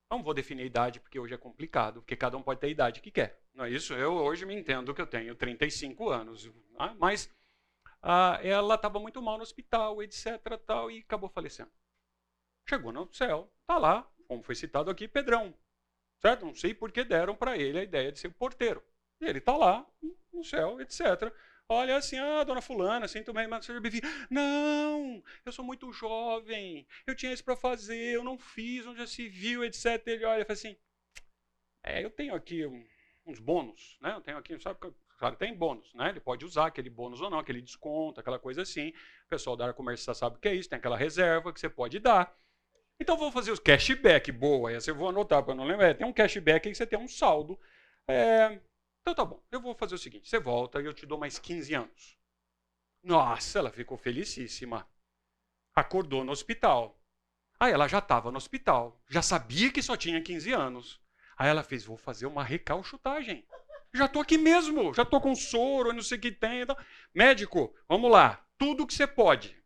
não 0.09 0.23
vou 0.23 0.33
definir 0.33 0.65
idade 0.65 0.99
porque 0.99 1.19
hoje 1.19 1.33
é 1.33 1.37
complicado, 1.37 2.01
porque 2.01 2.15
cada 2.15 2.35
um 2.35 2.41
pode 2.41 2.59
ter 2.59 2.67
a 2.67 2.71
idade 2.71 3.01
que 3.01 3.11
quer. 3.11 3.39
Não 3.53 3.65
é 3.65 3.69
isso? 3.69 3.93
Eu 3.93 4.13
hoje 4.13 4.45
me 4.45 4.55
entendo 4.55 4.93
que 4.93 5.01
eu 5.01 5.07
tenho 5.07 5.35
35 5.35 6.09
anos, 6.09 6.45
né? 6.45 6.95
mas 6.99 7.31
ah, 8.01 8.39
ela 8.41 8.75
estava 8.75 8.99
muito 8.99 9.21
mal 9.21 9.37
no 9.37 9.43
hospital, 9.43 10.01
etc. 10.01 10.57
Tal, 10.65 10.89
e 10.89 10.99
acabou 10.99 11.29
falecendo. 11.29 11.71
Chegou 12.67 12.91
no 12.91 13.11
céu, 13.13 13.51
está 13.61 13.77
lá, 13.77 14.09
como 14.27 14.41
foi 14.41 14.55
citado 14.55 14.89
aqui, 14.89 15.07
Pedrão. 15.07 15.53
Certo? 16.21 16.45
Não 16.45 16.55
sei 16.55 16.73
por 16.73 16.91
que 16.91 17.03
deram 17.03 17.35
para 17.35 17.57
ele 17.57 17.79
a 17.79 17.83
ideia 17.83 18.11
de 18.11 18.19
ser 18.19 18.27
o 18.27 18.33
porteiro. 18.33 18.83
E 19.21 19.25
ele 19.25 19.39
está 19.39 19.55
lá, 19.55 19.85
no 20.33 20.43
céu, 20.43 20.81
etc. 20.81 21.33
Olha 21.71 21.97
assim, 21.97 22.17
ah, 22.17 22.43
dona 22.43 22.61
fulana, 22.61 23.07
sinto 23.07 23.31
bem, 23.31 23.47
mas 23.47 23.63
seja 23.63 23.79
bem 23.79 23.91
Não, 24.29 25.23
eu 25.45 25.51
sou 25.51 25.63
muito 25.63 25.93
jovem, 25.93 26.87
eu 27.05 27.15
tinha 27.15 27.31
isso 27.31 27.43
para 27.43 27.55
fazer, 27.55 28.15
eu 28.15 28.23
não 28.23 28.39
fiz, 28.39 28.87
onde 28.87 28.97
já 28.97 29.05
se 29.05 29.29
viu, 29.29 29.63
etc. 29.63 30.01
Ele 30.07 30.25
olha 30.25 30.41
e 30.41 30.45
fala 30.45 30.53
assim, 30.53 30.75
é, 31.83 32.03
eu 32.03 32.09
tenho 32.09 32.33
aqui 32.33 32.65
uns 33.23 33.39
bônus, 33.39 33.97
né? 34.01 34.13
Eu 34.15 34.21
tenho 34.21 34.37
aqui, 34.37 34.59
sabe, 34.59 34.79
sabe, 35.19 35.37
tem 35.37 35.55
bônus, 35.55 35.93
né? 35.93 36.09
Ele 36.09 36.19
pode 36.19 36.43
usar 36.43 36.65
aquele 36.65 36.89
bônus 36.89 37.21
ou 37.21 37.29
não, 37.29 37.37
aquele 37.37 37.61
desconto, 37.61 38.19
aquela 38.19 38.39
coisa 38.39 38.63
assim. 38.63 38.89
O 39.25 39.29
pessoal 39.29 39.55
da 39.55 39.65
área 39.65 39.73
comercial 39.73 40.15
sabe 40.15 40.37
o 40.37 40.39
que 40.39 40.47
é 40.47 40.55
isso, 40.55 40.69
tem 40.69 40.77
aquela 40.77 40.97
reserva 40.97 41.53
que 41.53 41.59
você 41.59 41.69
pode 41.69 41.99
dar. 41.99 42.35
Então 42.99 43.15
vou 43.15 43.31
fazer 43.31 43.51
os 43.51 43.59
cashback, 43.59 44.31
boa, 44.31 44.71
essa 44.71 44.89
eu 44.89 44.95
vou 44.95 45.09
anotar 45.09 45.43
para 45.43 45.53
não 45.53 45.65
lembrar. 45.65 45.93
Tem 45.93 46.07
um 46.07 46.11
cashback 46.11 46.67
aí 46.67 46.71
que 46.71 46.77
você 46.77 46.87
tem 46.87 46.97
um 46.97 47.07
saldo. 47.07 47.59
É, 48.07 48.59
então 49.01 49.15
tá 49.15 49.25
bom, 49.25 49.43
eu 49.51 49.61
vou 49.61 49.73
fazer 49.75 49.95
o 49.95 49.99
seguinte: 49.99 50.29
você 50.29 50.39
volta 50.39 50.81
e 50.81 50.85
eu 50.85 50.93
te 50.93 51.05
dou 51.05 51.17
mais 51.17 51.39
15 51.39 51.73
anos. 51.73 52.17
Nossa, 53.03 53.59
ela 53.59 53.71
ficou 53.71 53.97
felicíssima. 53.97 54.87
Acordou 55.73 56.23
no 56.23 56.31
hospital. 56.31 56.99
Aí 57.59 57.71
ela 57.71 57.87
já 57.87 57.99
estava 57.99 58.31
no 58.31 58.37
hospital, 58.37 59.01
já 59.09 59.21
sabia 59.21 59.71
que 59.71 59.81
só 59.81 59.97
tinha 59.97 60.21
15 60.21 60.51
anos. 60.53 61.01
Aí 61.37 61.49
ela 61.49 61.63
fez: 61.63 61.85
vou 61.85 61.97
fazer 61.97 62.25
uma 62.25 62.43
recalchutagem. 62.43 63.45
Já 63.93 64.05
estou 64.05 64.21
aqui 64.21 64.37
mesmo, 64.37 64.93
já 64.93 65.03
estou 65.03 65.19
com 65.19 65.35
soro, 65.35 65.93
não 65.93 66.01
sei 66.01 66.17
o 66.17 66.21
que 66.21 66.31
tem. 66.31 66.61
Então... 66.61 66.77
Médico, 67.13 67.73
vamos 67.87 68.11
lá, 68.11 68.45
tudo 68.57 68.85
que 68.85 68.93
você 68.93 69.07
pode. 69.07 69.57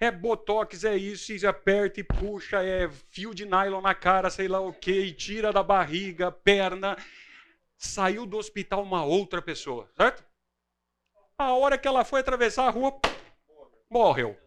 É 0.00 0.10
botox, 0.10 0.82
é 0.84 0.96
isso, 0.96 1.32
e 1.32 1.46
aperta 1.46 2.00
e 2.00 2.04
puxa, 2.04 2.64
é 2.64 2.88
fio 3.10 3.34
de 3.34 3.44
nylon 3.44 3.82
na 3.82 3.94
cara, 3.94 4.30
sei 4.30 4.48
lá 4.48 4.58
o 4.58 4.72
que, 4.72 4.90
e 4.90 5.12
tira 5.12 5.52
da 5.52 5.62
barriga, 5.62 6.32
perna, 6.32 6.96
saiu 7.80 8.26
do 8.26 8.36
hospital 8.36 8.82
uma 8.82 9.04
outra 9.04 9.40
pessoa, 9.40 9.90
certo? 9.96 10.22
A 11.38 11.54
hora 11.54 11.78
que 11.78 11.88
ela 11.88 12.04
foi 12.04 12.20
atravessar 12.20 12.66
a 12.66 12.70
rua, 12.70 13.00
morreu. 13.88 14.38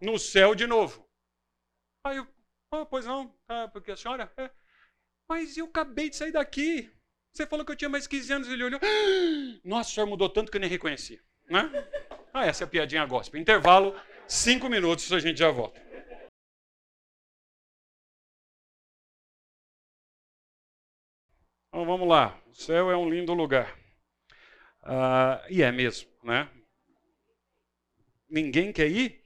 No 0.00 0.16
céu 0.18 0.54
de 0.54 0.64
novo. 0.64 1.04
Aí 2.04 2.16
eu, 2.16 2.26
ah, 2.70 2.86
pois 2.86 3.04
não, 3.04 3.34
ah, 3.48 3.68
porque 3.68 3.90
a 3.90 3.96
senhora. 3.96 4.32
É, 4.36 4.48
mas 5.28 5.56
eu 5.56 5.66
acabei 5.66 6.08
de 6.08 6.16
sair 6.16 6.30
daqui. 6.30 6.88
Você 7.34 7.44
falou 7.44 7.66
que 7.66 7.72
eu 7.72 7.76
tinha 7.76 7.88
mais 7.88 8.06
15 8.06 8.32
anos. 8.32 8.48
Ele 8.48 8.62
olhou. 8.62 8.80
Nossa, 9.64 9.90
o 9.90 9.92
senhor 9.92 10.06
mudou 10.06 10.28
tanto 10.28 10.50
que 10.50 10.56
eu 10.56 10.60
nem 10.60 10.70
reconheci. 10.70 11.20
Né? 11.50 11.68
Ah, 12.30 12.44
essa 12.44 12.62
é 12.62 12.66
a 12.66 12.68
piadinha 12.68 13.04
gospel. 13.06 13.40
Intervalo, 13.40 13.98
cinco 14.28 14.68
minutos, 14.68 15.10
a 15.12 15.18
gente 15.18 15.38
já 15.38 15.50
volta. 15.50 15.80
Então 21.68 21.84
vamos 21.84 22.08
lá. 22.08 22.38
O 22.48 22.54
céu 22.54 22.90
é 22.90 22.96
um 22.96 23.08
lindo 23.08 23.34
lugar. 23.34 23.76
Ah, 24.82 25.44
e 25.48 25.62
é 25.62 25.70
mesmo, 25.70 26.08
né? 26.22 26.48
Ninguém 28.28 28.72
quer 28.72 28.88
ir? 28.88 29.22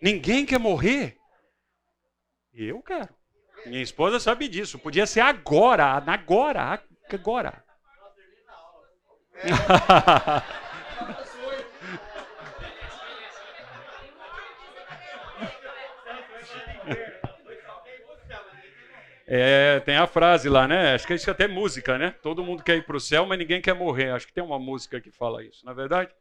Ninguém 0.00 0.46
quer 0.46 0.58
morrer? 0.58 1.16
Eu 2.54 2.80
quero. 2.82 3.08
Minha 3.66 3.82
esposa 3.82 4.20
sabe 4.20 4.48
disso. 4.48 4.78
Podia 4.78 5.06
ser 5.06 5.20
agora, 5.20 5.96
agora, 5.96 6.82
agora. 7.10 7.64
É, 19.30 19.80
tem 19.80 19.94
a 19.98 20.06
frase 20.06 20.48
lá, 20.48 20.66
né? 20.66 20.94
Acho 20.94 21.06
que 21.06 21.12
isso 21.12 21.28
é 21.28 21.32
até 21.32 21.46
música, 21.46 21.98
né? 21.98 22.12
Todo 22.22 22.42
mundo 22.42 22.62
quer 22.62 22.76
ir 22.78 22.86
para 22.86 22.96
o 22.96 23.00
céu, 23.00 23.26
mas 23.26 23.38
ninguém 23.38 23.60
quer 23.60 23.74
morrer. 23.74 24.10
Acho 24.10 24.26
que 24.26 24.32
tem 24.32 24.42
uma 24.42 24.58
música 24.58 25.02
que 25.02 25.10
fala 25.10 25.44
isso, 25.44 25.66
na 25.66 25.72
é 25.72 25.74
verdade? 25.74 26.14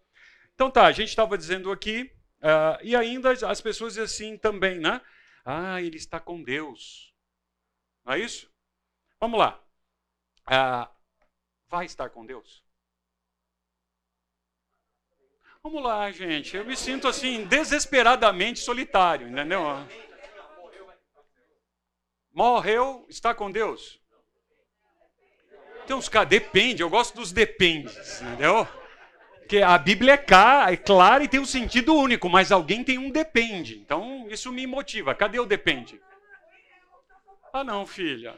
Então 0.53 0.69
tá, 0.69 0.85
a 0.85 0.91
gente 0.91 1.07
estava 1.07 1.37
dizendo 1.37 1.71
aqui, 1.71 2.11
uh, 2.41 2.77
e 2.83 2.97
ainda 2.97 3.31
as 3.31 3.61
pessoas 3.61 3.93
dizem 3.93 4.03
assim 4.03 4.37
também, 4.37 4.77
né? 4.77 4.99
Ah, 5.45 5.81
ele 5.81 5.95
está 5.95 6.19
com 6.19 6.43
Deus. 6.43 7.13
Não 8.03 8.11
é 8.11 8.19
isso? 8.19 8.51
Vamos 9.21 9.39
lá. 9.39 9.57
Uh, 10.45 10.91
vai 11.69 11.85
estar 11.85 12.09
com 12.09 12.25
Deus? 12.25 12.61
Vamos 15.63 15.81
lá, 15.81 16.11
gente. 16.11 16.57
Eu 16.57 16.65
me 16.65 16.75
sinto 16.75 17.07
assim, 17.07 17.45
desesperadamente 17.45 18.59
solitário, 18.59 19.29
entendeu? 19.29 19.63
Morreu, 22.37 23.03
está 23.09 23.33
com 23.33 23.49
Deus. 23.49 23.99
Tem 25.87 25.95
uns 25.95 26.07
caras, 26.07 26.29
depende, 26.29 26.83
eu 26.83 26.89
gosto 26.89 27.15
dos 27.15 27.31
dependes, 27.31 28.21
entendeu? 28.21 28.67
Porque 29.39 29.57
a 29.57 29.75
Bíblia 29.75 30.13
é, 30.13 30.17
cá, 30.17 30.71
é 30.71 30.77
clara 30.77 31.23
e 31.23 31.27
tem 31.27 31.39
um 31.39 31.47
sentido 31.47 31.95
único, 31.95 32.29
mas 32.29 32.51
alguém 32.51 32.83
tem 32.83 32.99
um 32.99 33.09
depende. 33.09 33.79
Então, 33.79 34.27
isso 34.29 34.51
me 34.51 34.67
motiva. 34.67 35.15
Cadê 35.15 35.39
o 35.39 35.47
depende? 35.47 35.99
Ah, 37.51 37.63
não, 37.63 37.87
filha. 37.87 38.35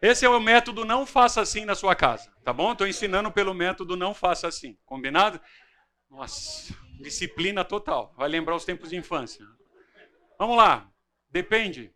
Esse 0.00 0.24
é 0.24 0.28
o 0.28 0.38
método 0.38 0.84
não 0.84 1.04
faça 1.04 1.40
assim 1.40 1.64
na 1.64 1.74
sua 1.74 1.96
casa, 1.96 2.32
tá 2.44 2.52
bom? 2.52 2.70
Estou 2.70 2.86
ensinando 2.86 3.32
pelo 3.32 3.52
método 3.52 3.96
não 3.96 4.14
faça 4.14 4.46
assim, 4.46 4.78
combinado? 4.86 5.40
Nossa, 6.08 6.72
disciplina 7.02 7.64
total. 7.64 8.14
Vai 8.16 8.28
lembrar 8.28 8.56
os 8.56 8.64
tempos 8.64 8.90
de 8.90 8.96
infância. 8.96 9.44
Vamos 10.38 10.56
lá. 10.56 10.90
Depende. 11.28 11.94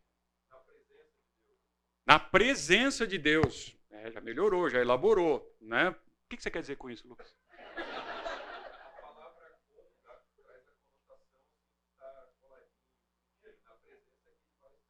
Na 2.06 2.18
presença 2.18 3.06
de 3.06 3.18
Deus. 3.18 3.76
É, 3.90 4.10
já 4.10 4.20
melhorou, 4.20 4.68
já 4.68 4.80
elaborou. 4.80 5.56
Né? 5.60 5.88
O 5.90 5.96
que 6.28 6.42
você 6.42 6.50
quer 6.50 6.60
dizer 6.60 6.76
com 6.76 6.90
isso, 6.90 7.08
Lucas? 7.08 7.34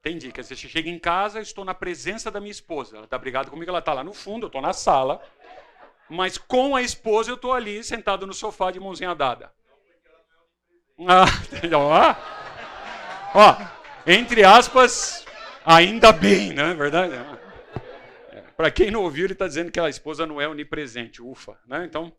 Entendi. 0.00 0.30
Quer 0.30 0.42
dizer, 0.42 0.56
você 0.56 0.68
chega 0.68 0.88
em 0.88 0.98
casa, 1.00 1.40
estou 1.40 1.64
na 1.64 1.74
presença 1.74 2.30
da 2.30 2.38
minha 2.38 2.52
esposa. 2.52 2.96
Ela 2.96 3.06
está 3.06 3.18
brigada 3.18 3.50
comigo, 3.50 3.70
ela 3.70 3.80
está 3.80 3.92
lá 3.92 4.04
no 4.04 4.12
fundo, 4.12 4.44
eu 4.44 4.48
estou 4.48 4.62
na 4.62 4.72
sala. 4.72 5.20
Mas 6.08 6.38
com 6.38 6.76
a 6.76 6.82
esposa 6.82 7.30
eu 7.30 7.34
estou 7.34 7.52
ali, 7.52 7.82
sentado 7.82 8.26
no 8.26 8.32
sofá 8.32 8.70
de 8.70 8.78
mãozinha 8.78 9.14
dada. 9.14 9.52
Ah, 10.98 11.26
ó. 13.34 13.56
Entre 14.06 14.44
aspas, 14.44 15.26
ainda 15.64 16.12
bem, 16.12 16.52
não 16.52 16.64
é 16.64 16.74
verdade? 16.74 17.14
É. 18.32 18.40
Para 18.56 18.70
quem 18.70 18.90
não 18.90 19.02
ouviu, 19.02 19.24
ele 19.24 19.32
está 19.32 19.46
dizendo 19.46 19.70
que 19.70 19.80
a 19.80 19.88
esposa 19.88 20.24
não 20.24 20.40
é 20.40 20.48
onipresente, 20.48 21.20
ufa. 21.20 21.60
Né? 21.66 21.84
Então, 21.84 22.16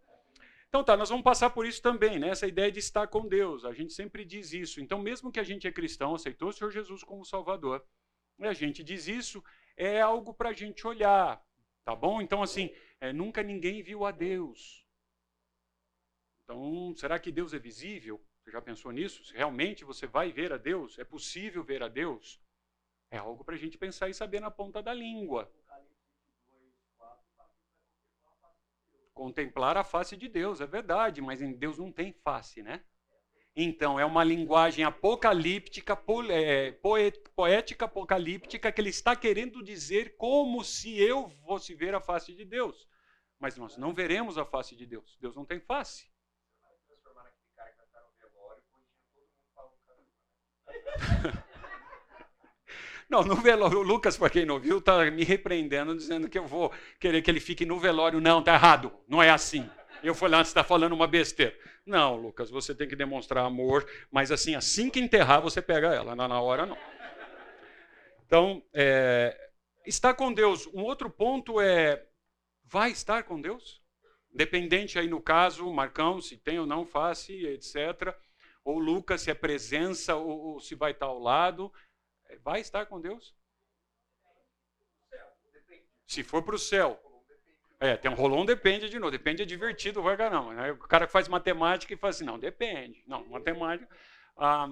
então 0.69 0.83
tá, 0.83 0.95
nós 0.95 1.09
vamos 1.09 1.23
passar 1.23 1.49
por 1.49 1.65
isso 1.65 1.81
também, 1.81 2.19
né? 2.19 2.29
essa 2.29 2.45
ideia 2.45 2.71
de 2.71 2.79
estar 2.79 3.07
com 3.07 3.27
Deus. 3.27 3.65
A 3.65 3.73
gente 3.73 3.93
sempre 3.93 4.23
diz 4.23 4.53
isso. 4.53 4.79
Então, 4.79 5.01
mesmo 5.01 5.31
que 5.31 5.39
a 5.39 5.43
gente 5.43 5.65
é 5.65 5.71
cristão, 5.71 6.13
aceitou 6.13 6.49
o 6.49 6.53
Senhor 6.53 6.69
Jesus 6.69 7.03
como 7.03 7.25
Salvador, 7.25 7.83
e 8.37 8.45
a 8.45 8.53
gente 8.53 8.83
diz 8.83 9.07
isso, 9.07 9.43
é 9.75 10.01
algo 10.01 10.33
para 10.33 10.49
a 10.49 10.53
gente 10.53 10.85
olhar, 10.85 11.41
tá 11.83 11.95
bom? 11.95 12.21
Então, 12.21 12.43
assim, 12.43 12.71
é, 12.99 13.11
nunca 13.11 13.41
ninguém 13.41 13.81
viu 13.81 14.05
a 14.05 14.11
Deus. 14.11 14.85
Então, 16.43 16.93
será 16.95 17.17
que 17.17 17.31
Deus 17.31 17.53
é 17.53 17.59
visível? 17.59 18.21
Você 18.47 18.51
já 18.53 18.61
pensou 18.61 18.93
nisso? 18.93 19.25
Se 19.25 19.33
realmente 19.33 19.83
você 19.83 20.07
vai 20.07 20.31
ver 20.31 20.53
a 20.53 20.57
Deus? 20.57 20.97
É 20.97 21.03
possível 21.03 21.65
ver 21.65 21.83
a 21.83 21.89
Deus? 21.89 22.39
É 23.11 23.17
algo 23.17 23.43
para 23.43 23.55
a 23.55 23.57
gente 23.57 23.77
pensar 23.77 24.07
e 24.07 24.13
saber 24.13 24.39
na 24.39 24.49
ponta 24.49 24.81
da 24.81 24.93
língua. 24.93 25.51
Contemplar 29.13 29.75
a 29.75 29.83
face 29.83 30.15
de 30.15 30.29
Deus, 30.29 30.61
é 30.61 30.65
verdade, 30.65 31.19
mas 31.19 31.41
em 31.41 31.51
Deus 31.51 31.77
não 31.77 31.91
tem 31.91 32.13
face, 32.13 32.63
né? 32.63 32.85
Então, 33.53 33.99
é 33.99 34.05
uma 34.05 34.23
linguagem 34.23 34.85
apocalíptica, 34.85 36.01
é, 36.29 36.71
poética 37.35 37.83
apocalíptica, 37.83 38.71
que 38.71 38.79
ele 38.79 38.91
está 38.91 39.13
querendo 39.13 39.61
dizer 39.61 40.15
como 40.15 40.63
se 40.63 40.97
eu 40.97 41.29
fosse 41.45 41.75
ver 41.75 41.93
a 41.93 41.99
face 41.99 42.33
de 42.33 42.45
Deus. 42.45 42.87
Mas 43.37 43.57
nós 43.57 43.75
não 43.75 43.93
veremos 43.93 44.37
a 44.37 44.45
face 44.45 44.73
de 44.73 44.85
Deus. 44.85 45.17
Deus 45.19 45.35
não 45.35 45.43
tem 45.43 45.59
face. 45.59 46.09
Não, 53.09 53.23
no 53.23 53.35
velório, 53.35 53.79
o 53.79 53.83
Lucas, 53.83 54.17
para 54.17 54.29
quem 54.29 54.45
não 54.45 54.59
viu, 54.59 54.79
está 54.79 55.09
me 55.09 55.23
repreendendo, 55.23 55.95
dizendo 55.95 56.27
que 56.27 56.37
eu 56.37 56.45
vou 56.45 56.73
querer 56.99 57.21
que 57.21 57.31
ele 57.31 57.39
fique 57.39 57.65
no 57.65 57.79
velório. 57.79 58.19
Não, 58.19 58.39
está 58.39 58.53
errado, 58.53 58.91
não 59.07 59.23
é 59.23 59.29
assim. 59.29 59.69
Eu 60.03 60.13
falei, 60.13 60.39
ah, 60.39 60.43
você 60.43 60.49
está 60.49 60.63
falando 60.63 60.91
uma 60.91 61.07
besteira. 61.07 61.57
Não, 61.85 62.17
Lucas, 62.17 62.49
você 62.49 62.75
tem 62.75 62.87
que 62.87 62.97
demonstrar 62.97 63.45
amor, 63.45 63.89
mas 64.11 64.29
assim, 64.29 64.55
assim 64.55 64.89
que 64.89 64.99
enterrar, 64.99 65.41
você 65.41 65.61
pega 65.61 65.87
ela, 65.87 66.15
na 66.15 66.41
hora 66.41 66.65
não. 66.65 66.77
Então, 68.25 68.61
é, 68.73 69.35
com 70.17 70.33
Deus. 70.33 70.67
Um 70.67 70.81
outro 70.81 71.09
ponto 71.09 71.61
é, 71.61 72.05
vai 72.65 72.91
estar 72.91 73.23
com 73.23 73.39
Deus? 73.39 73.81
Dependente 74.33 74.99
aí 74.99 75.07
no 75.07 75.21
caso, 75.21 75.71
Marcão, 75.71 76.21
se 76.21 76.35
tem 76.35 76.59
ou 76.59 76.65
não 76.65 76.85
face, 76.85 77.33
etc 77.45 78.13
ou 78.67 78.79
Lucas, 78.79 79.21
se 79.21 79.31
é 79.31 79.33
presença 79.33 80.17
ou, 80.17 80.27
ou 80.27 80.59
se 80.59 80.75
vai 80.75 80.91
estar 80.91 81.05
ao 81.05 81.17
lado, 81.17 81.71
vai 82.43 82.59
estar 82.59 82.85
com 82.85 82.99
Deus? 82.99 83.33
Se 86.05 86.21
for 86.21 86.43
para 86.43 86.55
o 86.55 86.59
céu. 86.59 87.01
É, 87.79 87.95
tem 87.95 88.11
um 88.11 88.13
rolão, 88.13 88.45
depende 88.45 88.89
de 88.89 88.99
novo. 88.99 89.11
Depende 89.11 89.41
é 89.41 89.45
divertido, 89.45 90.03
vai 90.03 90.17
não. 90.29 90.51
Né? 90.51 90.73
O 90.73 90.79
cara 90.79 91.05
que 91.05 91.13
faz 91.13 91.29
matemática 91.29 91.93
e 91.93 91.97
fala 91.97 92.09
assim, 92.09 92.25
não, 92.25 92.37
depende. 92.37 93.01
Não, 93.07 93.25
matemática. 93.27 93.87
Ah, 94.35 94.69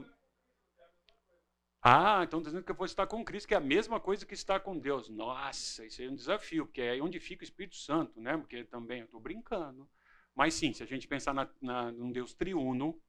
ah 1.81 2.21
então 2.25 2.41
dizendo 2.41 2.65
que 2.65 2.71
eu 2.71 2.75
vou 2.75 2.85
estar 2.85 3.07
com 3.07 3.23
Cristo, 3.23 3.47
que 3.47 3.53
é 3.53 3.57
a 3.57 3.61
mesma 3.61 3.97
coisa 3.97 4.25
que 4.25 4.33
estar 4.33 4.59
com 4.59 4.77
Deus. 4.77 5.07
Nossa, 5.07 5.85
isso 5.85 6.01
é 6.01 6.09
um 6.09 6.15
desafio, 6.15 6.65
porque 6.65 6.81
é 6.81 6.89
aí 6.91 7.01
onde 7.01 7.17
fica 7.21 7.43
o 7.43 7.45
Espírito 7.45 7.77
Santo, 7.77 8.19
né? 8.19 8.35
Porque 8.35 8.65
também 8.65 8.99
eu 8.99 9.05
estou 9.05 9.21
brincando. 9.21 9.89
Mas 10.35 10.53
sim, 10.53 10.73
se 10.73 10.83
a 10.83 10.85
gente 10.85 11.07
pensar 11.07 11.33
na, 11.33 11.49
na, 11.61 11.93
num 11.93 12.11
Deus 12.11 12.33
triuno, 12.33 13.01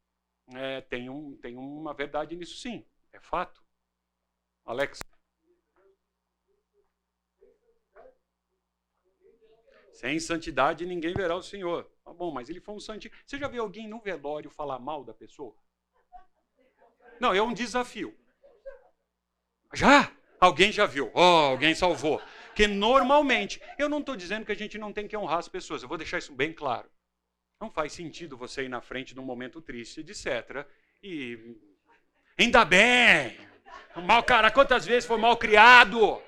é, 0.55 0.81
tem, 0.83 1.09
um, 1.09 1.37
tem 1.37 1.57
uma 1.57 1.93
verdade 1.93 2.37
nisso 2.37 2.57
sim, 2.59 2.85
é 3.13 3.21
fato. 3.21 3.63
Alex. 4.65 5.01
Sem 9.93 10.21
santidade 10.21 10.85
ninguém 10.85 11.15
verá 11.15 11.35
o 11.35 11.43
Senhor. 11.43 11.91
Tá 12.05 12.13
bom, 12.13 12.31
mas 12.31 12.49
ele 12.49 12.61
foi 12.61 12.75
um 12.75 12.81
santinho. 12.81 13.15
Você 13.25 13.39
já 13.39 13.49
viu 13.49 13.63
alguém 13.63 13.89
no 13.89 14.01
velório 14.01 14.51
falar 14.51 14.79
mal 14.79 15.03
da 15.03 15.15
pessoa? 15.15 15.57
Não, 17.19 17.33
é 17.33 17.41
um 17.41 17.55
desafio. 17.55 18.17
Já? 19.73 20.13
Alguém 20.39 20.71
já 20.71 20.85
viu? 20.85 21.11
Oh, 21.15 21.21
alguém 21.21 21.75
salvou. 21.75 22.21
Que 22.55 22.67
normalmente, 22.67 23.61
eu 23.79 23.89
não 23.89 24.01
estou 24.01 24.17
dizendo 24.17 24.45
que 24.45 24.53
a 24.53 24.57
gente 24.57 24.79
não 24.79 24.93
tem 24.93 25.09
que 25.09 25.17
honrar 25.17 25.39
as 25.39 25.49
pessoas, 25.49 25.83
eu 25.83 25.89
vou 25.89 25.99
deixar 25.99 26.19
isso 26.19 26.35
bem 26.35 26.53
claro. 26.53 26.91
Não 27.61 27.71
faz 27.71 27.93
sentido 27.93 28.37
você 28.37 28.65
ir 28.65 28.69
na 28.69 28.81
frente 28.81 29.15
num 29.15 29.23
momento 29.23 29.61
triste, 29.61 30.01
etc. 30.01 30.67
E 31.03 31.57
ainda 32.39 32.65
bem, 32.65 33.39
mal 34.05 34.23
cara, 34.23 34.51
quantas 34.51 34.85
vezes 34.85 35.07
foi 35.07 35.17
mal 35.17 35.37
criado, 35.37 36.23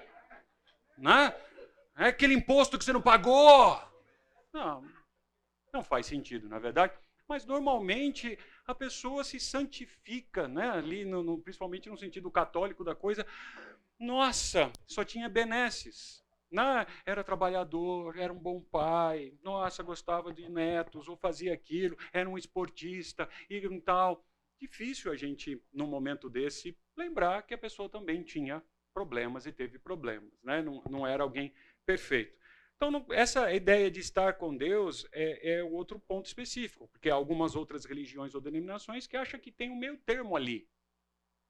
né? 0.97 1.35
É 1.97 2.07
aquele 2.07 2.35
imposto 2.35 2.79
que 2.79 2.85
você 2.85 2.93
não 2.93 3.03
pagou. 3.03 3.83
Não, 4.53 4.85
não 5.72 5.83
faz 5.83 6.07
sentido, 6.07 6.49
na 6.49 6.57
é 6.57 6.61
verdade. 6.61 6.93
Mas 7.29 7.45
normalmente 7.45 8.39
a 8.66 8.74
pessoa 8.74 9.22
se 9.22 9.39
santifica, 9.39 10.49
né? 10.49 10.70
Ali, 10.70 11.05
no, 11.05 11.22
no, 11.22 11.39
principalmente 11.39 11.91
no 11.91 11.99
sentido 11.99 12.31
católico 12.31 12.83
da 12.83 12.95
coisa. 12.95 13.26
Nossa, 13.99 14.72
só 14.87 15.05
tinha 15.05 15.29
benesses. 15.29 16.24
Né? 16.51 16.86
Era 17.05 17.22
trabalhador, 17.22 18.16
era 18.16 18.32
um 18.32 18.38
bom 18.38 18.61
pai, 18.61 19.34
nossa, 19.42 19.82
gostava 19.82 20.32
de 20.32 20.49
netos, 20.49 21.09
ou 21.09 21.16
fazia 21.16 21.53
aquilo, 21.53 21.96
era 22.12 22.28
um 22.28 22.38
esportista 22.38 23.28
e 23.51 23.80
tal. 23.80 24.24
Difícil 24.59 25.12
a 25.12 25.16
gente, 25.16 25.62
num 25.72 25.86
momento 25.86 26.28
desse, 26.28 26.76
lembrar 26.96 27.42
que 27.42 27.55
a 27.55 27.59
pessoa 27.59 27.88
também 27.88 28.22
tinha 28.22 28.62
problemas 28.92 29.46
e 29.46 29.53
teve 29.53 29.78
problemas, 29.78 30.32
né? 30.42 30.61
não, 30.62 30.82
não 30.90 31.07
era 31.07 31.22
alguém 31.22 31.53
perfeito. 31.86 32.36
Então, 32.76 32.90
não, 32.90 33.07
essa 33.11 33.53
ideia 33.53 33.90
de 33.90 33.99
estar 33.99 34.34
com 34.34 34.57
Deus 34.57 35.07
é, 35.12 35.59
é 35.59 35.64
outro 35.64 35.99
ponto 35.99 36.26
específico, 36.26 36.88
porque 36.88 37.11
há 37.11 37.14
algumas 37.14 37.57
outras 37.57 37.84
religiões 37.84 38.34
ou 38.34 38.40
denominações 38.40 39.07
que 39.07 39.16
acham 39.16 39.38
que 39.38 39.51
tem 39.51 39.70
um 39.70 39.76
meio 39.76 39.96
termo 39.99 40.36
ali. 40.36 40.68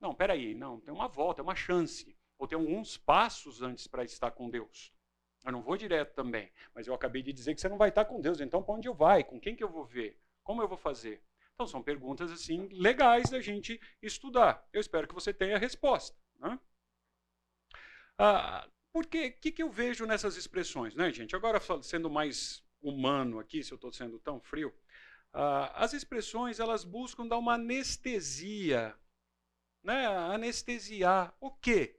Não, 0.01 0.15
peraí, 0.15 0.55
não, 0.55 0.81
tem 0.81 0.93
uma 0.93 1.07
volta, 1.07 1.43
é 1.43 1.45
uma 1.45 1.55
chance 1.55 2.18
ou 2.39 2.47
tem 2.47 2.57
alguns 2.57 2.97
passos 2.97 3.61
antes 3.61 3.87
para 3.87 4.05
estar 4.05 4.31
com 4.31 4.49
Deus. 4.49 4.93
Eu 5.45 5.53
não 5.53 5.63
vou 5.63 5.77
direto 5.77 6.15
também, 6.15 6.51
mas 6.75 6.87
eu 6.87 6.95
acabei 6.95 7.23
de 7.23 7.33
dizer 7.33 7.55
que 7.55 7.61
você 7.61 7.69
não 7.69 7.79
vai 7.79 7.89
estar 7.89 8.05
com 8.05 8.21
Deus, 8.21 8.41
então 8.41 8.63
para 8.63 8.75
onde 8.75 8.89
eu 8.89 8.95
vai? 8.95 9.25
Com 9.25 9.41
quem 9.41 9.57
que 9.57 9.65
eu 9.65 9.71
vou 9.71 9.85
ver? 9.85 10.21
Como 10.43 10.63
eu 10.63 10.69
vou 10.69 10.79
fazer? 10.79 11.23
Então 11.55 11.67
são 11.67 11.83
perguntas 11.83 12.31
assim 12.31 12.69
legais 12.73 13.31
da 13.31 13.41
gente 13.41 13.81
estudar. 14.01 14.67
Eu 14.73 14.81
espero 14.81 15.09
que 15.09 15.15
você 15.15 15.33
tenha 15.33 15.57
a 15.57 15.59
resposta. 15.59 16.17
Né? 16.39 16.59
Ah, 18.17 18.69
porque 18.93 19.29
o 19.29 19.33
que, 19.41 19.53
que 19.53 19.63
eu 19.63 19.71
vejo 19.71 20.07
nessas 20.07 20.37
expressões, 20.37 20.95
né, 20.95 21.13
gente? 21.13 21.35
Agora 21.35 21.61
sendo 21.83 22.09
mais 22.09 22.65
humano 22.81 23.39
aqui, 23.39 23.63
se 23.63 23.73
eu 23.73 23.77
estou 23.77 23.93
sendo 23.93 24.19
tão 24.21 24.41
frio, 24.41 24.73
ah, 25.33 25.85
as 25.85 25.93
expressões 25.93 26.61
elas 26.61 26.85
buscam 26.85 27.27
dar 27.27 27.39
uma 27.39 27.55
anestesia, 27.55 28.97
né? 29.83 30.07
Anestesiar 30.07 31.35
o 31.41 31.51
quê? 31.51 31.98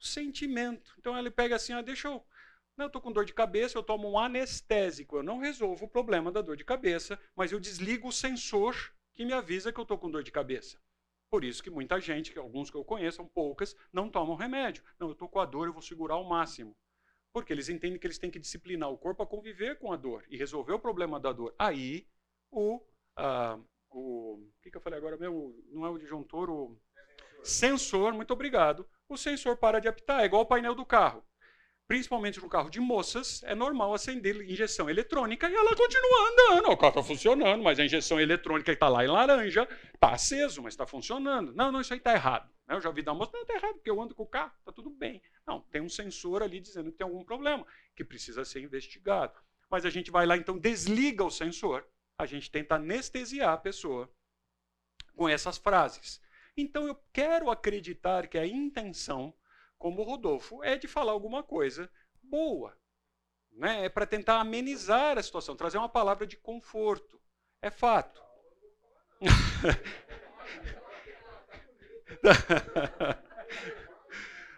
Sentimento. 0.00 0.94
Então 0.98 1.16
ele 1.18 1.30
pega 1.30 1.56
assim, 1.56 1.72
ah, 1.72 1.82
deixa 1.82 2.08
eu. 2.08 2.24
Não, 2.76 2.84
eu 2.84 2.86
estou 2.86 3.02
com 3.02 3.12
dor 3.12 3.24
de 3.24 3.34
cabeça, 3.34 3.76
eu 3.76 3.82
tomo 3.82 4.10
um 4.10 4.18
anestésico. 4.18 5.16
Eu 5.16 5.22
não 5.22 5.38
resolvo 5.38 5.84
o 5.84 5.88
problema 5.88 6.32
da 6.32 6.40
dor 6.40 6.56
de 6.56 6.64
cabeça, 6.64 7.20
mas 7.36 7.52
eu 7.52 7.60
desligo 7.60 8.08
o 8.08 8.12
sensor 8.12 8.74
que 9.12 9.24
me 9.24 9.32
avisa 9.32 9.72
que 9.72 9.78
eu 9.78 9.82
estou 9.82 9.98
com 9.98 10.10
dor 10.10 10.22
de 10.22 10.32
cabeça. 10.32 10.78
Por 11.30 11.44
isso 11.44 11.62
que 11.62 11.70
muita 11.70 12.00
gente, 12.00 12.36
alguns 12.38 12.70
que 12.70 12.76
eu 12.76 12.84
conheço, 12.84 13.18
são 13.18 13.28
poucas, 13.28 13.76
não 13.92 14.10
tomam 14.10 14.34
remédio. 14.34 14.82
Não, 14.98 15.08
eu 15.08 15.12
estou 15.12 15.28
com 15.28 15.38
a 15.38 15.46
dor, 15.46 15.68
eu 15.68 15.72
vou 15.72 15.82
segurar 15.82 16.14
ao 16.14 16.24
máximo. 16.24 16.74
Porque 17.32 17.52
eles 17.52 17.68
entendem 17.68 17.98
que 17.98 18.06
eles 18.06 18.18
têm 18.18 18.30
que 18.30 18.38
disciplinar 18.40 18.90
o 18.90 18.98
corpo 18.98 19.22
a 19.22 19.26
conviver 19.26 19.78
com 19.78 19.92
a 19.92 19.96
dor 19.96 20.24
e 20.28 20.36
resolver 20.36 20.72
o 20.72 20.80
problema 20.80 21.20
da 21.20 21.32
dor. 21.32 21.54
Aí, 21.58 22.06
o. 22.50 22.82
Ah, 23.16 23.58
o, 23.90 24.44
que, 24.62 24.70
que 24.70 24.76
eu 24.76 24.80
falei 24.80 24.98
agora 24.98 25.16
mesmo? 25.16 25.54
Não 25.68 25.86
é 25.86 25.90
o 25.90 25.98
disjuntor, 25.98 26.50
o 26.50 26.76
sensor, 27.42 28.12
muito 28.12 28.32
obrigado. 28.32 28.88
O 29.10 29.16
sensor 29.18 29.56
para 29.58 29.78
de 29.78 29.88
apitar, 29.88 30.22
é 30.22 30.24
igual 30.24 30.42
o 30.42 30.46
painel 30.46 30.74
do 30.74 30.86
carro 30.86 31.22
principalmente 31.90 32.38
no 32.38 32.48
carro 32.48 32.70
de 32.70 32.78
moças, 32.78 33.42
é 33.42 33.52
normal 33.52 33.92
acender 33.92 34.40
injeção 34.48 34.88
eletrônica 34.88 35.50
e 35.50 35.52
ela 35.52 35.74
continua 35.74 36.28
andando. 36.30 36.70
O 36.70 36.76
carro 36.76 36.90
está 36.90 37.02
funcionando, 37.02 37.64
mas 37.64 37.80
a 37.80 37.84
injeção 37.84 38.20
eletrônica 38.20 38.70
que 38.70 38.76
está 38.76 38.88
lá 38.88 39.04
em 39.04 39.08
laranja 39.08 39.68
está 39.92 40.12
aceso, 40.12 40.62
mas 40.62 40.72
está 40.72 40.86
funcionando. 40.86 41.52
Não, 41.52 41.72
não, 41.72 41.80
isso 41.80 41.92
aí 41.92 41.98
está 41.98 42.12
errado. 42.12 42.48
Eu 42.68 42.80
já 42.80 42.92
vi 42.92 43.02
da 43.02 43.12
moça, 43.12 43.32
não, 43.34 43.42
está 43.42 43.54
errado, 43.54 43.74
porque 43.74 43.90
eu 43.90 44.00
ando 44.00 44.14
com 44.14 44.22
o 44.22 44.26
carro, 44.26 44.52
está 44.60 44.70
tudo 44.70 44.88
bem. 44.88 45.20
Não, 45.44 45.62
tem 45.62 45.80
um 45.80 45.88
sensor 45.88 46.44
ali 46.44 46.60
dizendo 46.60 46.92
que 46.92 46.98
tem 46.98 47.04
algum 47.04 47.24
problema, 47.24 47.66
que 47.96 48.04
precisa 48.04 48.44
ser 48.44 48.60
investigado. 48.60 49.36
Mas 49.68 49.84
a 49.84 49.90
gente 49.90 50.12
vai 50.12 50.26
lá, 50.26 50.36
então, 50.36 50.56
desliga 50.56 51.24
o 51.24 51.30
sensor, 51.30 51.84
a 52.16 52.24
gente 52.24 52.48
tenta 52.52 52.76
anestesiar 52.76 53.52
a 53.52 53.58
pessoa 53.58 54.08
com 55.16 55.28
essas 55.28 55.58
frases. 55.58 56.20
Então, 56.56 56.86
eu 56.86 56.94
quero 57.12 57.50
acreditar 57.50 58.28
que 58.28 58.38
a 58.38 58.46
intenção 58.46 59.34
como 59.80 60.02
o 60.02 60.04
Rodolfo, 60.04 60.62
é 60.62 60.76
de 60.76 60.86
falar 60.86 61.12
alguma 61.12 61.42
coisa 61.42 61.90
boa. 62.22 62.76
Né? 63.50 63.86
É 63.86 63.88
para 63.88 64.06
tentar 64.06 64.38
amenizar 64.38 65.18
a 65.18 65.22
situação, 65.22 65.56
trazer 65.56 65.78
uma 65.78 65.88
palavra 65.88 66.26
de 66.26 66.36
conforto. 66.36 67.18
É 67.62 67.70
fato. 67.70 68.22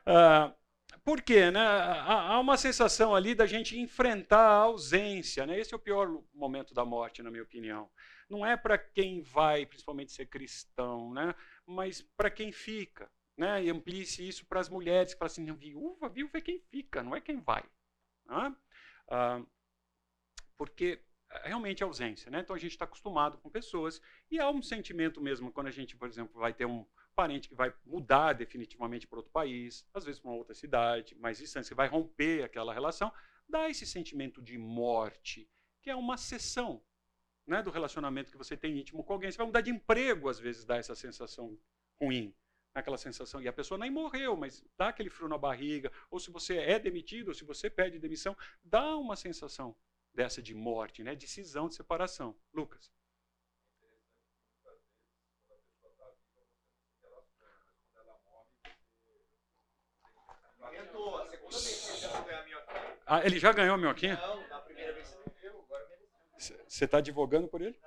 ah, 0.04 0.52
por 1.04 1.22
quê? 1.22 1.52
Né? 1.52 1.60
Há 1.60 2.40
uma 2.40 2.56
sensação 2.56 3.14
ali 3.14 3.32
da 3.32 3.46
gente 3.46 3.78
enfrentar 3.78 4.40
a 4.40 4.62
ausência. 4.62 5.46
Né? 5.46 5.60
Esse 5.60 5.72
é 5.72 5.76
o 5.76 5.80
pior 5.80 6.08
momento 6.34 6.74
da 6.74 6.84
morte, 6.84 7.22
na 7.22 7.30
minha 7.30 7.44
opinião. 7.44 7.88
Não 8.28 8.44
é 8.44 8.56
para 8.56 8.76
quem 8.76 9.22
vai, 9.22 9.66
principalmente, 9.66 10.10
ser 10.10 10.26
cristão, 10.26 11.14
né? 11.14 11.32
Mas 11.66 12.02
para 12.02 12.30
quem 12.30 12.52
fica 12.52 13.10
né, 13.36 13.64
e 13.64 13.70
amplie-se 13.70 14.26
isso 14.26 14.46
para 14.46 14.60
as 14.60 14.68
mulheres, 14.68 15.14
que 15.14 15.18
falam 15.18 15.30
assim, 15.30 15.52
viúva, 15.54 16.08
viúva 16.08 16.38
é 16.38 16.40
quem 16.40 16.58
fica, 16.58 17.02
não 17.02 17.16
é 17.16 17.20
quem 17.20 17.40
vai. 17.40 17.64
Né? 18.26 18.56
Ah, 19.08 19.42
porque 20.56 21.02
é, 21.30 21.48
realmente 21.48 21.82
é 21.82 21.86
ausência, 21.86 22.30
né? 22.30 22.40
Então 22.40 22.54
a 22.54 22.58
gente 22.58 22.72
está 22.72 22.84
acostumado 22.84 23.38
com 23.38 23.50
pessoas 23.50 24.00
e 24.30 24.38
há 24.38 24.48
um 24.50 24.62
sentimento 24.62 25.20
mesmo 25.20 25.50
quando 25.50 25.66
a 25.68 25.70
gente, 25.72 25.96
por 25.96 26.08
exemplo, 26.08 26.40
vai 26.40 26.52
ter 26.52 26.66
um 26.66 26.86
parente 27.14 27.48
que 27.48 27.54
vai 27.54 27.74
mudar 27.84 28.32
definitivamente 28.32 29.06
para 29.06 29.18
outro 29.18 29.32
país, 29.32 29.86
às 29.92 30.04
vezes 30.04 30.20
para 30.20 30.30
uma 30.30 30.38
outra 30.38 30.54
cidade, 30.54 31.14
mais 31.16 31.38
distante, 31.38 31.66
você 31.66 31.74
vai 31.74 31.88
romper 31.88 32.44
aquela 32.44 32.72
relação, 32.72 33.12
dá 33.48 33.68
esse 33.68 33.86
sentimento 33.86 34.40
de 34.40 34.56
morte, 34.56 35.50
que 35.82 35.90
é 35.90 35.96
uma 35.96 36.16
cessão 36.16 36.82
né, 37.46 37.62
do 37.62 37.70
relacionamento 37.70 38.30
que 38.30 38.38
você 38.38 38.56
tem 38.56 38.78
íntimo 38.78 39.04
com 39.04 39.12
alguém. 39.12 39.30
Você 39.30 39.38
vai 39.38 39.46
mudar 39.46 39.60
de 39.60 39.70
emprego, 39.70 40.28
às 40.28 40.38
vezes 40.38 40.64
dá 40.64 40.76
essa 40.76 40.94
sensação 40.94 41.58
ruim 42.00 42.34
aquela 42.74 42.96
sensação, 42.96 43.40
e 43.40 43.48
a 43.48 43.52
pessoa 43.52 43.78
nem 43.78 43.90
morreu, 43.90 44.36
mas 44.36 44.64
dá 44.76 44.88
aquele 44.88 45.10
frio 45.10 45.28
na 45.28 45.36
barriga, 45.36 45.92
ou 46.10 46.18
se 46.18 46.30
você 46.30 46.56
é 46.56 46.78
demitido, 46.78 47.28
ou 47.28 47.34
se 47.34 47.44
você 47.44 47.68
pede 47.68 47.98
demissão, 47.98 48.36
dá 48.64 48.96
uma 48.96 49.16
sensação 49.16 49.76
dessa 50.14 50.42
de 50.42 50.54
morte, 50.54 51.02
né? 51.02 51.14
de 51.14 51.26
cisão, 51.26 51.68
de 51.68 51.74
separação. 51.74 52.34
Lucas. 52.52 52.90
Ah, 63.04 63.26
ele 63.26 63.38
já 63.38 63.52
ganhou 63.52 63.74
a 63.74 63.78
minhoquinha? 63.78 64.16
Não, 64.16 64.48
na 64.48 64.60
primeira 64.60 64.92
vez 64.94 65.08
você 65.08 65.18
não 65.18 65.34
viu, 65.34 65.60
agora 65.60 65.86
Você 66.42 66.84
está 66.84 66.98
advogando 66.98 67.48
por 67.48 67.62
ele? 67.62 67.78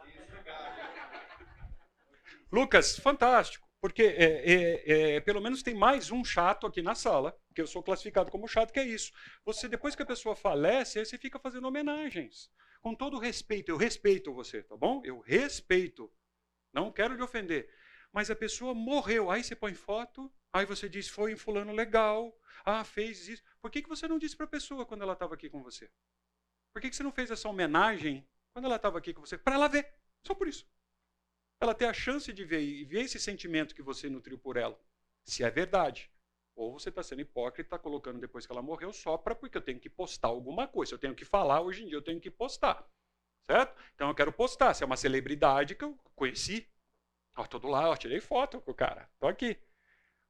Lucas, 2.51 2.97
fantástico. 2.97 3.65
Porque 3.81 4.01
é, 4.01 4.51
é, 4.51 5.15
é, 5.15 5.19
pelo 5.19 5.41
menos 5.41 5.61
tem 5.61 5.75
mais 5.75 6.09
um 6.09 6.23
chato 6.23 6.65
aqui 6.65 6.81
na 6.81 6.95
sala, 6.95 7.37
que 7.53 7.61
eu 7.61 7.67
sou 7.67 7.83
classificado 7.83 8.31
como 8.31 8.47
chato, 8.47 8.73
que 8.73 8.79
é 8.79 8.83
isso. 8.83 9.11
Você, 9.45 9.67
depois 9.67 9.95
que 9.95 10.01
a 10.01 10.05
pessoa 10.05 10.35
falece, 10.35 10.97
aí 10.97 11.05
você 11.05 11.19
fica 11.19 11.37
fazendo 11.37 11.67
homenagens. 11.67 12.49
Com 12.81 12.95
todo 12.95 13.19
respeito, 13.19 13.69
eu 13.69 13.77
respeito 13.77 14.33
você, 14.33 14.63
tá 14.63 14.75
bom? 14.75 15.01
Eu 15.03 15.19
respeito. 15.19 16.11
Não 16.73 16.91
quero 16.91 17.15
lhe 17.15 17.21
ofender. 17.21 17.69
Mas 18.11 18.31
a 18.31 18.35
pessoa 18.35 18.73
morreu. 18.73 19.29
Aí 19.29 19.43
você 19.43 19.55
põe 19.55 19.75
foto, 19.75 20.31
aí 20.51 20.65
você 20.65 20.89
diz, 20.89 21.07
foi 21.07 21.33
em 21.33 21.37
fulano 21.37 21.71
legal, 21.71 22.35
ah, 22.65 22.83
fez 22.83 23.27
isso. 23.27 23.43
Por 23.61 23.69
que, 23.69 23.81
que 23.81 23.89
você 23.89 24.07
não 24.07 24.17
disse 24.17 24.35
para 24.35 24.45
a 24.45 24.49
pessoa 24.49 24.85
quando 24.85 25.03
ela 25.03 25.13
estava 25.13 25.35
aqui 25.35 25.49
com 25.49 25.61
você? 25.61 25.91
Por 26.73 26.81
que, 26.81 26.89
que 26.89 26.95
você 26.95 27.03
não 27.03 27.11
fez 27.11 27.29
essa 27.29 27.47
homenagem 27.47 28.27
quando 28.55 28.65
ela 28.65 28.77
estava 28.77 28.97
aqui 28.97 29.13
com 29.13 29.19
você? 29.19 29.37
Para 29.37 29.55
ela 29.55 29.67
ver. 29.67 29.93
Só 30.23 30.33
por 30.33 30.47
isso 30.47 30.65
ela 31.59 31.73
ter 31.73 31.85
a 31.85 31.93
chance 31.93 32.31
de 32.31 32.45
ver 32.45 32.61
e 32.61 32.83
ver 32.85 33.01
esse 33.01 33.19
sentimento 33.19 33.75
que 33.75 33.81
você 33.81 34.09
nutriu 34.09 34.37
por 34.37 34.55
ela, 34.57 34.79
se 35.23 35.43
é 35.43 35.49
verdade. 35.49 36.11
Ou 36.55 36.71
você 36.71 36.89
está 36.89 37.03
sendo 37.03 37.21
hipócrita, 37.21 37.67
está 37.67 37.79
colocando 37.79 38.19
depois 38.19 38.45
que 38.45 38.51
ela 38.51 38.61
morreu 38.61 38.93
só 38.93 39.17
para 39.17 39.35
porque 39.35 39.57
eu 39.57 39.61
tenho 39.61 39.79
que 39.79 39.89
postar 39.89 40.29
alguma 40.29 40.67
coisa. 40.67 40.93
Eu 40.93 40.99
tenho 40.99 41.13
que 41.13 41.25
falar, 41.25 41.61
hoje 41.61 41.83
em 41.83 41.87
dia 41.87 41.97
eu 41.97 42.01
tenho 42.01 42.19
que 42.19 42.31
postar. 42.31 42.87
Certo? 43.43 43.75
Então 43.93 44.07
eu 44.07 44.15
quero 44.15 44.31
postar. 44.31 44.73
Se 44.73 44.83
é 44.83 44.85
uma 44.85 44.95
celebridade 44.95 45.75
que 45.75 45.83
eu 45.83 45.97
conheci, 46.15 46.67
ó, 47.35 47.45
tô 47.45 47.59
do 47.59 47.67
lado, 47.67 47.89
ó, 47.89 47.95
tirei 47.97 48.21
foto 48.21 48.61
com 48.61 48.71
o 48.71 48.75
cara, 48.75 49.09
tô 49.19 49.27
aqui. 49.27 49.57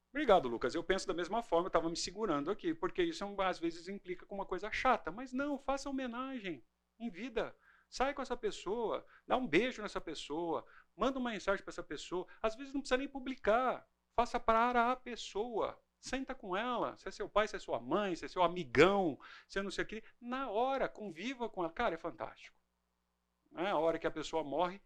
Obrigado, 0.09 0.47
Lucas. 0.47 0.73
Eu 0.73 0.83
penso 0.83 1.05
da 1.05 1.13
mesma 1.13 1.43
forma, 1.43 1.65
eu 1.65 1.67
estava 1.67 1.89
me 1.89 1.97
segurando 1.97 2.49
aqui, 2.49 2.73
porque 2.73 3.03
isso 3.03 3.23
é 3.23 3.45
às 3.45 3.59
vezes 3.59 3.87
implica 3.87 4.25
com 4.25 4.35
uma 4.35 4.45
coisa 4.45 4.71
chata. 4.71 5.11
Mas 5.11 5.33
não, 5.33 5.59
faça 5.59 5.89
homenagem 5.89 6.63
em 6.99 7.09
vida. 7.09 7.53
Sai 7.89 8.13
com 8.13 8.21
essa 8.21 8.35
pessoa, 8.35 9.05
dá 9.27 9.37
um 9.37 9.47
beijo 9.47 9.81
nessa 9.81 10.01
pessoa, 10.01 10.65
manda 10.95 11.19
uma 11.19 11.31
mensagem 11.31 11.63
para 11.63 11.71
essa 11.71 11.83
pessoa. 11.83 12.27
Às 12.41 12.55
vezes 12.55 12.73
não 12.73 12.81
precisa 12.81 12.97
nem 12.97 13.07
publicar. 13.07 13.87
Faça 14.15 14.39
para 14.39 14.91
a 14.91 14.95
pessoa. 14.95 15.79
Senta 15.99 16.35
com 16.35 16.55
ela. 16.55 16.95
Se 16.97 17.07
é 17.07 17.11
seu 17.11 17.27
pai, 17.27 17.47
se 17.47 17.55
é 17.55 17.59
sua 17.59 17.79
mãe, 17.79 18.15
se 18.15 18.25
é 18.25 18.27
seu 18.27 18.43
amigão, 18.43 19.19
se 19.47 19.59
é 19.59 19.63
não 19.63 19.71
sei 19.71 19.83
o 19.83 19.87
que. 19.87 20.03
Na 20.21 20.49
hora, 20.49 20.87
conviva 20.87 21.49
com 21.49 21.63
ela. 21.63 21.73
Cara, 21.73 21.95
é 21.95 21.97
fantástico. 21.97 22.55
É 23.55 23.69
a 23.69 23.77
hora 23.77 23.97
que 23.97 24.07
a 24.07 24.11
pessoa 24.11 24.43
morre, 24.43 24.81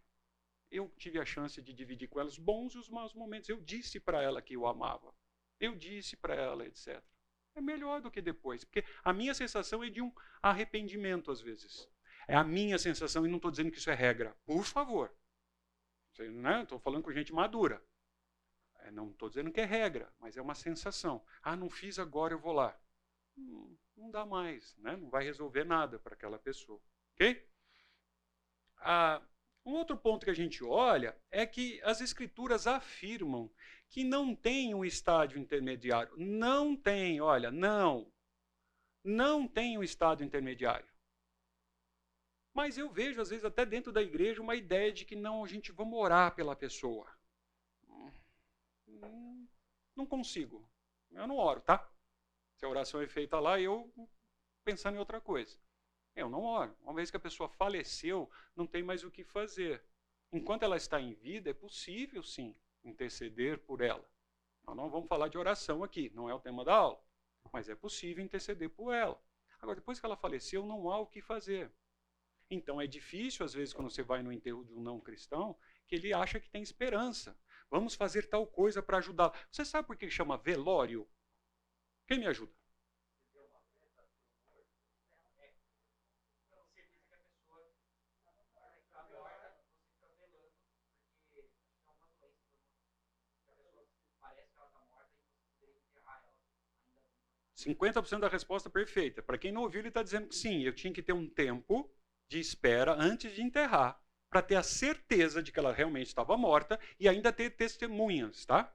eu 0.72 0.94
tive 0.98 1.20
a 1.20 1.26
chance 1.26 1.62
de 1.62 1.74
dividir 1.74 2.08
com 2.08 2.20
ela 2.20 2.30
os 2.30 2.38
bons 2.38 2.76
e 2.76 2.78
os 2.78 2.90
maus 2.90 3.14
momentos. 3.14 3.50
Eu 3.50 3.60
disse 3.60 4.00
para 4.00 4.22
ela 4.22 4.42
que 4.42 4.56
eu 4.56 4.68
amava. 4.68 5.14
Eu 5.60 5.76
disse 5.76 6.16
para 6.16 6.36
ela, 6.36 6.66
etc. 6.66 7.04
É 7.56 7.62
melhor 7.62 8.02
do 8.02 8.12
que 8.12 8.22
depois, 8.22 8.64
porque 8.64 8.86
a 9.04 9.12
minha 9.12 9.34
sensação 9.34 9.84
é 9.84 9.90
de 9.90 10.02
um 10.02 10.14
arrependimento 10.42 11.32
às 11.32 11.42
vezes. 11.42 11.90
É 12.30 12.36
a 12.36 12.44
minha 12.44 12.78
sensação 12.78 13.26
e 13.26 13.28
não 13.28 13.38
estou 13.38 13.50
dizendo 13.50 13.72
que 13.72 13.80
isso 13.80 13.90
é 13.90 13.96
regra. 13.96 14.38
Por 14.46 14.64
favor. 14.64 15.12
Estou 16.12 16.30
né? 16.30 16.64
falando 16.80 17.02
com 17.02 17.12
gente 17.12 17.34
madura. 17.34 17.84
É, 18.82 18.92
não 18.92 19.10
estou 19.10 19.30
dizendo 19.30 19.52
que 19.52 19.60
é 19.60 19.66
regra, 19.66 20.14
mas 20.20 20.38
é 20.38 20.42
uma 20.42 20.54
sensação. 20.54 21.26
Ah, 21.42 21.56
não 21.56 21.72
fiz 21.72 21.98
agora, 21.98 22.36
eu 22.36 22.40
vou 22.40 22.54
lá. 22.54 22.80
Hum, 23.36 23.76
não 23.98 24.12
dá 24.12 24.28
mais, 24.28 24.78
né? 24.78 24.96
não 24.96 25.10
vai 25.10 25.24
resolver 25.24 25.64
nada 25.64 25.98
para 25.98 26.14
aquela 26.14 26.38
pessoa. 26.38 26.80
Ok? 27.16 27.50
Ah, 28.78 29.24
um 29.66 29.72
outro 29.72 29.98
ponto 29.98 30.24
que 30.24 30.32
a 30.32 30.36
gente 30.36 30.64
olha 30.64 31.18
é 31.32 31.48
que 31.48 31.82
as 31.82 32.00
escrituras 32.00 32.68
afirmam 32.68 33.52
que 33.90 34.04
não 34.04 34.36
tem 34.36 34.76
um 34.76 34.86
estádio 34.86 35.40
intermediário. 35.40 36.14
Não 36.16 36.76
tem, 36.76 37.20
olha, 37.22 37.50
não. 37.50 38.14
Não 39.04 39.48
tem 39.48 39.80
um 39.80 39.84
estádio 39.84 40.24
intermediário. 40.24 40.88
Mas 42.60 42.78
eu 42.78 42.90
vejo, 42.90 43.22
às 43.22 43.30
vezes, 43.30 43.46
até 43.46 43.66
dentro 43.66 43.90
da 43.90 44.02
igreja, 44.02 44.42
uma 44.42 44.54
ideia 44.54 44.92
de 44.92 45.06
que 45.06 45.16
não, 45.16 45.46
a 45.46 45.48
gente 45.48 45.72
vamos 45.72 45.98
orar 45.98 46.36
pela 46.36 46.58
pessoa. 46.58 47.10
Hum, 48.86 49.48
não 49.96 50.06
consigo. 50.06 50.70
Eu 51.10 51.26
não 51.26 51.38
oro, 51.38 51.62
tá? 51.62 51.90
Se 52.58 52.66
a 52.66 52.68
oração 52.68 53.02
é 53.02 53.08
feita 53.08 53.40
lá, 53.40 53.62
eu 53.62 53.90
pensando 54.66 54.96
em 54.96 55.00
outra 55.00 55.22
coisa. 55.22 55.58
Eu 56.14 56.30
não 56.30 56.44
oro. 56.44 56.76
Uma 56.82 56.94
vez 56.94 57.10
que 57.10 57.16
a 57.16 57.20
pessoa 57.22 57.48
faleceu, 57.48 58.30
não 58.54 58.68
tem 58.68 58.84
mais 58.84 59.06
o 59.06 59.10
que 59.10 59.24
fazer. 59.24 59.82
Enquanto 60.30 60.64
ela 60.64 60.76
está 60.76 61.00
em 61.00 61.14
vida, 61.14 61.52
é 61.52 61.54
possível 61.54 62.22
sim 62.22 62.54
interceder 62.84 63.60
por 63.60 63.80
ela. 63.80 64.04
Nós 64.66 64.76
não 64.76 64.90
vamos 64.90 65.08
falar 65.08 65.30
de 65.30 65.38
oração 65.38 65.82
aqui, 65.82 66.12
não 66.14 66.30
é 66.30 66.34
o 66.34 66.42
tema 66.42 66.66
da 66.66 66.76
aula. 66.76 67.02
Mas 67.54 67.70
é 67.70 67.76
possível 67.76 68.22
interceder 68.22 68.70
por 68.70 68.94
ela. 68.94 69.18
Agora, 69.62 69.78
depois 69.78 69.98
que 69.98 70.06
ela 70.06 70.18
faleceu, 70.18 70.66
não 70.66 70.92
há 70.92 71.00
o 71.00 71.08
que 71.08 71.22
fazer. 71.22 71.72
Então 72.50 72.82
é 72.82 72.88
difícil, 72.88 73.46
às 73.46 73.54
vezes, 73.54 73.74
quando 73.74 73.90
você 73.90 74.04
vai 74.04 74.22
no 74.24 74.32
enterro 74.32 74.64
de 74.66 74.74
um 74.74 74.82
não 74.82 75.00
cristão, 75.00 75.58
que 75.88 75.96
ele 75.96 76.14
acha 76.14 76.40
que 76.40 76.50
tem 76.50 76.62
esperança. 76.62 77.38
Vamos 77.70 77.94
fazer 77.96 78.28
tal 78.28 78.46
coisa 78.48 78.82
para 78.82 78.98
ajudá-lo. 78.98 79.34
Você 79.52 79.64
sabe 79.64 79.88
por 79.88 79.96
que 79.96 80.10
chama 80.10 80.38
velório? 80.38 81.08
Quem 82.08 82.20
me 82.20 82.28
ajuda? 82.28 82.52
Cinquenta 97.54 98.02
por 98.02 98.08
cento 98.08 98.22
da 98.22 98.28
resposta 98.28 98.70
perfeita. 98.72 99.22
Para 99.22 99.38
quem 99.38 99.52
não 99.52 99.62
ouviu, 99.62 99.82
ele 99.82 99.90
está 99.90 100.02
dizendo 100.02 100.28
que 100.30 100.36
sim, 100.36 100.64
eu 100.64 100.74
tinha 100.74 100.92
que 100.92 101.04
ter 101.04 101.14
um 101.14 101.30
tempo 101.30 101.92
de 102.30 102.40
espera 102.40 102.94
antes 102.94 103.34
de 103.34 103.42
enterrar, 103.42 104.00
para 104.30 104.42
ter 104.42 104.56
a 104.56 104.64
certeza 104.64 105.42
de 105.42 105.52
que 105.52 105.60
ela 105.60 105.74
realmente 105.74 106.08
estava 106.08 106.38
morta 106.38 106.80
e 107.00 107.10
ainda 107.10 107.34
ter 107.34 107.50
testemunhas, 107.50 108.46
tá? 108.46 108.72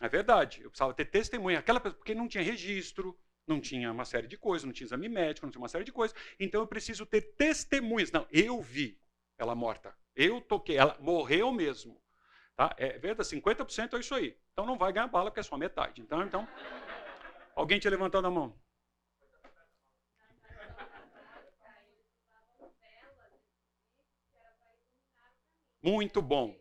É 0.00 0.08
verdade, 0.08 0.62
eu 0.62 0.70
precisava 0.70 0.94
ter 0.94 1.06
testemunha, 1.06 1.58
aquela 1.58 1.80
pessoa, 1.80 1.98
porque 1.98 2.14
não 2.14 2.28
tinha 2.28 2.44
registro, 2.44 3.18
não 3.46 3.60
tinha 3.60 3.90
uma 3.90 4.04
série 4.04 4.28
de 4.28 4.36
coisas, 4.36 4.64
não 4.64 4.72
tinha 4.72 4.86
exame 4.86 5.08
médico, 5.08 5.46
não 5.46 5.50
tinha 5.50 5.60
uma 5.60 5.68
série 5.68 5.84
de 5.84 5.92
coisas, 5.92 6.16
então 6.38 6.60
eu 6.60 6.66
preciso 6.66 7.04
ter 7.04 7.22
testemunhas. 7.34 8.12
Não, 8.12 8.26
eu 8.30 8.60
vi 8.60 9.00
ela 9.38 9.54
morta, 9.54 9.96
eu 10.14 10.40
toquei, 10.40 10.76
ela 10.76 10.96
morreu 11.00 11.52
mesmo. 11.52 12.00
Tá? 12.54 12.74
É 12.78 12.98
verdade, 12.98 13.28
50% 13.28 13.94
é 13.94 14.00
isso 14.00 14.14
aí. 14.14 14.38
Então 14.52 14.64
não 14.64 14.78
vai 14.78 14.92
ganhar 14.92 15.08
bala 15.08 15.30
porque 15.30 15.40
é 15.40 15.42
só 15.42 15.58
metade. 15.58 16.00
Então, 16.00 16.22
então 16.22 16.48
alguém 17.54 17.78
tinha 17.78 17.90
levantado 17.90 18.26
a 18.26 18.30
mão. 18.30 18.58
Muito 25.86 26.20
bom. 26.20 26.52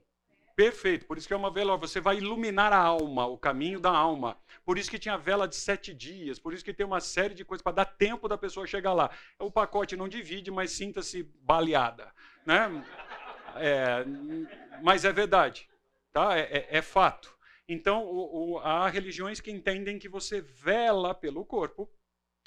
Perfeito. 0.56 1.08
Por 1.08 1.18
isso 1.18 1.28
que 1.28 1.34
é 1.34 1.38
uma 1.38 1.50
vela. 1.50 1.76
Você 1.78 2.00
vai 2.00 2.18
iluminar 2.18 2.72
a 2.72 2.78
alma, 2.78 3.26
o 3.26 3.40
caminho 3.40 3.80
da 3.80 3.90
alma. 3.90 4.38
Por 4.64 4.78
isso 4.78 4.92
que 4.92 5.00
tinha 5.00 5.18
vela 5.18 5.48
de 5.48 5.56
sete 5.56 5.96
dias. 5.96 6.38
Por 6.38 6.54
isso 6.54 6.64
que 6.64 6.72
tem 6.72 6.86
uma 6.86 7.00
série 7.00 7.34
de 7.34 7.44
coisas 7.44 7.64
para 7.64 7.78
dar 7.78 7.86
tempo 7.86 8.28
da 8.30 8.38
pessoa 8.38 8.68
chegar 8.68 8.94
lá. 8.94 9.10
O 9.40 9.50
pacote 9.50 9.98
não 9.98 10.08
divide, 10.08 10.52
mas 10.52 10.74
sinta-se 10.74 11.24
baleada, 11.42 12.14
né? 12.46 12.86
É, 13.56 14.06
mas 14.84 15.04
é 15.04 15.12
verdade, 15.12 15.68
tá? 16.14 16.38
É, 16.38 16.42
é, 16.42 16.78
é 16.78 16.82
fato. 16.84 17.36
Então, 17.68 18.04
o, 18.06 18.52
o, 18.52 18.60
há 18.60 18.88
religiões 18.90 19.42
que 19.42 19.50
entendem 19.50 19.98
que 19.98 20.08
você 20.08 20.40
vela 20.40 21.16
pelo 21.16 21.44
corpo 21.44 21.90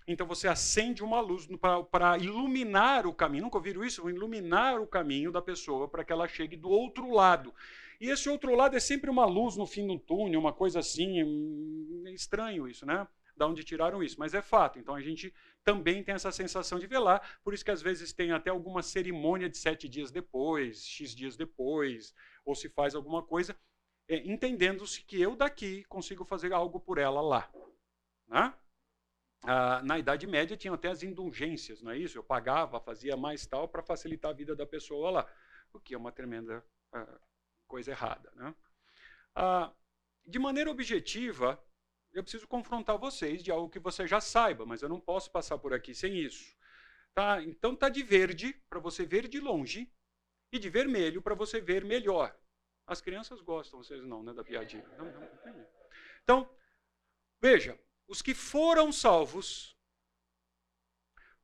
então 0.08 0.26
você 0.26 0.48
acende 0.48 1.04
uma 1.04 1.20
luz 1.20 1.46
para 1.90 2.16
iluminar 2.18 3.06
o 3.06 3.12
caminho. 3.12 3.44
Nunca 3.44 3.58
ouviram 3.58 3.84
isso? 3.84 4.08
Iluminar 4.08 4.80
o 4.80 4.86
caminho 4.86 5.30
da 5.30 5.42
pessoa 5.42 5.86
para 5.86 6.02
que 6.02 6.10
ela 6.10 6.26
chegue 6.26 6.56
do 6.56 6.70
outro 6.70 7.10
lado. 7.12 7.54
E 8.00 8.08
esse 8.08 8.28
outro 8.28 8.54
lado 8.54 8.74
é 8.74 8.80
sempre 8.80 9.10
uma 9.10 9.26
luz 9.26 9.56
no 9.56 9.66
fim 9.66 9.86
do 9.86 9.98
túnel, 9.98 10.40
uma 10.40 10.52
coisa 10.52 10.78
assim. 10.78 12.06
É 12.06 12.10
estranho 12.12 12.66
isso, 12.66 12.86
né? 12.86 13.06
Da 13.36 13.46
onde 13.46 13.62
tiraram 13.62 14.02
isso, 14.02 14.16
mas 14.18 14.32
é 14.32 14.40
fato. 14.40 14.78
Então 14.78 14.94
a 14.94 15.00
gente 15.02 15.32
também 15.62 16.02
tem 16.02 16.14
essa 16.14 16.32
sensação 16.32 16.78
de 16.78 16.86
velar, 16.86 17.38
por 17.44 17.52
isso 17.52 17.62
que 17.62 17.70
às 17.70 17.82
vezes 17.82 18.10
tem 18.10 18.32
até 18.32 18.48
alguma 18.48 18.82
cerimônia 18.82 19.50
de 19.50 19.58
sete 19.58 19.86
dias 19.86 20.10
depois, 20.10 20.82
x 20.86 21.14
dias 21.14 21.36
depois, 21.36 22.14
ou 22.42 22.54
se 22.54 22.70
faz 22.70 22.94
alguma 22.94 23.22
coisa, 23.22 23.54
é, 24.08 24.16
entendendo-se 24.26 25.02
que 25.02 25.20
eu 25.20 25.36
daqui 25.36 25.84
consigo 25.84 26.24
fazer 26.24 26.54
algo 26.54 26.80
por 26.80 26.96
ela 26.96 27.20
lá. 27.20 27.50
Né? 28.26 28.54
Ah, 29.44 29.82
na 29.82 29.98
Idade 29.98 30.26
Média 30.26 30.56
tinham 30.56 30.74
até 30.74 30.88
as 30.88 31.02
indulgências, 31.02 31.80
não 31.80 31.92
é 31.92 31.98
isso? 31.98 32.18
Eu 32.18 32.24
pagava, 32.24 32.80
fazia 32.80 33.16
mais 33.16 33.46
tal 33.46 33.68
para 33.68 33.82
facilitar 33.82 34.30
a 34.30 34.34
vida 34.34 34.54
da 34.54 34.66
pessoa 34.66 35.10
lá, 35.10 35.32
o 35.72 35.78
que 35.78 35.94
é 35.94 35.98
uma 35.98 36.12
tremenda 36.12 36.64
ah, 36.92 37.20
coisa 37.66 37.90
errada. 37.90 38.30
Né? 38.34 38.54
Ah, 39.34 39.72
de 40.26 40.38
maneira 40.38 40.70
objetiva, 40.70 41.62
eu 42.12 42.22
preciso 42.22 42.48
confrontar 42.48 42.98
vocês 42.98 43.42
de 43.42 43.50
algo 43.50 43.70
que 43.70 43.78
você 43.78 44.06
já 44.06 44.20
saiba, 44.20 44.66
mas 44.66 44.82
eu 44.82 44.88
não 44.88 45.00
posso 45.00 45.30
passar 45.30 45.58
por 45.58 45.72
aqui 45.72 45.94
sem 45.94 46.18
isso. 46.18 46.56
Tá? 47.14 47.42
Então 47.42 47.74
tá 47.74 47.88
de 47.88 48.02
verde 48.02 48.52
para 48.68 48.80
você 48.80 49.04
ver 49.04 49.28
de 49.28 49.40
longe 49.40 49.92
e 50.52 50.58
de 50.58 50.68
vermelho 50.68 51.22
para 51.22 51.34
você 51.34 51.60
ver 51.60 51.84
melhor. 51.84 52.36
As 52.86 53.00
crianças 53.00 53.40
gostam, 53.40 53.82
vocês 53.82 54.02
não, 54.02 54.22
né, 54.22 54.32
da 54.32 54.42
piadinha. 54.42 54.84
Não, 54.96 55.04
não, 55.04 55.28
então, 56.22 56.50
veja, 57.40 57.78
os 58.08 58.22
que 58.22 58.34
foram 58.34 58.90
salvos 58.90 59.76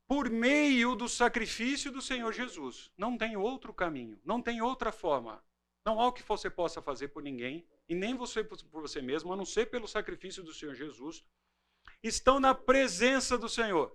por 0.07 0.31
meio 0.31 0.95
do 0.95 1.09
sacrifício 1.09 1.93
do 1.93 2.03
Senhor 2.03 2.33
Jesus. 2.33 2.91
Não 2.97 3.17
tem 3.17 3.37
outro 3.37 3.73
caminho, 3.73 4.21
não 4.25 4.41
tem 4.41 4.61
outra 4.61 4.91
forma. 4.91 5.45
Não 5.85 6.01
há 6.01 6.09
o 6.09 6.13
que 6.13 6.23
você 6.23 6.49
possa 6.49 6.81
fazer 6.81 7.09
por 7.09 7.23
ninguém, 7.23 7.67
e 7.89 7.95
nem 7.95 8.15
você 8.15 8.43
por 8.43 8.81
você 8.81 9.03
mesmo, 9.03 9.33
a 9.33 9.37
não 9.37 9.45
ser 9.45 9.67
pelo 9.67 9.87
sacrifício 9.87 10.43
do 10.43 10.55
Senhor 10.55 10.75
Jesus. 10.75 11.23
Estão 12.03 12.41
na 12.41 12.55
presença 12.55 13.37
do 13.37 13.49
Senhor. 13.49 13.95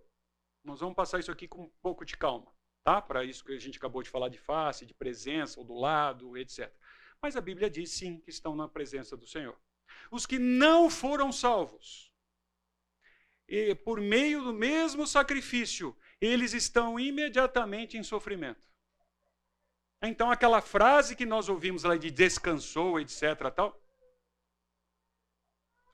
Nós 0.63 0.79
vamos 0.79 0.95
passar 0.95 1.19
isso 1.19 1.31
aqui 1.31 1.47
com 1.47 1.63
um 1.63 1.71
pouco 1.81 2.05
de 2.05 2.15
calma, 2.15 2.53
tá? 2.83 3.01
Para 3.01 3.23
isso 3.23 3.43
que 3.43 3.53
a 3.53 3.59
gente 3.59 3.77
acabou 3.77 4.03
de 4.03 4.09
falar 4.09 4.29
de 4.29 4.37
face, 4.37 4.85
de 4.85 4.93
presença, 4.93 5.59
ou 5.59 5.65
do 5.65 5.73
lado, 5.73 6.37
etc. 6.37 6.71
Mas 7.21 7.35
a 7.35 7.41
Bíblia 7.41 7.69
diz 7.69 7.91
sim 7.91 8.19
que 8.19 8.29
estão 8.29 8.55
na 8.55 8.67
presença 8.67 9.17
do 9.17 9.25
Senhor. 9.25 9.59
Os 10.11 10.25
que 10.25 10.37
não 10.37 10.89
foram 10.89 11.31
salvos, 11.31 12.08
e 13.49 13.73
por 13.73 13.99
meio 13.99 14.43
do 14.43 14.53
mesmo 14.53 15.07
sacrifício, 15.07 15.97
eles 16.21 16.53
estão 16.53 16.99
imediatamente 16.99 17.97
em 17.97 18.03
sofrimento. 18.03 18.69
Então, 20.01 20.31
aquela 20.31 20.61
frase 20.61 21.15
que 21.15 21.25
nós 21.25 21.49
ouvimos 21.49 21.83
lá 21.83 21.97
de 21.97 22.11
descansou, 22.11 22.99
etc. 22.99 23.51
Tal. 23.53 23.81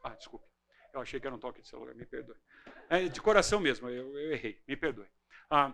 Ah, 0.03 0.13
desculpe. 0.15 0.45
Eu 0.93 1.01
achei 1.01 1.19
que 1.19 1.25
era 1.25 1.35
um 1.35 1.39
toque 1.39 1.61
de 1.61 1.67
celular, 1.67 1.95
me 1.95 2.05
perdoe. 2.05 2.37
É, 2.89 3.07
de 3.07 3.21
coração 3.21 3.59
mesmo, 3.59 3.89
eu, 3.89 4.17
eu 4.17 4.31
errei, 4.33 4.61
me 4.67 4.77
perdoe. 4.77 5.07
Ah, 5.49 5.73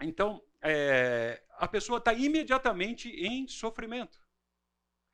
então, 0.00 0.44
é, 0.60 1.42
a 1.52 1.66
pessoa 1.66 1.98
está 1.98 2.12
imediatamente 2.12 3.08
em 3.08 3.46
sofrimento. 3.48 4.20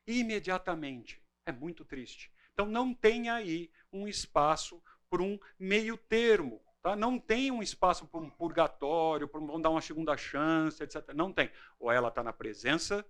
Imediatamente. 0.06 1.22
É 1.44 1.52
muito 1.52 1.84
triste. 1.84 2.32
Então, 2.52 2.66
não 2.66 2.92
tem 2.92 3.28
aí 3.28 3.70
um 3.92 4.08
espaço 4.08 4.82
por 5.08 5.20
um 5.20 5.38
meio 5.58 5.96
termo. 5.96 6.62
Tá? 6.82 6.94
Não 6.94 7.18
tem 7.18 7.50
um 7.50 7.62
espaço 7.62 8.06
para 8.06 8.20
um 8.20 8.30
purgatório, 8.30 9.28
para 9.28 9.40
um, 9.40 9.60
dar 9.60 9.70
uma 9.70 9.80
segunda 9.80 10.16
chance, 10.16 10.82
etc. 10.82 11.12
Não 11.14 11.32
tem. 11.32 11.50
Ou 11.78 11.90
ela 11.90 12.08
está 12.08 12.22
na 12.22 12.32
presença, 12.32 13.04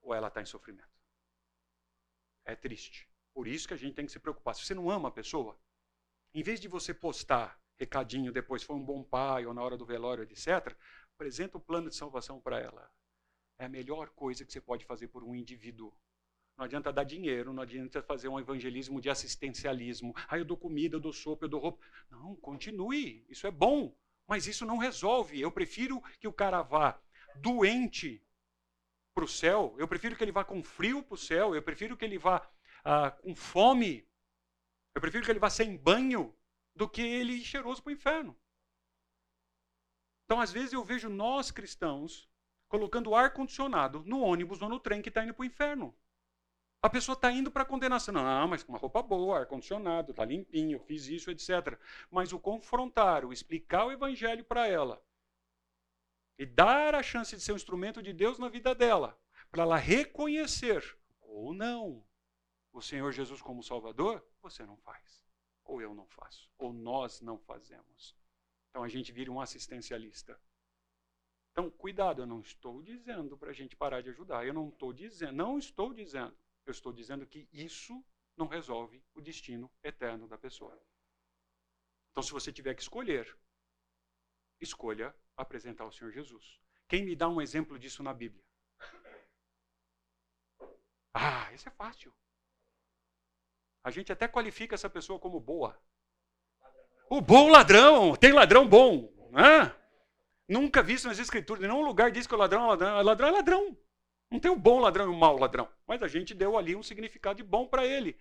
ou 0.00 0.14
ela 0.14 0.28
está 0.28 0.40
em 0.40 0.46
sofrimento. 0.46 0.88
É 2.44 2.54
triste. 2.54 3.08
Por 3.34 3.46
isso 3.46 3.68
que 3.68 3.74
a 3.74 3.76
gente 3.76 3.94
tem 3.94 4.06
que 4.06 4.12
se 4.12 4.18
preocupar. 4.18 4.54
Se 4.54 4.64
você 4.64 4.74
não 4.74 4.90
ama 4.90 5.08
a 5.08 5.12
pessoa, 5.12 5.58
em 6.34 6.42
vez 6.42 6.60
de 6.60 6.68
você 6.68 6.94
postar 6.94 7.60
recadinho 7.78 8.32
depois, 8.32 8.62
foi 8.62 8.76
um 8.76 8.84
bom 8.84 9.02
pai, 9.02 9.46
ou 9.46 9.54
na 9.54 9.62
hora 9.62 9.76
do 9.76 9.86
velório, 9.86 10.24
etc., 10.24 10.76
apresenta 11.14 11.58
o 11.58 11.60
plano 11.60 11.88
de 11.88 11.96
salvação 11.96 12.40
para 12.40 12.58
ela. 12.58 12.90
É 13.58 13.64
a 13.64 13.68
melhor 13.68 14.10
coisa 14.10 14.44
que 14.44 14.52
você 14.52 14.60
pode 14.60 14.84
fazer 14.84 15.08
por 15.08 15.24
um 15.24 15.34
indivíduo. 15.34 15.92
Não 16.58 16.64
adianta 16.64 16.92
dar 16.92 17.04
dinheiro, 17.04 17.52
não 17.52 17.62
adianta 17.62 18.02
fazer 18.02 18.26
um 18.26 18.38
evangelismo 18.38 19.00
de 19.00 19.08
assistencialismo. 19.08 20.12
Ah, 20.28 20.36
eu 20.36 20.44
dou 20.44 20.56
comida, 20.56 20.96
eu 20.96 21.00
dou 21.00 21.12
sopa, 21.12 21.44
eu 21.44 21.48
dou 21.48 21.60
roupa. 21.60 21.78
Não, 22.10 22.34
continue. 22.34 23.24
Isso 23.28 23.46
é 23.46 23.50
bom, 23.50 23.96
mas 24.26 24.48
isso 24.48 24.66
não 24.66 24.76
resolve. 24.76 25.40
Eu 25.40 25.52
prefiro 25.52 26.02
que 26.18 26.26
o 26.26 26.32
cara 26.32 26.60
vá 26.62 27.00
doente 27.36 28.20
para 29.14 29.24
o 29.24 29.28
céu, 29.28 29.76
eu 29.78 29.86
prefiro 29.86 30.16
que 30.16 30.24
ele 30.24 30.32
vá 30.32 30.44
com 30.44 30.60
frio 30.60 31.00
para 31.00 31.14
o 31.14 31.18
céu, 31.18 31.54
eu 31.54 31.62
prefiro 31.62 31.96
que 31.96 32.04
ele 32.04 32.18
vá 32.18 32.44
ah, 32.84 33.12
com 33.12 33.36
fome, 33.36 34.08
eu 34.96 35.00
prefiro 35.00 35.24
que 35.24 35.30
ele 35.30 35.38
vá 35.38 35.50
sem 35.50 35.76
banho, 35.76 36.34
do 36.74 36.88
que 36.88 37.02
ele 37.02 37.34
ir 37.34 37.44
cheiroso 37.44 37.82
para 37.82 37.90
o 37.90 37.92
inferno. 37.92 38.36
Então, 40.24 40.40
às 40.40 40.52
vezes, 40.52 40.72
eu 40.72 40.84
vejo 40.84 41.08
nós 41.08 41.50
cristãos 41.50 42.28
colocando 42.68 43.14
ar-condicionado 43.14 44.02
no 44.04 44.20
ônibus 44.20 44.60
ou 44.60 44.68
no 44.68 44.78
trem 44.78 45.02
que 45.02 45.08
está 45.08 45.24
indo 45.24 45.34
para 45.34 45.42
o 45.42 45.46
inferno. 45.46 45.96
A 46.80 46.88
pessoa 46.88 47.14
está 47.14 47.30
indo 47.32 47.50
para 47.50 47.64
a 47.64 47.66
condenação. 47.66 48.14
Não, 48.14 48.48
mas 48.48 48.62
com 48.62 48.72
uma 48.72 48.78
roupa 48.78 49.02
boa, 49.02 49.40
ar-condicionado, 49.40 50.12
está 50.12 50.24
limpinho, 50.24 50.78
fiz 50.78 51.08
isso, 51.08 51.30
etc. 51.30 51.78
Mas 52.10 52.32
o 52.32 52.38
confrontar, 52.38 53.24
o 53.24 53.32
explicar 53.32 53.86
o 53.86 53.92
evangelho 53.92 54.44
para 54.44 54.66
ela 54.68 55.02
e 56.38 56.46
dar 56.46 56.94
a 56.94 57.02
chance 57.02 57.34
de 57.34 57.42
ser 57.42 57.52
um 57.52 57.56
instrumento 57.56 58.00
de 58.00 58.12
Deus 58.12 58.38
na 58.38 58.48
vida 58.48 58.74
dela, 58.74 59.18
para 59.50 59.64
ela 59.64 59.76
reconhecer 59.76 60.96
ou 61.20 61.52
não 61.52 62.06
o 62.72 62.80
Senhor 62.80 63.10
Jesus 63.10 63.42
como 63.42 63.62
Salvador, 63.62 64.24
você 64.40 64.64
não 64.64 64.76
faz. 64.76 65.26
Ou 65.64 65.82
eu 65.82 65.92
não 65.94 66.06
faço. 66.06 66.48
Ou 66.56 66.72
nós 66.72 67.20
não 67.20 67.38
fazemos. 67.38 68.16
Então 68.70 68.84
a 68.84 68.88
gente 68.88 69.10
vira 69.10 69.32
um 69.32 69.40
assistencialista. 69.40 70.40
Então, 71.50 71.68
cuidado, 71.70 72.22
eu 72.22 72.26
não 72.26 72.40
estou 72.40 72.80
dizendo 72.82 73.36
para 73.36 73.50
a 73.50 73.52
gente 73.52 73.74
parar 73.74 74.00
de 74.00 74.10
ajudar. 74.10 74.46
Eu 74.46 74.54
não 74.54 74.68
estou 74.68 74.92
dizendo, 74.92 75.32
não 75.32 75.58
estou 75.58 75.92
dizendo 75.92 76.36
eu 76.70 76.72
estou 76.72 76.92
dizendo 76.92 77.26
que 77.26 77.48
isso 77.52 78.04
não 78.36 78.46
resolve 78.46 79.02
o 79.14 79.20
destino 79.20 79.70
eterno 79.82 80.28
da 80.28 80.38
pessoa. 80.38 80.78
Então, 82.10 82.22
se 82.22 82.32
você 82.32 82.52
tiver 82.52 82.74
que 82.74 82.82
escolher, 82.82 83.36
escolha 84.60 85.14
apresentar 85.36 85.84
o 85.84 85.92
Senhor 85.92 86.12
Jesus. 86.12 86.60
Quem 86.88 87.04
me 87.04 87.14
dá 87.14 87.28
um 87.28 87.40
exemplo 87.40 87.78
disso 87.78 88.02
na 88.02 88.12
Bíblia? 88.12 88.44
Ah, 91.14 91.52
isso 91.52 91.68
é 91.68 91.72
fácil. 91.72 92.12
A 93.82 93.90
gente 93.90 94.12
até 94.12 94.28
qualifica 94.28 94.74
essa 94.74 94.90
pessoa 94.90 95.18
como 95.18 95.40
boa. 95.40 95.80
O 97.08 97.20
bom 97.20 97.48
ladrão, 97.48 98.14
tem 98.16 98.32
ladrão 98.32 98.68
bom. 98.68 99.10
Né? 99.30 99.74
Nunca 100.48 100.82
visto 100.82 101.08
nas 101.08 101.18
escrituras, 101.18 101.62
em 101.62 101.66
nenhum 101.66 101.82
lugar 101.82 102.10
diz 102.10 102.26
que 102.26 102.34
o 102.34 102.38
ladrão 102.38 102.64
é 102.64 102.66
ladrão. 102.68 103.02
Ladrão 103.02 103.28
é 103.28 103.30
ladrão. 103.30 103.78
Não 104.30 104.38
tem 104.38 104.50
o 104.50 104.56
bom 104.56 104.78
ladrão 104.78 105.06
e 105.06 105.14
o 105.14 105.18
mau 105.18 105.38
ladrão. 105.38 105.68
Mas 105.86 106.02
a 106.02 106.08
gente 106.08 106.34
deu 106.34 106.56
ali 106.56 106.76
um 106.76 106.82
significado 106.82 107.38
de 107.38 107.42
bom 107.42 107.66
para 107.66 107.86
ele. 107.86 108.18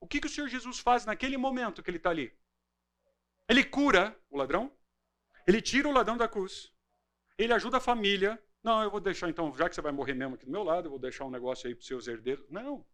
O 0.00 0.06
que, 0.06 0.20
que 0.20 0.26
o 0.26 0.30
Senhor 0.30 0.48
Jesus 0.48 0.78
faz 0.78 1.04
naquele 1.04 1.36
momento 1.36 1.82
que 1.82 1.90
ele 1.90 1.96
está 1.96 2.10
ali? 2.10 2.32
Ele 3.48 3.64
cura 3.64 4.16
o 4.30 4.36
ladrão, 4.36 4.70
ele 5.46 5.60
tira 5.60 5.88
o 5.88 5.92
ladrão 5.92 6.16
da 6.16 6.28
cruz, 6.28 6.72
ele 7.36 7.52
ajuda 7.52 7.78
a 7.78 7.80
família. 7.80 8.40
Não, 8.62 8.82
eu 8.82 8.90
vou 8.90 9.00
deixar 9.00 9.28
então, 9.28 9.54
já 9.56 9.68
que 9.68 9.74
você 9.74 9.80
vai 9.80 9.92
morrer 9.92 10.14
mesmo 10.14 10.34
aqui 10.34 10.44
do 10.44 10.52
meu 10.52 10.62
lado, 10.62 10.86
eu 10.86 10.90
vou 10.90 10.98
deixar 10.98 11.24
um 11.24 11.30
negócio 11.30 11.66
aí 11.66 11.74
para 11.74 11.80
os 11.80 11.86
seus 11.86 12.06
herdeiros. 12.06 12.48
Não. 12.50 12.86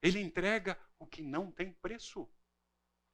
Ele 0.00 0.20
entrega 0.20 0.78
o 0.98 1.06
que 1.06 1.22
não 1.22 1.50
tem 1.50 1.72
preço, 1.72 2.28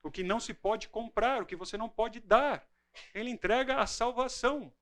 o 0.03 0.11
que 0.11 0.23
não 0.23 0.39
se 0.39 0.55
pode 0.55 0.89
comprar, 0.89 1.43
o 1.43 1.47
que 1.47 1.57
você 1.57 1.77
não 1.77 1.89
pode 1.89 2.21
dar. 2.21 2.69
Ele 3.15 3.31
entrega 3.31 3.77
a 3.77 3.87
salvação 3.87 4.73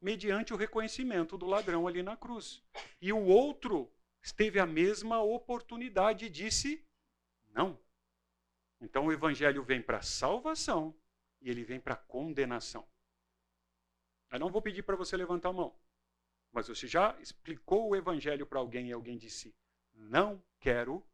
mediante 0.00 0.52
o 0.54 0.56
reconhecimento 0.56 1.36
do 1.36 1.46
ladrão 1.46 1.86
ali 1.86 2.02
na 2.02 2.16
cruz. 2.16 2.62
E 3.00 3.12
o 3.12 3.24
outro 3.24 3.92
teve 4.36 4.58
a 4.58 4.66
mesma 4.66 5.22
oportunidade 5.22 6.26
e 6.26 6.30
disse 6.30 6.84
não. 7.52 7.78
Então 8.80 9.06
o 9.06 9.12
evangelho 9.12 9.62
vem 9.62 9.82
para 9.82 10.02
salvação 10.02 10.94
e 11.40 11.50
ele 11.50 11.64
vem 11.64 11.80
para 11.80 11.96
condenação. 11.96 12.88
Eu 14.30 14.38
não 14.38 14.50
vou 14.50 14.62
pedir 14.62 14.82
para 14.82 14.96
você 14.96 15.16
levantar 15.16 15.50
a 15.50 15.52
mão. 15.52 15.76
Mas 16.52 16.68
você 16.68 16.86
já 16.86 17.16
explicou 17.20 17.88
o 17.88 17.96
evangelho 17.96 18.46
para 18.46 18.58
alguém 18.58 18.88
e 18.88 18.92
alguém 18.92 19.18
disse: 19.18 19.54
"Não 19.92 20.42
quero". 20.58 21.04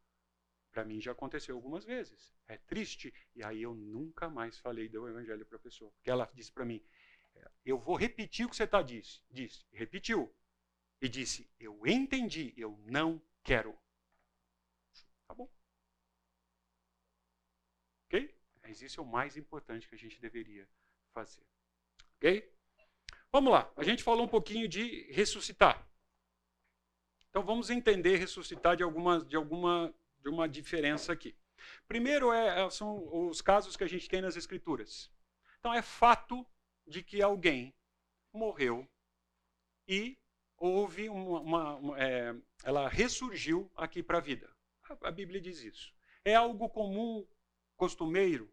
Para 0.71 0.85
mim 0.85 1.01
já 1.01 1.11
aconteceu 1.11 1.55
algumas 1.55 1.83
vezes. 1.83 2.35
É 2.47 2.57
triste 2.57 3.13
e 3.35 3.43
aí 3.43 3.63
eu 3.63 3.73
nunca 3.73 4.29
mais 4.29 4.59
falei 4.59 4.87
do 4.87 5.07
evangelho 5.07 5.45
para 5.45 5.57
a 5.57 5.59
pessoa, 5.59 5.91
porque 5.91 6.09
ela 6.09 6.29
disse 6.33 6.51
para 6.51 6.65
mim: 6.65 6.83
eu 7.65 7.77
vou 7.77 7.95
repetir 7.95 8.45
o 8.45 8.49
que 8.49 8.55
você 8.55 8.63
está 8.63 8.81
disse. 8.81 9.21
Disse, 9.29 9.65
repetiu. 9.71 10.33
E 11.01 11.07
disse, 11.07 11.49
eu 11.59 11.85
entendi, 11.85 12.53
eu 12.57 12.77
não 12.85 13.21
quero. 13.43 13.77
Tá 15.27 15.33
bom. 15.33 15.49
Ok? 18.05 18.35
Mas 18.61 18.81
isso 18.81 18.99
é 18.99 19.03
o 19.03 19.07
mais 19.07 19.37
importante 19.37 19.87
que 19.87 19.95
a 19.95 19.97
gente 19.97 20.19
deveria 20.19 20.67
fazer. 21.13 21.45
Ok? 22.15 22.51
Vamos 23.31 23.51
lá. 23.51 23.71
A 23.75 23.83
gente 23.83 24.03
falou 24.03 24.25
um 24.25 24.29
pouquinho 24.29 24.67
de 24.67 25.11
ressuscitar. 25.11 25.87
Então 27.29 27.43
vamos 27.43 27.69
entender 27.69 28.17
ressuscitar 28.17 28.75
de 28.75 28.83
alguma, 28.83 29.23
de 29.23 29.35
alguma 29.35 29.93
de 30.27 30.29
uma 30.29 30.47
diferença 30.47 31.13
aqui. 31.13 31.35
Primeiro 31.87 32.31
é, 32.31 32.69
são 32.69 33.29
os 33.29 33.41
casos 33.41 33.75
que 33.75 33.83
a 33.83 33.87
gente 33.87 34.09
tem 34.09 34.21
nas 34.21 34.35
escrituras. 34.35 35.11
Então 35.59 35.73
é 35.73 35.81
fato 35.81 36.45
de 36.87 37.03
que 37.03 37.21
alguém 37.21 37.75
morreu 38.33 38.87
e 39.87 40.17
houve 40.57 41.09
uma, 41.09 41.39
uma, 41.39 41.75
uma 41.75 41.99
é, 41.99 42.35
ela 42.63 42.87
ressurgiu 42.87 43.71
aqui 43.75 44.01
para 44.01 44.17
a 44.17 44.21
vida. 44.21 44.49
A 45.01 45.11
Bíblia 45.11 45.41
diz 45.41 45.61
isso. 45.61 45.93
É 46.23 46.35
algo 46.35 46.69
comum, 46.69 47.27
costumeiro? 47.75 48.51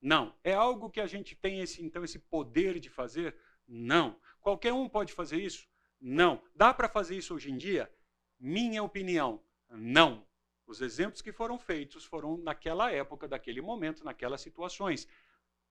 Não. 0.00 0.34
É 0.42 0.52
algo 0.52 0.90
que 0.90 1.00
a 1.00 1.06
gente 1.06 1.34
tem 1.34 1.60
esse 1.60 1.82
então 1.82 2.04
esse 2.04 2.18
poder 2.18 2.80
de 2.80 2.88
fazer? 2.88 3.36
Não. 3.66 4.18
Qualquer 4.40 4.72
um 4.72 4.88
pode 4.88 5.12
fazer 5.12 5.40
isso? 5.40 5.68
Não. 6.00 6.42
Dá 6.54 6.72
para 6.72 6.88
fazer 6.88 7.16
isso 7.16 7.34
hoje 7.34 7.50
em 7.50 7.56
dia? 7.56 7.92
Minha 8.38 8.82
opinião, 8.82 9.42
não. 9.70 10.26
Os 10.66 10.80
exemplos 10.80 11.22
que 11.22 11.32
foram 11.32 11.58
feitos 11.58 12.04
foram 12.04 12.36
naquela 12.36 12.90
época, 12.90 13.28
daquele 13.28 13.60
momento, 13.60 14.04
naquelas 14.04 14.40
situações. 14.40 15.06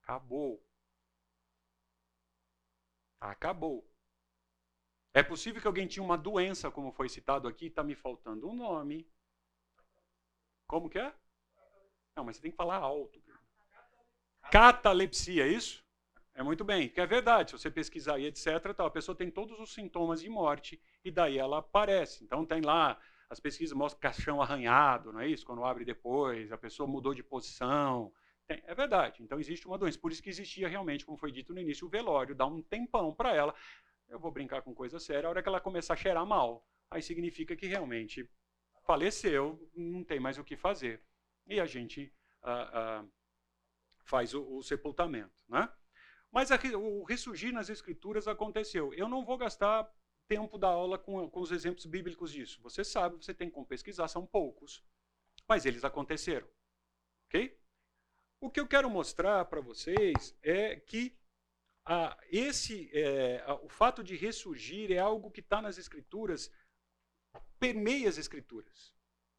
Acabou. 0.02 0.64
Acabou. 3.22 3.88
É 5.14 5.22
possível 5.22 5.60
que 5.60 5.66
alguém 5.68 5.86
tinha 5.86 6.02
uma 6.02 6.18
doença, 6.18 6.72
como 6.72 6.90
foi 6.90 7.08
citado 7.08 7.46
aqui, 7.46 7.66
está 7.66 7.84
me 7.84 7.94
faltando 7.94 8.48
um 8.48 8.56
nome. 8.56 9.08
Como 10.66 10.90
que 10.90 10.98
é? 10.98 11.14
Não, 12.16 12.24
mas 12.24 12.36
você 12.36 12.42
tem 12.42 12.50
que 12.50 12.56
falar 12.56 12.76
alto. 12.76 13.22
Catalepsia, 14.50 15.46
é 15.46 15.48
isso? 15.48 15.84
É 16.34 16.42
muito 16.42 16.64
bem, 16.64 16.88
que 16.88 17.00
é 17.00 17.06
verdade. 17.06 17.50
Se 17.50 17.58
você 17.58 17.70
pesquisar 17.70 18.18
e 18.18 18.26
etc, 18.26 18.74
tal, 18.76 18.86
a 18.86 18.90
pessoa 18.90 19.16
tem 19.16 19.30
todos 19.30 19.60
os 19.60 19.72
sintomas 19.72 20.20
de 20.20 20.28
morte 20.28 20.82
e 21.04 21.10
daí 21.10 21.38
ela 21.38 21.58
aparece. 21.58 22.24
Então 22.24 22.44
tem 22.44 22.60
lá, 22.60 22.98
as 23.30 23.38
pesquisas 23.38 23.76
mostram 23.76 24.00
caixão 24.00 24.42
arranhado, 24.42 25.12
não 25.12 25.20
é 25.20 25.28
isso? 25.28 25.46
Quando 25.46 25.64
abre 25.64 25.84
depois, 25.84 26.50
a 26.50 26.58
pessoa 26.58 26.88
mudou 26.88 27.14
de 27.14 27.22
posição, 27.22 28.12
tem, 28.46 28.62
é 28.66 28.74
verdade. 28.74 29.22
Então 29.22 29.38
existe 29.38 29.66
uma 29.66 29.78
doença. 29.78 29.98
Por 29.98 30.12
isso 30.12 30.22
que 30.22 30.30
existia 30.30 30.68
realmente, 30.68 31.04
como 31.04 31.18
foi 31.18 31.32
dito 31.32 31.52
no 31.52 31.60
início, 31.60 31.86
o 31.86 31.90
velório, 31.90 32.34
dá 32.34 32.46
um 32.46 32.62
tempão 32.62 33.14
para 33.14 33.34
ela. 33.34 33.54
Eu 34.08 34.18
vou 34.18 34.30
brincar 34.30 34.62
com 34.62 34.74
coisa 34.74 34.98
séria, 34.98 35.26
a 35.26 35.30
hora 35.30 35.42
que 35.42 35.48
ela 35.48 35.60
começar 35.60 35.94
a 35.94 35.96
cheirar 35.96 36.26
mal, 36.26 36.66
aí 36.90 37.02
significa 37.02 37.56
que 37.56 37.66
realmente 37.66 38.28
faleceu, 38.84 39.70
não 39.74 40.04
tem 40.04 40.20
mais 40.20 40.38
o 40.38 40.44
que 40.44 40.56
fazer. 40.56 41.02
E 41.46 41.60
a 41.60 41.66
gente 41.66 42.12
ah, 42.42 42.70
ah, 42.72 43.04
faz 44.04 44.34
o, 44.34 44.56
o, 44.56 44.62
sepultamento. 44.62 45.32
Né? 45.48 45.68
Mas 46.30 46.50
a, 46.50 46.58
o 46.76 47.04
ressurgir 47.04 47.52
nas 47.52 47.68
escrituras 47.68 48.28
aconteceu. 48.28 48.92
Eu 48.94 49.08
não 49.08 49.24
vou 49.24 49.38
gastar 49.38 49.90
tempo 50.28 50.58
da 50.58 50.68
aula 50.68 50.98
com, 50.98 51.28
com 51.30 51.40
os 51.40 51.52
exemplos 51.52 51.86
bíblicos 51.86 52.32
disso. 52.32 52.60
Você 52.62 52.84
sabe, 52.84 53.16
você 53.16 53.34
tem 53.34 53.50
como 53.50 53.66
pesquisar, 53.66 54.08
são 54.08 54.26
poucos. 54.26 54.84
Mas 55.48 55.66
eles 55.66 55.84
aconteceram. 55.84 56.48
Ok? 57.26 57.58
O 58.42 58.50
que 58.50 58.58
eu 58.58 58.66
quero 58.66 58.90
mostrar 58.90 59.44
para 59.44 59.60
vocês 59.60 60.36
é 60.42 60.74
que 60.74 61.16
ah, 61.86 62.18
esse, 62.28 62.90
é, 62.92 63.40
o 63.62 63.68
fato 63.68 64.02
de 64.02 64.16
ressurgir 64.16 64.90
é 64.90 64.98
algo 64.98 65.30
que 65.30 65.38
está 65.38 65.62
nas 65.62 65.78
escrituras, 65.78 66.52
permeia 67.60 68.08
as 68.08 68.18
escrituras, 68.18 68.92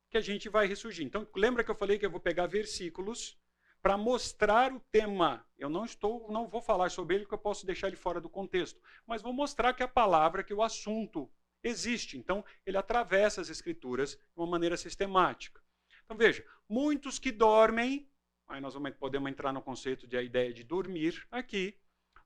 que 0.10 0.16
a 0.16 0.22
gente 0.22 0.48
vai 0.48 0.68
ressurgir. 0.68 1.06
Então, 1.06 1.28
lembra 1.36 1.66
que 1.66 1.70
eu 1.70 1.76
falei 1.76 2.00
que 2.00 2.06
eu 2.06 2.10
vou 2.10 2.22
pegar 2.22 2.48
versículos 2.48 3.38
para 3.82 3.98
mostrar 3.98 4.72
o 4.72 4.80
tema. 4.80 5.46
Eu 5.58 5.70
não 5.70 5.84
estou, 5.84 6.32
não 6.32 6.48
vou 6.48 6.62
falar 6.62 6.90
sobre 6.90 7.16
ele, 7.16 7.26
porque 7.26 7.36
eu 7.36 7.40
posso 7.40 7.66
deixar 7.66 7.88
ele 7.88 7.98
fora 7.98 8.22
do 8.22 8.30
contexto, 8.30 8.82
mas 9.06 9.22
vou 9.22 9.34
mostrar 9.34 9.74
que 9.74 9.84
a 9.84 9.88
palavra, 9.88 10.46
que 10.46 10.54
o 10.54 10.64
assunto 10.64 11.30
existe. 11.62 12.18
Então, 12.18 12.44
ele 12.66 12.78
atravessa 12.78 13.42
as 13.42 13.50
escrituras 13.50 14.12
de 14.12 14.22
uma 14.38 14.48
maneira 14.48 14.78
sistemática. 14.78 15.62
Então, 16.06 16.16
veja, 16.16 16.46
muitos 16.70 17.20
que 17.20 17.34
dormem 17.34 18.10
Aí 18.54 18.62
nós 18.62 18.76
vamos, 18.76 18.92
podemos 18.92 19.32
entrar 19.32 19.52
no 19.52 19.64
conceito 19.64 20.06
de 20.06 20.16
a 20.16 20.22
ideia 20.22 20.54
de 20.54 20.64
dormir 20.64 21.26
aqui. 21.32 21.76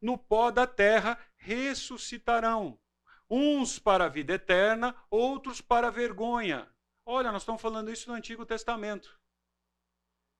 No 0.02 0.18
pó 0.18 0.52
da 0.52 0.68
terra 0.68 1.18
ressuscitarão, 1.38 2.78
uns 3.30 3.80
para 3.80 4.06
a 4.06 4.10
vida 4.10 4.34
eterna, 4.34 4.94
outros 5.10 5.62
para 5.62 5.88
a 5.88 5.90
vergonha. 5.90 6.70
Olha, 7.06 7.32
nós 7.32 7.44
estamos 7.44 7.62
falando 7.62 7.90
isso 7.90 8.10
no 8.10 8.16
Antigo 8.16 8.46
Testamento. 8.46 9.18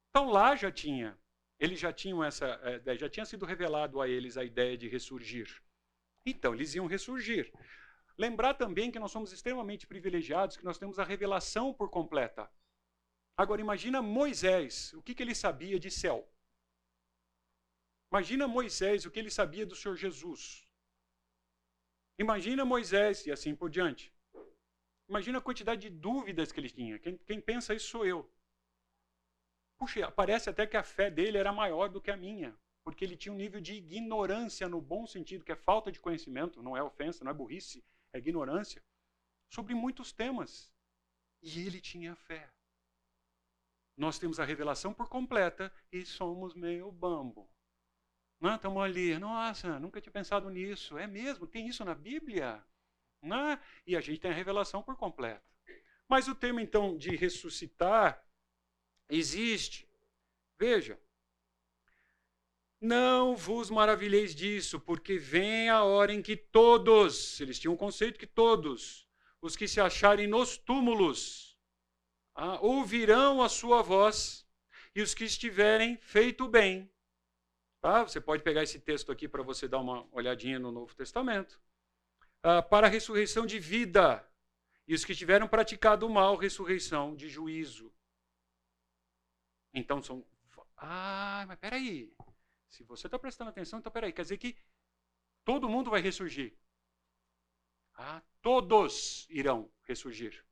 Então 0.10 0.30
lá 0.30 0.58
já 0.58 0.70
tinha, 0.70 1.18
eles 1.58 1.80
já 1.80 1.94
tinham 1.94 2.22
essa, 2.22 2.60
é, 2.64 2.98
já 2.98 3.10
tinha 3.10 3.26
sido 3.26 3.46
revelado 3.46 4.02
a 4.02 4.10
eles 4.10 4.36
a 4.36 4.44
ideia 4.44 4.78
de 4.78 4.90
ressurgir. 4.90 5.64
Então 6.26 6.54
eles 6.54 6.76
iam 6.76 6.86
ressurgir. 6.86 7.50
Lembrar 8.18 8.56
também 8.56 8.92
que 8.92 9.00
nós 9.00 9.12
somos 9.12 9.32
extremamente 9.32 9.88
privilegiados, 9.88 10.58
que 10.58 10.66
nós 10.66 10.78
temos 10.78 11.00
a 11.00 11.06
revelação 11.06 11.74
por 11.74 11.90
completa. 11.90 12.52
Agora, 13.38 13.62
imagina 13.62 14.02
Moisés, 14.02 14.94
o 14.94 15.02
que, 15.04 15.14
que 15.14 15.22
ele 15.22 15.36
sabia 15.36 15.80
de 15.80 15.92
céu. 15.92 16.28
Imagina 18.12 18.48
Moisés, 18.48 19.06
o 19.06 19.12
que 19.12 19.20
ele 19.20 19.30
sabia 19.30 19.66
do 19.66 19.76
Senhor 19.76 19.96
Jesus. 19.96 20.68
Imagina 22.18 22.66
Moisés 22.66 23.28
e 23.28 23.32
assim 23.32 23.56
por 23.56 23.70
diante. 23.70 24.12
Imagina 25.08 25.38
a 25.38 25.42
quantidade 25.42 25.82
de 25.82 25.90
dúvidas 25.90 26.52
que 26.52 26.60
ele 26.60 26.70
tinha. 26.70 26.98
Quem, 26.98 27.18
quem 27.18 27.40
pensa 27.40 27.76
isso 27.76 27.90
sou 27.90 28.06
eu. 28.06 28.28
Puxa, 29.78 30.10
parece 30.10 30.50
até 30.50 30.66
que 30.66 30.76
a 30.76 30.82
fé 30.84 31.12
dele 31.12 31.38
era 31.38 31.54
maior 31.54 31.90
do 31.90 32.02
que 32.02 32.10
a 32.10 32.18
minha, 32.18 32.58
porque 32.84 33.06
ele 33.06 33.16
tinha 33.16 33.32
um 33.32 33.38
nível 33.38 33.62
de 33.62 33.76
ignorância 33.76 34.68
no 34.68 34.82
bom 34.82 35.06
sentido, 35.06 35.46
que 35.46 35.52
é 35.52 35.56
falta 35.56 35.92
de 35.92 36.00
conhecimento, 36.00 36.64
não 36.64 36.76
é 36.76 36.82
ofensa, 36.82 37.24
não 37.24 37.32
é 37.32 37.36
burrice, 37.36 37.86
é 38.12 38.18
ignorância, 38.18 38.84
sobre 39.48 39.76
muitos 39.76 40.12
temas. 40.12 40.74
E 41.44 41.68
ele 41.68 41.80
tinha 41.80 42.16
fé. 42.16 42.52
Nós 43.98 44.20
temos 44.20 44.40
a 44.40 44.46
revelação 44.46 44.94
por 44.94 45.10
completa 45.10 45.74
e 45.92 46.06
somos 46.06 46.54
meio 46.54 46.92
bambo. 46.92 47.50
Não, 48.40 48.56
estamos 48.56 48.84
ali, 48.84 49.18
nossa, 49.18 49.80
nunca 49.80 50.00
tinha 50.00 50.14
pensado 50.14 50.48
nisso. 50.52 50.98
É 50.98 51.08
mesmo, 51.08 51.48
tem 51.48 51.68
isso 51.68 51.84
na 51.84 51.96
Bíblia? 51.96 52.64
Não? 53.22 53.60
E 53.88 53.98
a 53.98 54.02
gente 54.02 54.20
tem 54.20 54.30
a 54.30 54.34
revelação 54.34 54.84
por 54.84 54.96
completa. 54.96 55.44
Mas 56.08 56.28
o 56.28 56.36
tema, 56.36 56.62
então, 56.62 56.96
de 56.96 57.16
ressuscitar 57.16 58.24
existe. 59.10 59.90
Veja. 60.60 61.00
Não 62.80 63.36
vos 63.36 63.72
maravilheis 63.72 64.36
disso, 64.36 64.80
porque 64.80 65.18
vem 65.18 65.68
a 65.70 65.84
hora 65.84 66.14
em 66.14 66.22
que 66.22 66.38
todos, 66.38 67.42
eles 67.42 67.58
tinham 67.58 67.74
um 67.74 67.78
conceito 67.78 68.20
que 68.20 68.28
todos, 68.28 69.10
os 69.42 69.56
que 69.56 69.68
se 69.68 69.82
acharem 69.82 70.28
nos 70.28 70.58
túmulos, 70.58 71.47
ah, 72.38 72.60
ouvirão 72.62 73.42
a 73.42 73.50
sua 73.50 73.82
voz, 73.82 74.48
e 74.94 75.02
os 75.02 75.16
que 75.16 75.24
estiverem 75.24 75.98
feito 75.98 76.48
bem. 76.48 76.88
Tá? 77.82 78.04
Você 78.04 78.22
pode 78.22 78.44
pegar 78.44 78.62
esse 78.62 78.80
texto 78.80 79.12
aqui 79.12 79.28
para 79.28 79.42
você 79.42 79.68
dar 79.68 79.80
uma 79.80 80.08
olhadinha 80.12 80.60
no 80.60 80.72
Novo 80.72 80.94
Testamento. 80.96 81.60
Ah, 82.44 82.62
para 82.62 82.86
a 82.86 82.90
ressurreição 82.90 83.46
de 83.46 83.58
vida. 83.58 84.24
E 84.88 84.94
os 84.94 85.04
que 85.04 85.16
tiveram 85.16 85.48
praticado 85.48 86.06
o 86.06 86.10
mal, 86.10 86.36
ressurreição 86.38 87.16
de 87.16 87.28
juízo. 87.28 87.92
Então 89.74 90.02
são. 90.02 90.24
Ah, 90.78 91.44
mas 91.48 91.58
peraí. 91.58 92.14
Se 92.70 92.84
você 92.84 93.08
está 93.08 93.18
prestando 93.18 93.50
atenção, 93.50 93.80
então 93.80 93.92
peraí. 93.92 94.14
Quer 94.14 94.22
dizer 94.22 94.38
que 94.38 94.56
todo 95.44 95.68
mundo 95.68 95.90
vai 95.90 96.02
ressurgir. 96.02 96.56
Ah, 97.96 98.22
todos 98.44 99.26
irão 99.28 99.72
ressurgir. 99.82 100.47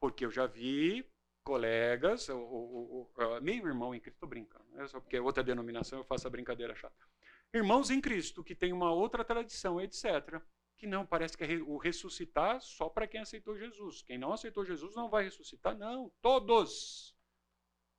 Porque 0.00 0.24
eu 0.24 0.30
já 0.30 0.46
vi 0.46 1.08
colegas, 1.44 2.28
o, 2.28 2.38
o, 2.38 3.10
o, 3.14 3.40
meu 3.40 3.66
irmão 3.66 3.94
em 3.94 4.00
Cristo, 4.00 4.26
brincando, 4.26 4.64
né? 4.72 4.86
só 4.88 4.98
porque 4.98 5.16
é 5.16 5.20
outra 5.20 5.44
denominação 5.44 5.98
eu 5.98 6.04
faço 6.04 6.26
a 6.26 6.30
brincadeira 6.30 6.74
chata. 6.74 7.06
Irmãos 7.52 7.90
em 7.90 8.00
Cristo, 8.00 8.42
que 8.42 8.54
tem 8.54 8.72
uma 8.72 8.90
outra 8.92 9.24
tradição, 9.24 9.80
etc., 9.80 10.42
que 10.76 10.86
não, 10.86 11.06
parece 11.06 11.36
que 11.36 11.44
é 11.44 11.56
o 11.58 11.76
ressuscitar 11.76 12.60
só 12.60 12.88
para 12.88 13.06
quem 13.06 13.20
aceitou 13.20 13.56
Jesus. 13.56 14.02
Quem 14.02 14.18
não 14.18 14.32
aceitou 14.32 14.64
Jesus 14.64 14.94
não 14.96 15.08
vai 15.08 15.24
ressuscitar, 15.24 15.76
não. 15.76 16.10
Todos 16.20 17.16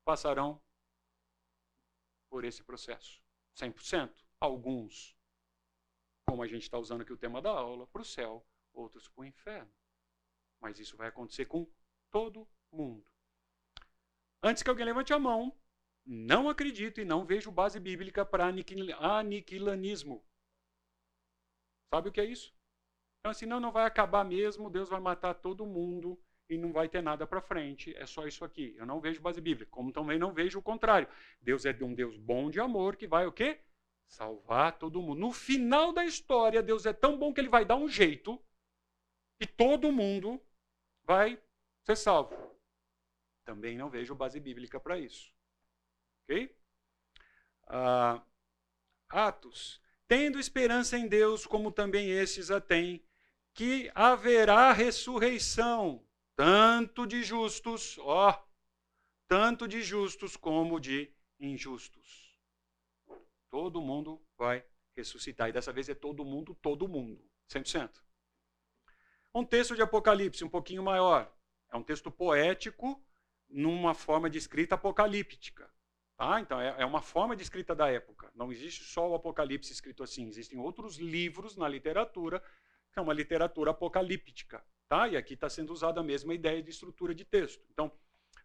passarão 0.03 0.61
por 2.29 2.43
esse 2.43 2.63
processo. 2.63 3.23
100%. 3.55 4.13
Alguns, 4.39 5.17
como 6.27 6.43
a 6.43 6.47
gente 6.47 6.63
está 6.63 6.77
usando 6.77 7.01
aqui 7.01 7.13
o 7.13 7.17
tema 7.17 7.41
da 7.41 7.51
aula, 7.51 7.87
para 7.87 8.01
o 8.01 8.05
céu, 8.05 8.45
outros 8.73 9.07
para 9.07 9.21
o 9.21 9.25
inferno. 9.25 9.73
Mas 10.59 10.77
isso 10.79 10.97
vai 10.97 11.07
acontecer 11.07 11.45
com 11.45 11.65
todo 12.15 12.47
mundo. 12.71 13.05
Antes 14.41 14.63
que 14.63 14.69
alguém 14.69 14.85
levante 14.85 15.11
a 15.11 15.19
mão, 15.19 15.53
não 16.05 16.47
acredito 16.47 17.01
e 17.01 17.03
não 17.03 17.25
vejo 17.25 17.51
base 17.51 17.77
bíblica 17.77 18.25
para 18.25 18.47
aniquilanismo. 18.47 20.25
Sabe 21.93 22.07
o 22.07 22.11
que 22.13 22.21
é 22.21 22.25
isso? 22.25 22.55
Então, 23.19 23.31
assim, 23.31 23.45
não, 23.45 23.59
não 23.59 23.69
vai 23.69 23.85
acabar 23.85 24.23
mesmo, 24.23 24.69
Deus 24.69 24.87
vai 24.87 25.01
matar 25.01 25.33
todo 25.33 25.65
mundo 25.65 26.17
e 26.49 26.57
não 26.57 26.71
vai 26.71 26.87
ter 26.87 27.01
nada 27.01 27.27
para 27.27 27.41
frente. 27.41 27.93
É 27.97 28.05
só 28.05 28.25
isso 28.25 28.45
aqui. 28.45 28.73
Eu 28.77 28.85
não 28.85 29.01
vejo 29.01 29.21
base 29.21 29.41
bíblica, 29.41 29.69
como 29.69 29.91
também 29.91 30.17
não 30.17 30.31
vejo 30.31 30.59
o 30.59 30.63
contrário. 30.63 31.09
Deus 31.41 31.65
é 31.65 31.77
um 31.81 31.93
Deus 31.93 32.15
bom 32.15 32.49
de 32.49 32.61
amor 32.61 32.95
que 32.95 33.07
vai 33.07 33.27
o 33.27 33.33
quê? 33.33 33.59
Salvar 34.07 34.77
todo 34.79 35.01
mundo. 35.01 35.19
No 35.19 35.33
final 35.33 35.91
da 35.91 36.05
história, 36.05 36.63
Deus 36.63 36.85
é 36.85 36.93
tão 36.93 37.17
bom 37.17 37.33
que 37.33 37.41
ele 37.41 37.49
vai 37.49 37.65
dar 37.65 37.75
um 37.75 37.89
jeito 37.89 38.41
e 39.41 39.45
todo 39.45 39.91
mundo 39.91 40.41
vai 41.03 41.43
ser 41.85 41.95
salvo. 41.95 42.35
Também 43.43 43.77
não 43.77 43.89
vejo 43.89 44.15
base 44.15 44.39
bíblica 44.39 44.79
para 44.79 44.99
isso. 44.99 45.31
Ok? 46.23 46.55
Ah, 47.67 48.23
Atos. 49.09 49.81
Tendo 50.07 50.39
esperança 50.39 50.97
em 50.97 51.07
Deus, 51.07 51.45
como 51.45 51.71
também 51.71 52.09
estes 52.09 52.51
a 52.51 52.59
têm, 52.59 53.03
que 53.53 53.91
haverá 53.95 54.71
ressurreição, 54.71 56.05
tanto 56.35 57.07
de 57.07 57.23
justos, 57.23 57.97
ó, 57.99 58.45
tanto 59.27 59.67
de 59.67 59.81
justos 59.81 60.35
como 60.35 60.79
de 60.79 61.11
injustos. 61.39 62.37
Todo 63.49 63.81
mundo 63.81 64.21
vai 64.37 64.63
ressuscitar. 64.95 65.49
E 65.49 65.53
dessa 65.53 65.71
vez 65.71 65.87
é 65.89 65.95
todo 65.95 66.25
mundo, 66.25 66.55
todo 66.55 66.87
mundo. 66.87 67.23
100%. 67.49 68.03
Um 69.33 69.45
texto 69.45 69.75
de 69.75 69.81
Apocalipse 69.81 70.43
um 70.43 70.49
pouquinho 70.49 70.83
maior. 70.83 71.34
É 71.71 71.77
um 71.77 71.83
texto 71.83 72.11
poético 72.11 73.01
numa 73.49 73.93
forma 73.93 74.29
de 74.29 74.37
escrita 74.37 74.75
apocalíptica. 74.75 75.69
Tá? 76.17 76.39
Então, 76.39 76.59
é, 76.59 76.75
é 76.79 76.85
uma 76.85 77.01
forma 77.01 77.35
de 77.35 77.43
escrita 77.43 77.75
da 77.75 77.89
época. 77.89 78.31
Não 78.33 78.51
existe 78.51 78.83
só 78.85 79.09
o 79.09 79.15
Apocalipse 79.15 79.73
escrito 79.73 80.01
assim. 80.01 80.27
Existem 80.27 80.57
outros 80.57 80.97
livros 80.97 81.55
na 81.57 81.67
literatura 81.67 82.41
é 82.95 83.01
uma 83.01 83.13
literatura 83.13 83.71
apocalíptica. 83.71 84.63
Tá? 84.87 85.07
E 85.07 85.17
aqui 85.17 85.33
está 85.33 85.49
sendo 85.49 85.73
usada 85.73 85.99
a 85.99 86.03
mesma 86.03 86.33
ideia 86.33 86.61
de 86.61 86.69
estrutura 86.69 87.13
de 87.13 87.25
texto. 87.25 87.61
Então, 87.71 87.91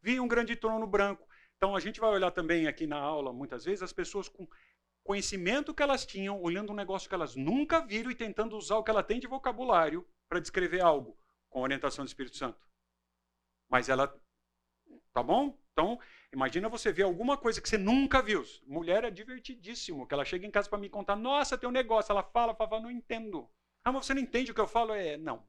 vi 0.02 0.18
um 0.18 0.26
grande 0.26 0.56
trono 0.56 0.86
branco. 0.86 1.28
Então, 1.56 1.76
a 1.76 1.80
gente 1.80 2.00
vai 2.00 2.10
olhar 2.10 2.30
também 2.30 2.66
aqui 2.66 2.86
na 2.86 2.98
aula, 2.98 3.32
muitas 3.32 3.64
vezes, 3.64 3.82
as 3.82 3.92
pessoas 3.92 4.28
com 4.28 4.48
conhecimento 5.04 5.74
que 5.74 5.82
elas 5.82 6.06
tinham, 6.06 6.40
olhando 6.40 6.72
um 6.72 6.74
negócio 6.74 7.08
que 7.08 7.14
elas 7.14 7.36
nunca 7.36 7.80
viram 7.80 8.10
e 8.10 8.14
tentando 8.14 8.56
usar 8.56 8.76
o 8.76 8.82
que 8.82 8.90
ela 8.90 9.02
tem 9.02 9.20
de 9.20 9.26
vocabulário 9.26 10.06
para 10.28 10.40
descrever 10.40 10.80
algo 10.80 11.16
com 11.48 11.60
orientação 11.60 12.04
do 12.04 12.08
Espírito 12.08 12.36
Santo. 12.36 12.58
Mas 13.70 13.88
ela. 13.88 14.12
Tá 15.12 15.22
bom? 15.22 15.56
Então, 15.72 15.98
imagina 16.32 16.68
você 16.68 16.92
ver 16.92 17.04
alguma 17.04 17.36
coisa 17.36 17.60
que 17.60 17.68
você 17.68 17.78
nunca 17.78 18.20
viu. 18.20 18.44
Mulher 18.66 19.04
é 19.04 19.10
divertidíssimo, 19.10 20.06
que 20.06 20.14
ela 20.14 20.24
chega 20.24 20.46
em 20.46 20.50
casa 20.50 20.68
para 20.68 20.78
me 20.78 20.90
contar: 20.90 21.16
nossa, 21.16 21.56
tem 21.56 21.68
um 21.68 21.72
negócio. 21.72 22.12
Ela 22.12 22.22
fala, 22.22 22.54
fala, 22.54 22.80
não 22.80 22.90
entendo. 22.90 23.48
Ah, 23.84 23.92
mas 23.92 24.06
você 24.06 24.14
não 24.14 24.20
entende 24.20 24.50
o 24.50 24.54
que 24.54 24.60
eu 24.60 24.66
falo? 24.66 24.92
É, 24.92 25.16
não. 25.16 25.46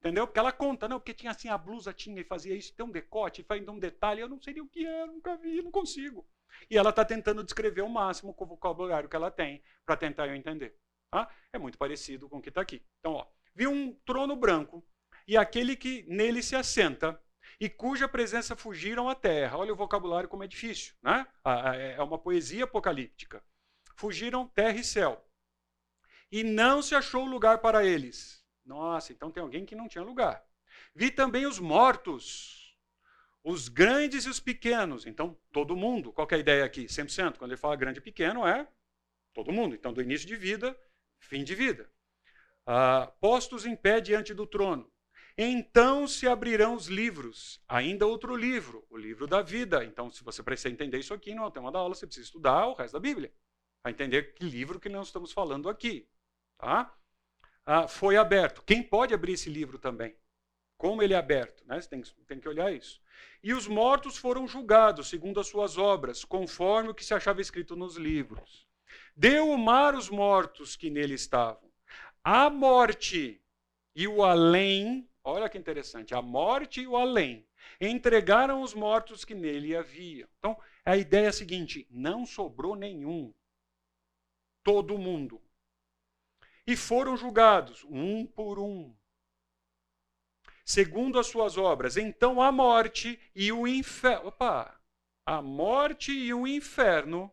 Entendeu? 0.00 0.26
Porque 0.26 0.40
ela 0.40 0.50
conta, 0.50 0.88
não, 0.88 0.98
porque 0.98 1.14
tinha 1.14 1.30
assim, 1.30 1.48
a 1.48 1.56
blusa 1.56 1.92
tinha 1.92 2.20
e 2.20 2.24
fazia 2.24 2.56
isso, 2.56 2.74
tem 2.74 2.84
um 2.84 2.90
decote, 2.90 3.44
faz 3.44 3.66
um 3.68 3.78
detalhe, 3.78 4.20
eu 4.20 4.28
não 4.28 4.42
sei 4.42 4.52
nem 4.52 4.62
o 4.62 4.68
que 4.68 4.84
é, 4.84 5.06
nunca 5.06 5.36
vi, 5.36 5.62
não 5.62 5.70
consigo. 5.70 6.26
E 6.68 6.76
ela 6.76 6.90
está 6.90 7.04
tentando 7.04 7.44
descrever 7.44 7.82
o 7.82 7.88
máximo 7.88 8.34
com 8.34 8.44
o 8.44 8.48
vocabulário 8.48 9.08
que 9.08 9.14
ela 9.14 9.30
tem 9.30 9.62
para 9.86 9.96
tentar 9.96 10.26
eu 10.26 10.34
entender. 10.34 10.76
Tá? 11.08 11.32
É 11.52 11.58
muito 11.58 11.78
parecido 11.78 12.28
com 12.28 12.38
o 12.38 12.42
que 12.42 12.48
está 12.48 12.60
aqui. 12.60 12.84
Então, 12.98 13.12
ó, 13.12 13.26
vi 13.54 13.68
um 13.68 13.94
trono 14.04 14.34
branco 14.34 14.84
e 15.26 15.36
aquele 15.36 15.76
que 15.76 16.04
nele 16.08 16.42
se 16.42 16.56
assenta 16.56 17.20
e 17.62 17.70
cuja 17.70 18.08
presença 18.08 18.56
fugiram 18.56 19.08
à 19.08 19.14
terra. 19.14 19.56
Olha 19.56 19.72
o 19.72 19.76
vocabulário 19.76 20.28
como 20.28 20.42
é 20.42 20.48
difícil, 20.48 20.94
né? 21.00 21.24
É, 21.72 21.92
é 21.92 22.02
uma 22.02 22.18
poesia 22.18 22.64
apocalíptica. 22.64 23.40
Fugiram 23.94 24.48
terra 24.48 24.80
e 24.80 24.82
céu 24.82 25.24
e 26.32 26.42
não 26.42 26.82
se 26.82 26.96
achou 26.96 27.24
lugar 27.24 27.58
para 27.58 27.84
eles. 27.84 28.44
Nossa, 28.66 29.12
então 29.12 29.30
tem 29.30 29.40
alguém 29.40 29.64
que 29.64 29.76
não 29.76 29.86
tinha 29.86 30.02
lugar. 30.02 30.44
Vi 30.92 31.08
também 31.12 31.46
os 31.46 31.60
mortos, 31.60 32.76
os 33.44 33.68
grandes 33.68 34.24
e 34.24 34.28
os 34.28 34.40
pequenos. 34.40 35.06
Então, 35.06 35.38
todo 35.52 35.76
mundo. 35.76 36.12
Qual 36.12 36.26
é 36.32 36.34
a 36.34 36.38
ideia 36.38 36.64
aqui? 36.64 36.86
100%. 36.86 37.38
Quando 37.38 37.52
ele 37.52 37.60
fala 37.60 37.76
grande 37.76 38.00
e 38.00 38.02
pequeno, 38.02 38.44
é 38.44 38.66
todo 39.32 39.52
mundo. 39.52 39.76
Então, 39.76 39.92
do 39.92 40.02
início 40.02 40.26
de 40.26 40.34
vida, 40.34 40.76
fim 41.20 41.44
de 41.44 41.54
vida. 41.54 41.88
Ah, 42.66 43.12
postos 43.20 43.64
em 43.64 43.76
pé 43.76 44.00
diante 44.00 44.34
do 44.34 44.48
trono. 44.48 44.91
Então 45.36 46.06
se 46.06 46.26
abrirão 46.26 46.74
os 46.74 46.86
livros. 46.86 47.60
Ainda 47.68 48.06
outro 48.06 48.36
livro, 48.36 48.84
o 48.90 48.96
livro 48.96 49.26
da 49.26 49.42
vida. 49.42 49.84
Então, 49.84 50.10
se 50.10 50.22
você 50.22 50.42
precisa 50.42 50.68
entender 50.68 50.98
isso 50.98 51.14
aqui 51.14 51.34
no 51.34 51.50
tema 51.50 51.72
da 51.72 51.78
aula, 51.78 51.94
você 51.94 52.06
precisa 52.06 52.26
estudar 52.26 52.66
o 52.66 52.74
resto 52.74 52.94
da 52.94 53.00
Bíblia. 53.00 53.32
Para 53.82 53.92
entender 53.92 54.34
que 54.34 54.44
livro 54.44 54.78
que 54.78 54.88
nós 54.88 55.08
estamos 55.08 55.32
falando 55.32 55.68
aqui. 55.68 56.08
Tá? 56.58 56.94
Ah, 57.64 57.88
foi 57.88 58.16
aberto. 58.16 58.62
Quem 58.62 58.82
pode 58.82 59.14
abrir 59.14 59.32
esse 59.32 59.48
livro 59.48 59.78
também? 59.78 60.16
Como 60.76 61.02
ele 61.02 61.14
é 61.14 61.16
aberto? 61.16 61.64
Né? 61.66 61.80
Você 61.80 61.88
tem, 61.88 62.02
tem 62.26 62.40
que 62.40 62.48
olhar 62.48 62.72
isso. 62.72 63.00
E 63.42 63.54
os 63.54 63.66
mortos 63.66 64.16
foram 64.16 64.46
julgados 64.46 65.08
segundo 65.08 65.40
as 65.40 65.46
suas 65.46 65.78
obras, 65.78 66.24
conforme 66.24 66.90
o 66.90 66.94
que 66.94 67.04
se 67.04 67.14
achava 67.14 67.40
escrito 67.40 67.76
nos 67.76 67.96
livros. 67.96 68.66
Deu 69.14 69.48
o 69.48 69.58
mar 69.58 69.94
os 69.94 70.10
mortos 70.10 70.76
que 70.76 70.90
nele 70.90 71.14
estavam. 71.14 71.70
A 72.22 72.50
morte 72.50 73.40
e 73.94 74.08
o 74.08 74.24
além, 74.24 75.08
olha 75.24 75.48
que 75.48 75.58
interessante, 75.58 76.14
a 76.14 76.22
morte 76.22 76.82
e 76.82 76.86
o 76.86 76.96
além 76.96 77.46
entregaram 77.80 78.62
os 78.62 78.74
mortos 78.74 79.24
que 79.24 79.34
nele 79.34 79.76
haviam. 79.76 80.28
Então, 80.38 80.58
a 80.84 80.96
ideia 80.96 81.26
é 81.26 81.28
a 81.28 81.32
seguinte: 81.32 81.86
não 81.90 82.26
sobrou 82.26 82.74
nenhum. 82.76 83.32
Todo 84.64 84.98
mundo 84.98 85.42
e 86.66 86.76
foram 86.76 87.16
julgados, 87.16 87.84
um 87.84 88.26
por 88.26 88.58
um, 88.58 88.94
segundo 90.64 91.18
as 91.18 91.26
suas 91.26 91.56
obras. 91.56 91.96
Então 91.96 92.40
a 92.40 92.52
morte 92.52 93.20
e 93.34 93.52
o 93.52 93.66
inferno. 93.66 94.28
Opa! 94.28 94.80
A 95.24 95.40
morte 95.40 96.12
e 96.12 96.32
o 96.34 96.46
inferno. 96.46 97.32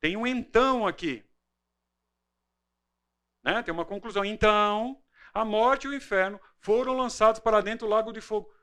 Tem 0.00 0.16
um 0.16 0.26
então 0.26 0.86
aqui. 0.86 1.24
Né? 3.44 3.62
Tem 3.62 3.72
uma 3.72 3.84
conclusão. 3.84 4.24
Então, 4.24 5.02
a 5.32 5.44
morte 5.44 5.86
e 5.86 5.90
o 5.90 5.94
inferno 5.94 6.40
foram 6.60 6.94
lançados 6.96 7.40
para 7.40 7.60
dentro 7.60 7.86
do 7.86 7.90
lago 7.90 8.12
de 8.12 8.20
fogo. 8.20 8.54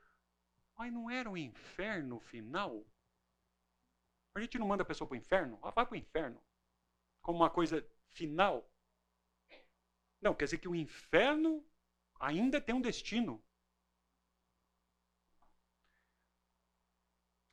Mas 0.76 0.92
não 0.92 1.10
era 1.10 1.28
o 1.28 1.36
inferno 1.36 2.20
final? 2.20 2.84
A 4.34 4.40
gente 4.40 4.58
não 4.58 4.66
manda 4.66 4.84
a 4.84 4.86
pessoa 4.86 5.06
para 5.08 5.16
o 5.16 5.18
inferno? 5.18 5.58
Ela 5.60 5.72
vai 5.72 5.84
para 5.84 5.94
o 5.94 5.98
inferno. 5.98 6.40
Como 7.20 7.38
uma 7.38 7.50
coisa 7.50 7.84
final. 8.10 8.70
Não, 10.20 10.34
quer 10.34 10.44
dizer 10.44 10.58
que 10.58 10.68
o 10.68 10.74
inferno 10.74 11.64
ainda 12.20 12.60
tem 12.60 12.74
um 12.74 12.80
destino. 12.80 13.42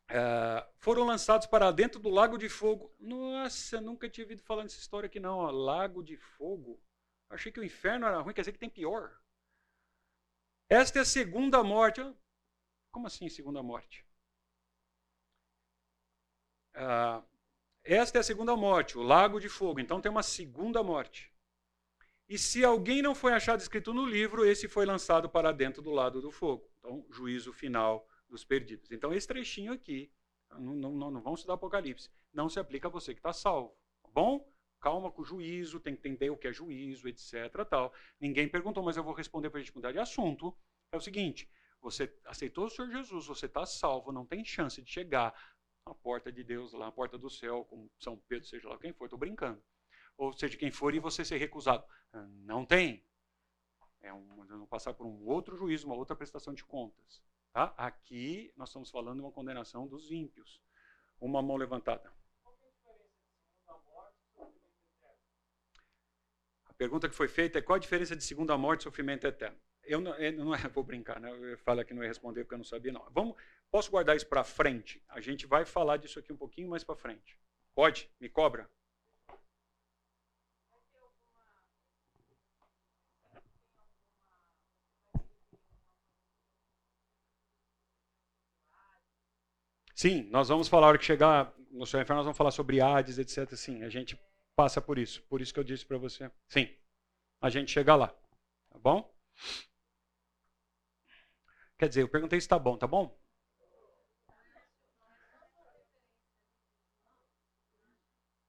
É, 0.08 0.68
foram 0.78 1.04
lançados 1.04 1.48
para 1.48 1.72
dentro 1.72 2.00
do 2.00 2.10
lago 2.10 2.38
de 2.38 2.48
fogo. 2.48 2.94
Nossa, 3.00 3.82
nunca 3.82 4.08
tinha 4.08 4.24
ouvido 4.24 4.44
falar 4.44 4.64
nessa 4.64 4.78
história 4.78 5.08
aqui, 5.08 5.20
não. 5.20 5.40
Ó. 5.40 5.50
Lago 5.50 6.04
de 6.04 6.18
fogo. 6.18 6.80
Achei 7.30 7.52
que 7.52 7.60
o 7.60 7.64
inferno 7.64 8.06
era 8.06 8.22
ruim, 8.22 8.34
quer 8.34 8.42
dizer 8.42 8.52
que 8.52 8.60
tem 8.60 8.70
pior. 8.70 9.20
Esta 10.70 11.00
é 11.00 11.02
a 11.02 11.06
segunda 11.06 11.64
morte. 11.64 12.02
Como 12.92 13.08
assim, 13.08 13.30
segunda 13.30 13.62
morte? 13.62 14.06
Uh, 16.76 17.24
esta 17.84 18.18
é 18.18 18.22
a 18.22 18.24
segunda 18.24 18.56
morte, 18.56 18.98
o 18.98 19.04
lago 19.04 19.40
de 19.40 19.48
fogo. 19.48 19.80
Então 19.80 20.02
tem 20.02 20.12
uma 20.12 20.24
segunda 20.24 20.82
morte. 20.82 21.32
E 22.28 22.38
se 22.38 22.66
alguém 22.66 23.02
não 23.02 23.14
foi 23.14 23.34
achado 23.34 23.60
escrito 23.60 23.94
no 23.94 24.06
livro, 24.06 24.44
esse 24.44 24.68
foi 24.68 24.86
lançado 24.86 25.30
para 25.30 25.52
dentro 25.52 25.82
do 25.82 25.92
lado 25.92 26.22
do 26.22 26.32
fogo. 26.32 26.68
Então, 26.80 27.06
juízo 27.12 27.54
final 27.54 28.08
dos 28.28 28.44
perdidos. 28.44 28.92
Então, 28.92 29.14
esse 29.14 29.28
trechinho 29.28 29.72
aqui, 29.72 30.12
não, 30.50 30.74
não, 30.74 31.12
não 31.12 31.22
vamos 31.22 31.42
estudar 31.42 31.54
Apocalipse, 31.54 32.10
não 32.34 32.50
se 32.50 32.60
aplica 32.60 32.88
a 32.88 32.92
você 32.92 33.14
que 33.14 33.20
está 33.20 33.32
salvo. 33.32 33.78
Tá 34.02 34.10
bom? 34.12 34.52
Calma 34.86 35.12
com 35.12 35.24
o 35.24 35.26
juízo, 35.26 35.80
tem 35.80 35.96
que 35.96 36.08
entender 36.08 36.30
o 36.30 36.38
que 36.38 36.48
é 36.48 36.54
juízo, 36.54 37.08
etc. 37.10 37.66
Tal. 37.68 37.92
Ninguém 38.20 38.48
perguntou, 38.48 38.84
mas 38.84 38.98
eu 38.98 39.04
vou 39.04 39.14
responder 39.14 39.50
para 39.50 39.60
a 39.60 39.64
gente 39.64 39.76
mudar 39.76 39.92
de 39.92 39.98
assunto. 39.98 40.56
É 40.92 40.98
o 40.98 41.02
seguinte: 41.02 41.50
você 41.82 42.14
aceitou 42.26 42.68
o 42.68 42.70
Senhor 42.70 42.92
Jesus, 42.92 43.26
você 43.26 43.48
está 43.48 43.66
salvo, 43.66 44.12
não 44.12 44.26
tem 44.26 44.46
chance 44.46 44.80
de 44.84 44.92
chegar 44.92 45.34
à 45.88 45.94
porta 45.96 46.32
de 46.32 46.44
Deus, 46.44 46.72
lá, 46.74 46.88
à 46.88 46.92
porta 46.92 47.18
do 47.18 47.32
céu, 47.32 47.66
com 47.66 47.90
São 47.98 48.16
Pedro, 48.28 48.48
seja 48.48 48.70
lá 48.70 48.78
quem 48.78 48.94
for, 48.94 49.06
estou 49.06 49.18
brincando 49.18 49.60
ou 50.18 50.34
seja 50.34 50.58
quem 50.58 50.72
for, 50.72 50.94
e 50.94 51.00
você 51.00 51.26
ser 51.26 51.38
recusado. 51.38 51.84
Não 52.44 52.66
tem. 52.66 53.04
É 54.02 54.14
um, 54.14 54.66
passar 54.68 54.94
por 54.94 55.06
um 55.06 55.26
outro 55.26 55.58
juízo, 55.58 55.88
uma 55.88 55.96
outra 55.96 56.16
prestação 56.16 56.54
de 56.54 56.64
contas. 56.64 57.22
Tá? 57.52 57.74
Aqui 57.78 58.54
nós 58.56 58.70
estamos 58.70 58.90
falando 58.90 59.16
de 59.16 59.22
uma 59.22 59.32
condenação 59.32 59.88
dos 59.88 60.12
ímpios. 60.12 60.62
Uma 61.20 61.42
mão 61.42 61.56
levantada. 61.56 62.14
Pergunta 66.78 67.10
que 67.10 67.16
foi 67.16 67.28
feita 67.28 67.60
é 67.60 67.62
qual 67.62 67.76
a 67.76 67.80
diferença 67.80 68.16
de 68.16 68.24
segunda 68.24 68.58
morte 68.58 68.82
e 68.82 68.84
sofrimento 68.84 69.26
eterno? 69.26 69.58
Eu 69.84 70.02
não, 70.02 70.16
eu 70.16 70.32
não 70.34 70.52
vou 70.74 70.84
brincar, 70.84 71.20
né? 71.20 71.32
eu 71.32 71.58
falo 71.60 71.84
que 71.86 71.94
não 71.94 72.02
ia 72.04 72.10
responder 72.10 72.44
porque 72.44 72.56
eu 72.56 72.60
não 72.60 72.66
sabia, 72.66 72.92
não. 72.92 73.06
Vamos, 73.12 73.36
posso 73.72 73.92
guardar 73.92 74.16
isso 74.16 74.28
para 74.28 74.44
frente? 74.44 75.02
A 75.10 75.22
gente 75.22 75.46
vai 75.46 75.66
falar 75.66 75.98
disso 75.98 76.20
aqui 76.20 76.32
um 76.34 76.38
pouquinho 76.38 76.70
mais 76.70 76.84
para 76.84 76.96
frente. 76.96 77.38
Pode? 77.74 78.10
Me 78.20 78.30
cobra? 78.30 78.70
Sim, 89.96 90.28
nós 90.30 90.50
vamos 90.50 90.68
falar, 90.68 90.88
a 90.88 90.90
hora 90.90 90.98
que 90.98 91.06
chegar 91.06 91.54
no 91.72 91.86
seu 91.86 92.00
inferno, 92.02 92.18
nós 92.18 92.26
vamos 92.26 92.38
falar 92.38 92.52
sobre 92.52 92.82
Hades, 92.82 93.18
etc. 93.18 93.56
Sim, 93.56 93.84
a 93.84 93.90
gente 93.90 94.20
passa 94.56 94.82
por 94.82 94.98
isso. 94.98 95.22
Por 95.30 95.42
isso 95.42 95.54
que 95.54 95.60
eu 95.60 95.64
disse 95.64 95.86
para 95.86 95.98
você. 95.98 96.30
Sim, 96.48 96.68
a 97.42 97.50
gente 97.50 97.72
chega 97.72 97.96
lá. 97.96 98.10
Tá 98.70 98.80
bom? 98.80 99.14
Quer 101.78 101.88
dizer, 101.88 102.02
eu 102.02 102.10
perguntei 102.10 102.38
se 102.42 102.46
está 102.46 102.60
bom, 102.60 102.78
tá 102.78 102.86
bom? 102.86 103.18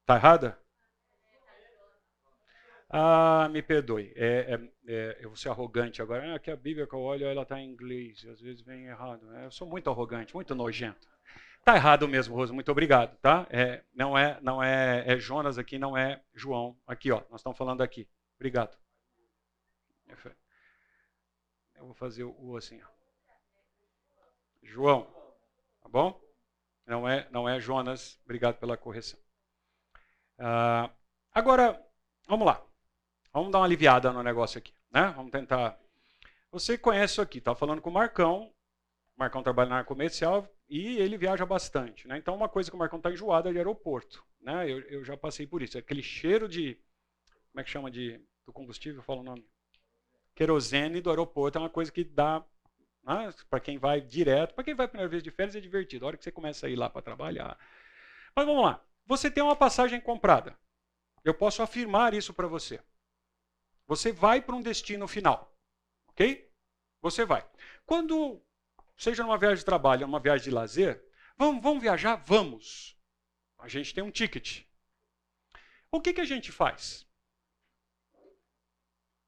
Tá 0.07 0.15
errada? 0.15 0.57
Ah, 2.89 3.49
me 3.51 3.61
perdoe. 3.61 4.13
É, 4.15 4.53
é, 4.55 4.69
é, 4.87 5.17
eu 5.21 5.29
vou 5.29 5.35
ser 5.37 5.49
arrogante 5.49 6.01
agora. 6.01 6.35
Ah, 6.35 6.39
que 6.39 6.49
a 6.51 6.55
Bíblia 6.55 6.87
que 6.87 6.93
eu 6.93 6.99
olho, 7.01 7.25
ela 7.25 7.43
está 7.43 7.59
em 7.59 7.69
inglês. 7.69 8.25
Às 8.29 8.39
vezes 8.41 8.61
vem 8.61 8.85
errado. 8.87 9.29
É, 9.35 9.45
eu 9.45 9.51
sou 9.51 9.67
muito 9.67 9.89
arrogante, 9.89 10.33
muito 10.33 10.55
nojento. 10.55 11.07
Tá 11.67 11.75
errado 11.75 12.07
mesmo, 12.07 12.33
Rosa. 12.33 12.53
Muito 12.53 12.71
obrigado, 12.71 13.17
tá? 13.17 13.45
É, 13.49 13.83
não 13.93 14.17
é, 14.17 14.39
não 14.39 14.63
é, 14.63 15.03
é 15.05 15.19
Jonas 15.19 15.57
aqui, 15.57 15.77
não 15.77 15.97
é 15.97 16.23
João. 16.33 16.77
Aqui, 16.87 17.11
ó. 17.11 17.21
Nós 17.29 17.41
estamos 17.41 17.57
falando 17.57 17.81
aqui. 17.81 18.07
Obrigado. 18.37 18.77
Eu 21.75 21.83
vou 21.83 21.93
fazer 21.93 22.23
o 22.23 22.55
assim, 22.55 22.81
ó. 22.81 22.87
João, 24.63 25.13
tá 25.81 25.89
bom? 25.89 26.17
Não 26.85 27.05
é, 27.05 27.27
não 27.31 27.49
é 27.49 27.59
Jonas. 27.59 28.17
Obrigado 28.23 28.55
pela 28.59 28.77
correção. 28.77 29.19
Ah, 30.39 30.89
agora, 31.33 31.85
vamos 32.29 32.47
lá. 32.47 32.65
Vamos 33.33 33.51
dar 33.51 33.59
uma 33.59 33.65
aliviada 33.65 34.13
no 34.13 34.23
negócio 34.23 34.57
aqui, 34.57 34.73
né? 34.89 35.11
Vamos 35.17 35.31
tentar. 35.33 35.77
Você 36.49 36.77
conhece 36.77 37.15
isso 37.15 37.21
aqui? 37.21 37.41
Tá 37.41 37.53
falando 37.53 37.81
com 37.81 37.89
o 37.89 37.93
Marcão. 37.93 38.53
Marcão 39.17 39.41
trabalha 39.41 39.69
na 39.69 39.75
área 39.77 39.87
comercial 39.87 40.47
e 40.69 40.97
ele 40.97 41.17
viaja 41.17 41.45
bastante, 41.45 42.07
né? 42.07 42.17
Então, 42.17 42.35
uma 42.35 42.47
coisa 42.47 42.69
que 42.69 42.75
o 42.75 42.79
Marcão 42.79 42.99
está 42.99 43.11
enjoado 43.11 43.49
é 43.49 43.51
de 43.51 43.57
aeroporto, 43.57 44.23
né? 44.39 44.69
Eu, 44.69 44.79
eu, 44.81 45.03
já 45.03 45.17
passei 45.17 45.47
por 45.47 45.61
isso. 45.61 45.77
Aquele 45.77 46.03
cheiro 46.03 46.47
de, 46.47 46.77
como 47.51 47.61
é 47.61 47.63
que 47.63 47.69
chama 47.69 47.89
de 47.89 48.21
do 48.45 48.53
combustível? 48.53 49.01
Fala 49.01 49.21
o 49.21 49.23
nome. 49.23 49.45
Querosene 50.35 51.01
do 51.01 51.09
aeroporto 51.09 51.57
é 51.57 51.61
uma 51.61 51.69
coisa 51.69 51.91
que 51.91 52.03
dá 52.03 52.45
né? 53.03 53.33
para 53.49 53.59
quem 53.59 53.77
vai 53.77 54.01
direto, 54.01 54.53
para 54.53 54.63
quem 54.63 54.75
vai 54.75 54.85
a 54.85 54.89
primeira 54.89 55.09
vez 55.09 55.23
de 55.23 55.31
férias 55.31 55.55
é 55.55 55.59
divertido. 55.59 56.05
A 56.05 56.09
hora 56.09 56.17
que 56.17 56.23
você 56.23 56.31
começa 56.31 56.67
a 56.67 56.69
ir 56.69 56.75
lá 56.75 56.89
para 56.89 57.01
trabalhar. 57.01 57.57
Mas 58.35 58.45
vamos 58.45 58.63
lá. 58.63 58.85
Você 59.07 59.31
tem 59.31 59.43
uma 59.43 59.55
passagem 59.55 59.99
comprada. 59.99 60.55
Eu 61.23 61.33
posso 61.33 61.63
afirmar 61.63 62.13
isso 62.13 62.33
para 62.33 62.47
você. 62.47 62.79
Você 63.87 64.11
vai 64.11 64.41
para 64.41 64.55
um 64.55 64.61
destino 64.61 65.07
final, 65.07 65.57
ok? 66.09 66.51
Você 67.01 67.25
vai. 67.25 67.49
Quando 67.85 68.41
seja 68.97 69.23
numa 69.23 69.37
viagem 69.37 69.57
de 69.57 69.65
trabalho, 69.65 70.07
numa 70.07 70.19
viagem 70.19 70.45
de 70.45 70.51
lazer, 70.51 71.03
vamos, 71.37 71.61
vamos 71.61 71.81
viajar? 71.81 72.15
Vamos. 72.15 72.97
A 73.59 73.67
gente 73.67 73.93
tem 73.93 74.03
um 74.03 74.11
ticket. 74.11 74.63
O 75.91 76.01
que, 76.01 76.13
que 76.13 76.21
a 76.21 76.25
gente 76.25 76.51
faz? 76.51 77.07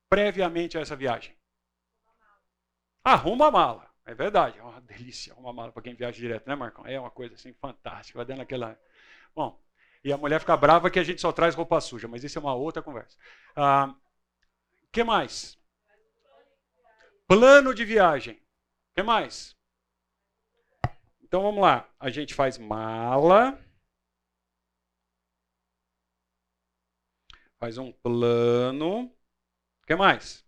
Previamente 0.10 0.78
a 0.78 0.82
essa 0.82 0.96
viagem. 0.96 1.38
Arruma 3.04 3.48
a 3.48 3.52
mala. 3.52 3.90
É 4.06 4.14
verdade, 4.14 4.58
é 4.58 4.64
uma 4.64 4.82
delícia 4.82 5.34
arruma 5.34 5.52
a 5.52 5.54
mala 5.54 5.72
para 5.72 5.84
quem 5.84 5.94
viaja 5.94 6.18
direto, 6.18 6.48
né, 6.48 6.56
Marcão? 6.56 6.86
É 6.86 7.00
uma 7.00 7.12
coisa 7.12 7.36
assim 7.36 7.54
fantástica, 7.54 8.18
vai 8.18 8.26
dando 8.26 8.42
aquela. 8.42 8.80
Bom, 9.36 9.62
e 10.04 10.12
a 10.12 10.18
mulher 10.18 10.40
fica 10.40 10.56
brava 10.58 10.90
que 10.90 11.00
a 11.00 11.04
gente 11.04 11.22
só 11.22 11.32
traz 11.32 11.56
roupa 11.56 11.80
suja, 11.80 12.08
mas 12.08 12.24
isso 12.24 12.38
é 12.38 12.42
uma 12.42 12.56
outra 12.56 12.82
conversa. 12.82 13.18
Ah, 13.56 13.94
que 14.92 15.04
mais? 15.04 15.60
Plano 17.28 17.74
de 17.74 17.86
viagem. 17.86 18.42
que 18.96 19.04
mais? 19.04 19.56
Então 21.30 21.44
vamos 21.44 21.62
lá. 21.62 21.88
A 22.00 22.10
gente 22.10 22.34
faz 22.34 22.58
mala. 22.58 23.56
Faz 27.60 27.78
um 27.78 27.92
plano. 27.92 29.04
O 29.04 29.86
que 29.86 29.96
mais? 29.96 30.44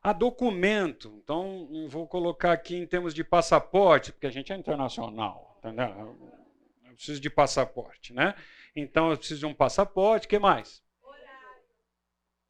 A 0.00 0.12
documento. 0.12 1.12
Então, 1.24 1.68
vou 1.88 2.06
colocar 2.06 2.52
aqui 2.52 2.76
em 2.76 2.86
termos 2.86 3.12
de 3.12 3.24
passaporte, 3.24 4.12
porque 4.12 4.28
a 4.28 4.30
gente 4.30 4.52
é 4.52 4.56
internacional, 4.56 5.58
entendeu? 5.58 6.16
Eu 6.84 6.94
preciso 6.94 7.20
de 7.20 7.28
passaporte, 7.28 8.12
né? 8.12 8.36
Então, 8.76 9.10
eu 9.10 9.18
preciso 9.18 9.40
de 9.40 9.46
um 9.46 9.54
passaporte. 9.54 10.26
O 10.26 10.30
que 10.30 10.38
mais? 10.38 10.84
Horário. 11.02 11.62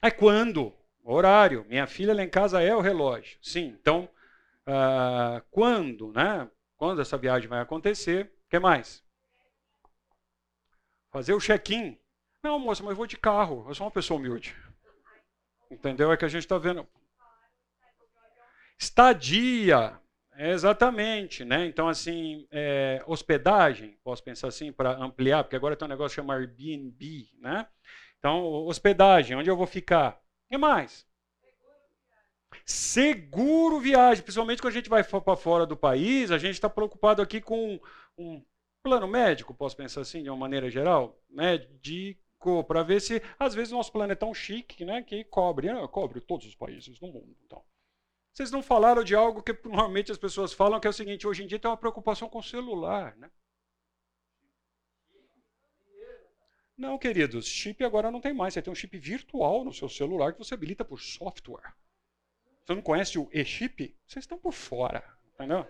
É 0.02 0.10
quando? 0.10 0.76
Horário. 1.02 1.64
Minha 1.64 1.86
filha 1.86 2.12
lá 2.12 2.22
em 2.22 2.28
casa 2.28 2.60
é 2.60 2.76
o 2.76 2.82
relógio. 2.82 3.38
Sim, 3.40 3.74
então 3.80 4.06
uh, 4.70 5.44
quando, 5.50 6.12
né? 6.12 6.50
Quando 6.76 7.00
essa 7.00 7.18
viagem 7.18 7.48
vai 7.48 7.60
acontecer. 7.60 8.32
O 8.46 8.50
que 8.50 8.58
mais? 8.58 9.04
Fazer 11.12 11.34
o 11.34 11.40
check-in. 11.40 11.98
Não, 12.42 12.58
moça, 12.58 12.82
mas 12.82 12.90
eu 12.90 12.96
vou 12.96 13.06
de 13.06 13.18
carro. 13.18 13.66
Eu 13.68 13.74
sou 13.74 13.84
uma 13.86 13.92
pessoa 13.92 14.18
humilde. 14.18 14.56
Entendeu? 15.70 16.10
É 16.10 16.16
que 16.16 16.24
a 16.24 16.28
gente 16.28 16.42
está 16.42 16.56
vendo. 16.56 16.86
Estadia. 18.78 20.00
É 20.32 20.52
exatamente, 20.52 21.44
né? 21.44 21.66
Então, 21.66 21.86
assim, 21.86 22.46
é, 22.50 23.02
hospedagem, 23.06 23.98
posso 24.02 24.24
pensar 24.24 24.48
assim, 24.48 24.72
para 24.72 24.96
ampliar, 24.96 25.44
porque 25.44 25.56
agora 25.56 25.76
tem 25.76 25.84
um 25.84 25.90
negócio 25.90 26.16
chamado 26.16 26.40
Airbnb, 26.40 27.28
né? 27.38 27.68
Então, 28.18 28.42
hospedagem, 28.42 29.36
onde 29.36 29.50
eu 29.50 29.56
vou 29.56 29.66
ficar? 29.66 30.12
O 30.46 30.48
que 30.48 30.56
mais? 30.56 31.06
Seguro 32.64 33.80
viagem, 33.80 34.22
principalmente 34.22 34.60
quando 34.60 34.72
a 34.72 34.76
gente 34.76 34.88
vai 34.88 35.04
para 35.04 35.36
fora 35.36 35.66
do 35.66 35.76
país, 35.76 36.30
a 36.30 36.38
gente 36.38 36.54
está 36.54 36.68
preocupado 36.68 37.22
aqui 37.22 37.40
com 37.40 37.80
um 38.16 38.44
plano 38.82 39.06
médico, 39.06 39.54
posso 39.54 39.76
pensar 39.76 40.00
assim, 40.00 40.22
de 40.22 40.30
uma 40.30 40.36
maneira 40.36 40.70
geral, 40.70 41.18
médico, 41.28 42.64
para 42.66 42.82
ver 42.82 43.00
se, 43.00 43.22
às 43.38 43.54
vezes, 43.54 43.72
o 43.72 43.76
nosso 43.76 43.92
plano 43.92 44.12
é 44.12 44.16
tão 44.16 44.32
chique 44.32 44.84
né, 44.84 45.02
que 45.02 45.24
cobre, 45.24 45.72
né, 45.72 45.86
cobre 45.88 46.20
todos 46.20 46.46
os 46.46 46.54
países 46.54 46.98
do 46.98 47.06
mundo. 47.06 47.36
Então. 47.44 47.62
Vocês 48.32 48.50
não 48.50 48.62
falaram 48.62 49.02
de 49.04 49.14
algo 49.14 49.42
que 49.42 49.52
normalmente 49.64 50.12
as 50.12 50.18
pessoas 50.18 50.52
falam, 50.52 50.80
que 50.80 50.86
é 50.86 50.90
o 50.90 50.94
seguinte, 50.94 51.26
hoje 51.26 51.42
em 51.42 51.46
dia 51.46 51.58
tem 51.58 51.70
uma 51.70 51.76
preocupação 51.76 52.28
com 52.28 52.38
o 52.38 52.42
celular. 52.42 53.16
Né? 53.16 53.30
Não, 56.76 56.96
queridos, 56.96 57.46
chip 57.46 57.84
agora 57.84 58.10
não 58.10 58.20
tem 58.20 58.32
mais. 58.32 58.54
Você 58.54 58.62
tem 58.62 58.72
um 58.72 58.76
chip 58.76 58.96
virtual 58.96 59.64
no 59.64 59.72
seu 59.72 59.88
celular 59.88 60.32
que 60.32 60.38
você 60.38 60.54
habilita 60.54 60.84
por 60.84 61.00
software. 61.00 61.74
Você 62.64 62.74
não 62.74 62.82
conhece 62.82 63.18
o 63.18 63.28
e-chip? 63.32 63.96
Vocês 64.06 64.24
estão 64.24 64.38
por 64.38 64.52
fora, 64.52 65.04
entendeu? 65.34 65.66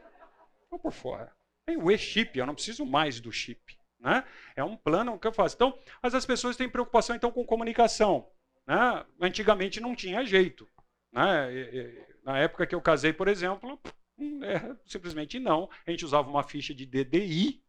Estão 0.65 0.79
por 0.79 0.93
fora. 0.93 1.33
Tem 1.65 1.77
o 1.77 1.91
e-chip, 1.91 2.39
eu 2.39 2.47
não 2.47 2.55
preciso 2.55 2.85
mais 2.85 3.21
do 3.21 3.33
chip. 3.33 3.79
Né? 3.99 4.25
É 4.57 4.65
um 4.65 4.77
plano 4.77 5.19
que 5.19 5.27
eu 5.27 5.33
faço. 5.33 5.55
Então, 5.55 5.79
mas 6.03 6.15
as 6.15 6.25
pessoas 6.25 6.57
têm 6.57 6.69
preocupação 6.69 7.15
então 7.15 7.31
com 7.31 7.45
comunicação. 7.45 8.29
Né? 8.67 9.05
Antigamente 9.21 9.81
não 9.81 9.95
tinha 9.95 10.25
jeito. 10.25 10.69
Né? 11.13 11.53
E, 11.53 11.59
e, 11.59 12.07
na 12.25 12.39
época 12.39 12.67
que 12.67 12.75
eu 12.75 12.81
casei, 12.81 13.13
por 13.13 13.29
exemplo, 13.29 13.79
hum, 14.19 14.43
é, 14.45 14.77
simplesmente 14.87 15.39
não. 15.39 15.69
A 15.87 15.91
gente 15.91 16.05
usava 16.05 16.29
uma 16.29 16.43
ficha 16.43 16.75
de 16.75 16.87
DDI 16.87 17.63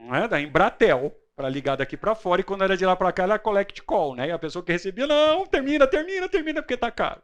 não 0.00 0.14
é? 0.14 0.26
da 0.26 0.40
Embratel, 0.40 1.14
para 1.36 1.48
ligar 1.48 1.76
daqui 1.76 1.96
para 1.96 2.14
fora, 2.14 2.40
e 2.40 2.44
quando 2.44 2.64
era 2.64 2.76
de 2.76 2.84
lá 2.84 2.96
para 2.96 3.12
cá 3.12 3.22
era 3.22 3.38
collect 3.38 3.82
call, 3.82 4.14
né? 4.14 4.28
E 4.28 4.30
a 4.30 4.38
pessoa 4.38 4.62
que 4.62 4.72
recebia, 4.72 5.06
não, 5.06 5.46
termina, 5.46 5.86
termina, 5.86 6.28
termina, 6.28 6.60
porque 6.60 6.74
está 6.74 6.90
caro. 6.90 7.22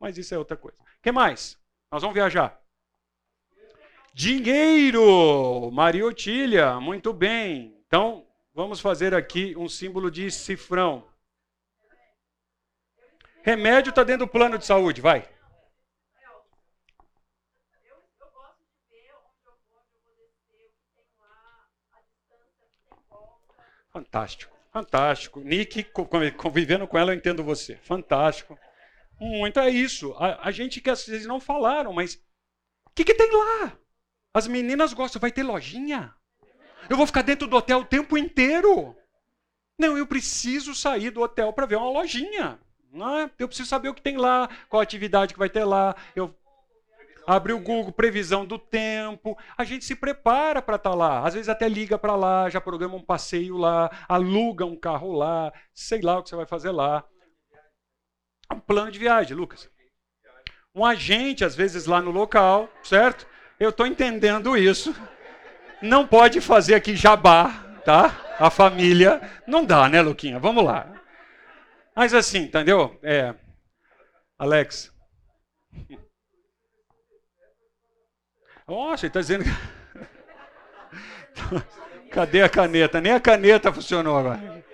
Mas 0.00 0.16
isso 0.16 0.34
é 0.34 0.38
outra 0.38 0.56
coisa. 0.56 0.76
O 0.80 1.02
que 1.02 1.12
mais? 1.12 1.58
Nós 1.90 2.02
vamos 2.02 2.14
viajar. 2.14 2.60
Dinheiro! 4.12 5.70
Maria 5.70 6.04
Otília, 6.06 6.80
muito 6.80 7.12
bem. 7.12 7.76
Então, 7.86 8.26
vamos 8.52 8.80
fazer 8.80 9.14
aqui 9.14 9.56
um 9.56 9.68
símbolo 9.68 10.10
de 10.10 10.30
cifrão. 10.30 11.06
Remédio 13.42 13.90
está 13.90 14.02
dentro 14.02 14.26
do 14.26 14.30
plano 14.30 14.58
de 14.58 14.66
saúde, 14.66 15.00
vai. 15.00 15.28
Fantástico, 23.90 24.56
fantástico. 24.70 25.40
Nick, 25.40 25.84
convivendo 26.36 26.86
com 26.86 26.98
ela, 26.98 27.12
eu 27.12 27.16
entendo 27.16 27.42
você. 27.42 27.76
Fantástico. 27.76 28.58
Muito 29.20 29.58
é 29.58 29.68
isso. 29.70 30.14
A, 30.18 30.48
a 30.48 30.50
gente 30.50 30.80
que 30.80 30.90
vezes 30.90 31.26
não 31.26 31.40
falaram, 31.40 31.92
mas 31.92 32.14
o 32.86 32.90
que, 32.94 33.04
que 33.04 33.14
tem 33.14 33.30
lá? 33.32 33.72
As 34.32 34.46
meninas 34.46 34.92
gostam, 34.92 35.20
vai 35.20 35.32
ter 35.32 35.42
lojinha? 35.42 36.14
Eu 36.88 36.96
vou 36.96 37.06
ficar 37.06 37.22
dentro 37.22 37.46
do 37.46 37.56
hotel 37.56 37.80
o 37.80 37.84
tempo 37.84 38.16
inteiro. 38.16 38.94
Não, 39.78 39.96
eu 39.96 40.06
preciso 40.06 40.74
sair 40.74 41.10
do 41.10 41.22
hotel 41.22 41.52
para 41.52 41.66
ver 41.66 41.76
uma 41.76 41.90
lojinha. 41.90 42.58
Não 42.92 43.18
é? 43.18 43.30
Eu 43.38 43.48
preciso 43.48 43.68
saber 43.68 43.88
o 43.88 43.94
que 43.94 44.02
tem 44.02 44.16
lá, 44.16 44.48
qual 44.68 44.80
atividade 44.80 45.32
que 45.32 45.38
vai 45.38 45.50
ter 45.50 45.64
lá. 45.64 45.94
Eu 46.16 46.34
Abre 47.28 47.52
o 47.52 47.60
Google, 47.60 47.92
previsão 47.92 48.46
do 48.46 48.58
tempo. 48.58 49.36
A 49.54 49.62
gente 49.62 49.84
se 49.84 49.94
prepara 49.94 50.62
para 50.62 50.76
estar 50.76 50.92
tá 50.92 50.96
lá. 50.96 51.26
Às 51.26 51.34
vezes 51.34 51.50
até 51.50 51.68
liga 51.68 51.98
para 51.98 52.16
lá, 52.16 52.48
já 52.48 52.58
programa 52.58 52.96
um 52.96 53.02
passeio 53.02 53.58
lá, 53.58 53.90
aluga 54.08 54.64
um 54.64 54.74
carro 54.74 55.12
lá, 55.12 55.52
sei 55.74 56.00
lá 56.00 56.18
o 56.18 56.22
que 56.22 56.30
você 56.30 56.36
vai 56.36 56.46
fazer 56.46 56.70
lá. 56.70 57.04
Um 58.58 58.60
plano 58.60 58.90
de 58.90 58.98
viagem, 58.98 59.36
Lucas. 59.36 59.70
Um 60.74 60.84
agente, 60.84 61.44
às 61.44 61.54
vezes, 61.54 61.86
lá 61.86 62.02
no 62.02 62.10
local, 62.10 62.68
certo? 62.82 63.24
Eu 63.58 63.70
estou 63.70 63.86
entendendo 63.86 64.56
isso. 64.56 64.92
Não 65.80 66.04
pode 66.04 66.40
fazer 66.40 66.74
aqui 66.74 66.96
jabá, 66.96 67.50
tá? 67.84 68.34
A 68.36 68.50
família. 68.50 69.20
Não 69.46 69.64
dá, 69.64 69.88
né, 69.88 70.02
Luquinha? 70.02 70.40
Vamos 70.40 70.64
lá. 70.64 70.92
Mas 71.94 72.12
assim, 72.12 72.38
entendeu? 72.40 72.98
É. 73.00 73.32
Alex. 74.36 74.92
Nossa, 78.66 79.06
ele 79.06 79.10
está 79.10 79.20
dizendo. 79.20 79.44
Cadê 82.10 82.42
a 82.42 82.48
caneta? 82.48 83.00
Nem 83.00 83.12
a 83.12 83.20
caneta 83.20 83.72
funcionou 83.72 84.18
agora. 84.18 84.64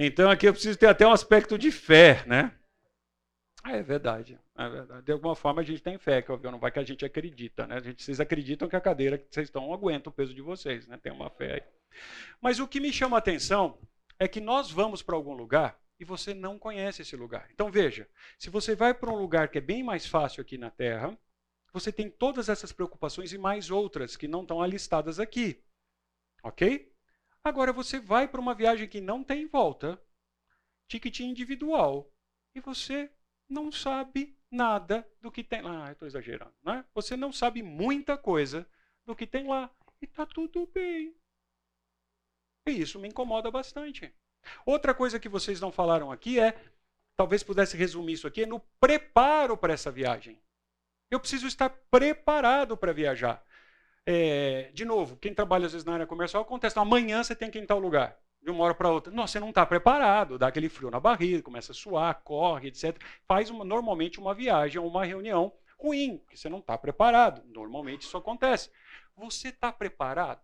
Então 0.00 0.30
aqui 0.30 0.46
eu 0.46 0.52
preciso 0.52 0.78
ter 0.78 0.86
até 0.86 1.04
um 1.04 1.10
aspecto 1.10 1.58
de 1.58 1.72
fé, 1.72 2.24
né? 2.24 2.56
É 3.64 3.82
verdade, 3.82 4.38
é 4.56 4.68
verdade. 4.68 5.02
De 5.04 5.10
alguma 5.10 5.34
forma 5.34 5.60
a 5.60 5.64
gente 5.64 5.82
tem 5.82 5.98
fé, 5.98 6.22
que 6.22 6.30
não 6.30 6.60
vai 6.60 6.70
que 6.70 6.78
a 6.78 6.84
gente 6.84 7.04
acredita, 7.04 7.66
né? 7.66 7.74
A 7.74 7.80
gente, 7.80 8.04
vocês 8.04 8.20
acreditam 8.20 8.68
que 8.68 8.76
a 8.76 8.80
cadeira 8.80 9.18
que 9.18 9.26
vocês 9.28 9.48
estão 9.48 9.74
aguenta 9.74 10.08
o 10.08 10.12
peso 10.12 10.32
de 10.32 10.40
vocês, 10.40 10.86
né? 10.86 10.96
Tem 10.96 11.10
uma 11.10 11.28
fé 11.28 11.54
aí. 11.54 11.62
Mas 12.40 12.60
o 12.60 12.68
que 12.68 12.78
me 12.78 12.92
chama 12.92 13.16
a 13.16 13.18
atenção 13.18 13.76
é 14.20 14.28
que 14.28 14.40
nós 14.40 14.70
vamos 14.70 15.02
para 15.02 15.16
algum 15.16 15.34
lugar 15.34 15.76
e 15.98 16.04
você 16.04 16.32
não 16.32 16.60
conhece 16.60 17.02
esse 17.02 17.16
lugar. 17.16 17.48
Então 17.52 17.68
veja, 17.68 18.08
se 18.38 18.48
você 18.48 18.76
vai 18.76 18.94
para 18.94 19.10
um 19.10 19.18
lugar 19.18 19.48
que 19.48 19.58
é 19.58 19.60
bem 19.60 19.82
mais 19.82 20.06
fácil 20.06 20.42
aqui 20.42 20.56
na 20.56 20.70
Terra, 20.70 21.18
você 21.72 21.90
tem 21.90 22.08
todas 22.08 22.48
essas 22.48 22.70
preocupações 22.70 23.32
e 23.32 23.38
mais 23.38 23.68
outras 23.68 24.16
que 24.16 24.28
não 24.28 24.42
estão 24.42 24.62
alistadas 24.62 25.18
aqui. 25.18 25.60
Ok? 26.44 26.87
Agora 27.48 27.72
você 27.72 27.98
vai 27.98 28.28
para 28.28 28.40
uma 28.40 28.54
viagem 28.54 28.86
que 28.86 29.00
não 29.00 29.24
tem 29.24 29.46
volta, 29.46 29.98
ticket 30.86 31.20
individual, 31.20 32.12
e 32.54 32.60
você 32.60 33.10
não 33.48 33.72
sabe 33.72 34.38
nada 34.50 35.08
do 35.20 35.32
que 35.32 35.42
tem 35.42 35.62
lá. 35.62 35.86
Ah, 35.86 35.92
estou 35.92 36.06
exagerando, 36.06 36.54
né? 36.62 36.84
Você 36.92 37.16
não 37.16 37.32
sabe 37.32 37.62
muita 37.62 38.18
coisa 38.18 38.68
do 39.06 39.16
que 39.16 39.26
tem 39.26 39.46
lá. 39.46 39.74
E 40.00 40.04
está 40.04 40.26
tudo 40.26 40.66
bem. 40.66 41.16
E 42.68 42.72
isso 42.82 42.98
me 42.98 43.08
incomoda 43.08 43.50
bastante. 43.50 44.14
Outra 44.66 44.94
coisa 44.94 45.18
que 45.18 45.28
vocês 45.28 45.58
não 45.58 45.72
falaram 45.72 46.12
aqui 46.12 46.38
é, 46.38 46.52
talvez 47.16 47.42
pudesse 47.42 47.78
resumir 47.78 48.12
isso 48.12 48.26
aqui, 48.26 48.42
é 48.42 48.46
no 48.46 48.60
preparo 48.78 49.56
para 49.56 49.72
essa 49.72 49.90
viagem. 49.90 50.38
Eu 51.10 51.18
preciso 51.18 51.46
estar 51.46 51.70
preparado 51.90 52.76
para 52.76 52.92
viajar. 52.92 53.42
É, 54.10 54.70
de 54.72 54.86
novo, 54.86 55.18
quem 55.18 55.34
trabalha 55.34 55.66
às 55.66 55.72
vezes 55.72 55.84
na 55.84 55.92
área 55.92 56.06
comercial 56.06 56.42
acontece, 56.42 56.78
amanhã 56.78 57.22
você 57.22 57.36
tem 57.36 57.50
que 57.50 57.58
ir 57.58 57.62
em 57.62 57.66
tal 57.66 57.78
lugar, 57.78 58.18
de 58.40 58.50
uma 58.50 58.64
hora 58.64 58.74
para 58.74 58.90
outra. 58.90 59.12
Nossa, 59.12 59.32
você 59.34 59.40
não 59.40 59.50
está 59.50 59.66
preparado, 59.66 60.38
dá 60.38 60.46
aquele 60.48 60.70
frio 60.70 60.90
na 60.90 60.98
barriga, 60.98 61.42
começa 61.42 61.72
a 61.72 61.74
suar, 61.74 62.22
corre, 62.24 62.68
etc. 62.68 62.98
Faz 63.26 63.50
uma, 63.50 63.66
normalmente 63.66 64.18
uma 64.18 64.34
viagem 64.34 64.80
ou 64.80 64.88
uma 64.88 65.04
reunião 65.04 65.52
ruim, 65.78 66.16
porque 66.16 66.38
você 66.38 66.48
não 66.48 66.60
está 66.60 66.78
preparado. 66.78 67.42
Normalmente 67.52 68.06
isso 68.06 68.16
acontece. 68.16 68.70
Você 69.14 69.48
está 69.48 69.70
preparado? 69.70 70.40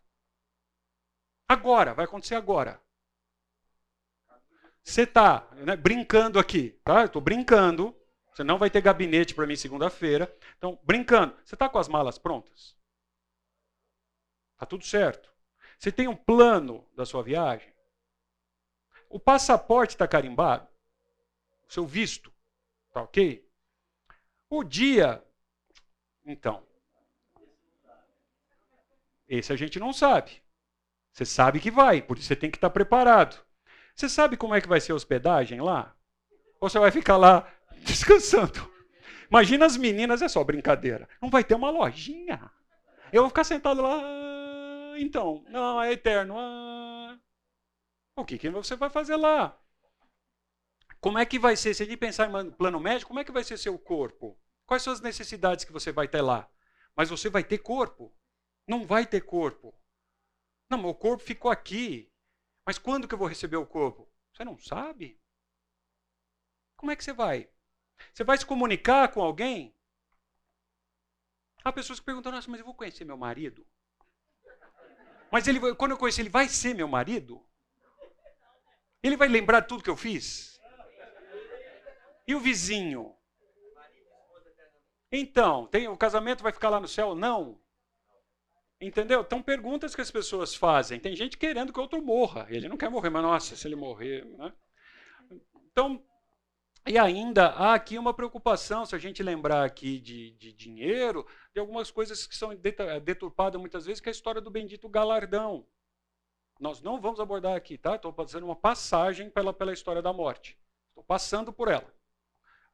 Agora, 1.49 1.95
vai 1.95 2.05
acontecer 2.05 2.35
agora. 2.35 2.78
Você 4.82 5.05
está 5.05 5.49
né, 5.55 5.74
brincando 5.74 6.39
aqui, 6.39 6.78
tá? 6.85 7.07
Estou 7.07 7.23
brincando, 7.23 7.97
você 8.31 8.45
não 8.45 8.59
vai 8.59 8.69
ter 8.69 8.82
gabinete 8.82 9.35
para 9.35 9.47
mim 9.47 9.57
segunda-feira. 9.57 10.31
Então, 10.59 10.78
brincando, 10.82 11.35
você 11.43 11.55
está 11.55 11.66
com 11.66 11.78
as 11.78 11.89
malas 11.89 12.19
prontas? 12.19 12.74
Está 14.65 14.70
tudo 14.70 14.86
certo. 14.86 15.31
Você 15.78 15.93
tem 15.93 16.09
um 16.09 16.16
plano 16.16 16.89
da 16.97 17.05
sua 17.05 17.23
viagem? 17.23 17.70
O 19.11 19.20
passaporte 19.20 19.95
está 19.95 20.09
carimbado? 20.09 20.66
O 21.69 21.73
seu 21.73 21.86
visto? 21.86 22.32
Está 22.89 23.03
ok? 23.03 23.47
O 24.49 24.65
dia, 24.65 25.23
então. 26.24 26.66
Esse 29.28 29.53
a 29.53 29.57
gente 29.57 29.78
não 29.78 29.93
sabe. 29.93 30.43
Você 31.12 31.27
sabe 31.27 31.61
que 31.61 31.70
vai, 31.70 32.01
por 32.01 32.16
isso 32.16 32.28
você 32.28 32.36
tem 32.36 32.51
que 32.51 32.57
estar 32.57 32.70
tá 32.70 32.73
preparado. 32.73 33.45
Você 33.95 34.09
sabe 34.09 34.39
como 34.39 34.55
é 34.55 34.62
que 34.62 34.69
vai 34.69 34.81
ser 34.81 34.93
a 34.93 34.95
hospedagem 34.95 35.61
lá? 35.61 35.95
Ou 36.59 36.70
você 36.70 36.78
vai 36.78 36.91
ficar 36.91 37.19
lá 37.19 37.53
descansando. 37.85 38.73
Imagina 39.28 39.66
as 39.66 39.77
meninas, 39.77 40.23
é 40.23 40.28
só 40.28 40.43
brincadeira. 40.43 41.07
Não 41.20 41.28
vai 41.28 41.45
ter 41.45 41.55
uma 41.55 41.70
lojinha. 41.70 42.51
Eu 43.12 43.23
vou 43.23 43.28
ficar 43.28 43.45
sentado 43.45 43.82
lá. 43.82 44.34
Então, 44.97 45.45
não, 45.49 45.81
é 45.83 45.93
eterno. 45.93 46.35
Ah. 46.39 47.19
O 48.16 48.25
que, 48.25 48.39
que 48.39 48.51
você 48.51 48.77
vai 48.77 48.91
fazer 48.91 49.16
lá? 49.16 49.59
Como 51.01 51.19
é 51.19 51.27
que 51.27 51.39
vai 51.39 51.57
ser? 51.57 51.75
Se 51.75 51.85
gente 51.85 51.97
pensar 51.97 52.29
em 52.29 52.51
plano 52.51 52.81
médico, 52.81 53.09
como 53.09 53.21
é 53.21 53.25
que 53.25 53.33
vai 53.33 53.45
ser 53.45 53.59
seu 53.59 53.79
corpo? 53.79 54.39
Quais 54.66 54.83
são 54.83 54.93
as 54.93 55.01
necessidades 55.01 55.65
que 55.65 55.73
você 55.73 55.93
vai 55.93 56.09
ter 56.09 56.23
lá? 56.23 56.49
Mas 56.97 57.11
você 57.11 57.29
vai 57.29 57.45
ter 57.45 57.59
corpo? 57.59 58.15
Não 58.66 58.87
vai 58.87 59.07
ter 59.07 59.21
corpo. 59.21 59.75
Não, 60.71 60.79
meu 60.79 60.95
corpo 60.95 61.23
ficou 61.23 61.51
aqui. 61.51 62.11
Mas 62.66 62.79
quando 62.79 63.07
que 63.07 63.15
eu 63.15 63.19
vou 63.19 63.29
receber 63.29 63.57
o 63.57 63.66
corpo? 63.66 64.11
Você 64.33 64.45
não 64.45 64.59
sabe? 64.59 65.21
Como 66.77 66.91
é 66.91 66.97
que 66.97 67.05
você 67.05 67.12
vai? 67.12 67.51
Você 68.12 68.25
vai 68.25 68.39
se 68.39 68.47
comunicar 68.47 69.12
com 69.12 69.21
alguém? 69.21 69.75
Há 71.62 71.73
pessoas 71.73 71.99
que 71.99 72.07
perguntam, 72.07 72.33
nossa, 72.33 72.51
mas 72.51 72.61
eu 72.61 72.66
vou 72.66 72.75
conhecer 72.75 73.05
meu 73.05 73.16
marido? 73.16 73.66
Mas 75.35 75.48
ele, 75.48 75.59
quando 75.74 75.90
eu 75.90 75.98
conhecer, 75.98 76.23
ele 76.23 76.28
vai 76.28 76.48
ser 76.48 76.77
meu 76.77 76.86
marido? 76.86 77.44
Ele 79.02 79.16
vai 79.16 79.27
lembrar 79.27 79.62
tudo 79.62 79.82
que 79.82 79.90
eu 79.90 79.97
fiz? 79.97 80.61
E 82.24 82.36
o 82.36 82.39
vizinho? 82.39 83.12
Então, 85.11 85.66
tem, 85.66 85.89
o 85.89 85.97
casamento 85.97 86.40
vai 86.40 86.52
ficar 86.52 86.69
lá 86.69 86.78
no 86.78 86.86
céu? 86.86 87.16
Não. 87.16 87.61
Entendeu? 88.81 89.23
Então, 89.23 89.43
perguntas 89.43 89.93
que 89.93 90.01
as 90.01 90.09
pessoas 90.09 90.55
fazem. 90.55 91.01
Tem 91.01 91.16
gente 91.16 91.36
querendo 91.36 91.73
que 91.73 91.81
o 91.81 91.82
outro 91.82 92.01
morra. 92.01 92.47
Ele 92.48 92.69
não 92.69 92.77
quer 92.77 92.89
morrer, 92.89 93.11
mas 93.11 93.23
nossa, 93.24 93.56
se 93.56 93.66
ele 93.66 93.74
morrer. 93.74 94.24
Né? 94.39 94.52
Então, 95.73 96.01
e 96.86 96.98
ainda 96.98 97.47
há 97.47 97.74
aqui 97.74 97.98
uma 97.98 98.12
preocupação, 98.12 98.85
se 98.85 98.94
a 98.94 98.98
gente 98.98 99.23
lembrar 99.23 99.65
aqui 99.65 99.98
de, 99.98 100.32
de 100.32 100.52
dinheiro, 100.52 101.27
de 101.55 101.61
algumas 101.61 101.90
coisas 101.90 102.27
que 102.27 102.36
são 102.36 102.55
deturpadas 103.02 103.61
muitas 103.61 103.86
vezes, 103.86 104.01
que 104.01 104.09
é 104.09 104.11
a 104.11 104.12
história 104.12 104.40
do 104.40 104.51
bendito 104.51 104.89
galardão. 104.89 105.66
Nós 106.61 106.82
não 106.82 107.01
vamos 107.01 107.20
abordar 107.20 107.56
aqui, 107.56 107.78
tá? 107.78 107.94
Estou 107.94 108.12
fazendo 108.12 108.44
uma 108.44 108.56
passagem 108.56 109.31
pela, 109.31 109.52
pela 109.52 109.73
história 109.73 110.02
da 110.02 110.12
morte. 110.12 110.59
Estou 110.90 111.05
passando 111.05 111.52
por 111.52 111.69
ela. 111.69 111.94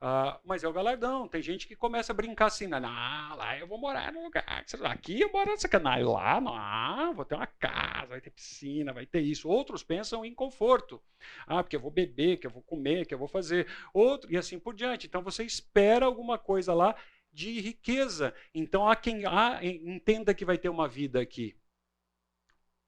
Ah, 0.03 0.41
mas 0.45 0.65
é 0.65 0.69
o 0.69 0.73
galardão. 0.73 1.29
Tem 1.29 1.43
gente 1.43 1.67
que 1.67 1.77
começa 1.77 2.13
a 2.13 2.15
brincar 2.15 2.47
assim, 2.47 2.67
não, 2.67 2.81
lá 2.81 3.59
eu 3.59 3.67
vou 3.67 3.79
morar 3.79 4.13
no 4.13 4.23
lugar. 4.23 4.45
Aqui 4.85 5.21
eu 5.21 5.31
moro 5.31 5.51
nessa 5.51 5.69
canal, 5.69 6.01
lá 6.13 6.41
não, 6.41 7.15
vou 7.15 7.25
ter 7.25 7.35
uma 7.35 7.47
casa, 7.47 8.07
vai 8.09 8.21
ter 8.21 8.31
piscina, 8.31 8.93
vai 8.95 9.05
ter 9.07 9.21
isso. 9.21 9.49
Outros 9.49 9.83
pensam 9.83 10.25
em 10.25 10.35
conforto. 10.35 11.03
Ah, 11.47 11.63
porque 11.63 11.77
eu 11.77 11.81
vou 11.81 11.91
beber, 11.91 12.39
que 12.39 12.47
eu 12.47 12.51
vou 12.51 12.63
comer, 12.63 13.07
que 13.07 13.13
eu 13.13 13.19
vou 13.19 13.29
fazer. 13.29 13.67
Outro, 13.93 14.33
e 14.33 14.39
assim 14.39 14.59
por 14.59 14.75
diante. 14.75 15.07
Então 15.07 15.23
você 15.23 15.45
espera 15.45 16.07
alguma 16.07 16.39
coisa 16.39 16.73
lá 16.73 16.95
de 17.33 17.61
riqueza. 17.61 18.35
Então 18.55 18.89
há 18.89 18.97
quem 18.97 19.27
há, 19.27 19.61
entenda 19.63 20.35
que 20.35 20.45
vai 20.47 20.57
ter 20.59 20.69
uma 20.71 20.89
vida 20.89 21.21
aqui. 21.21 21.55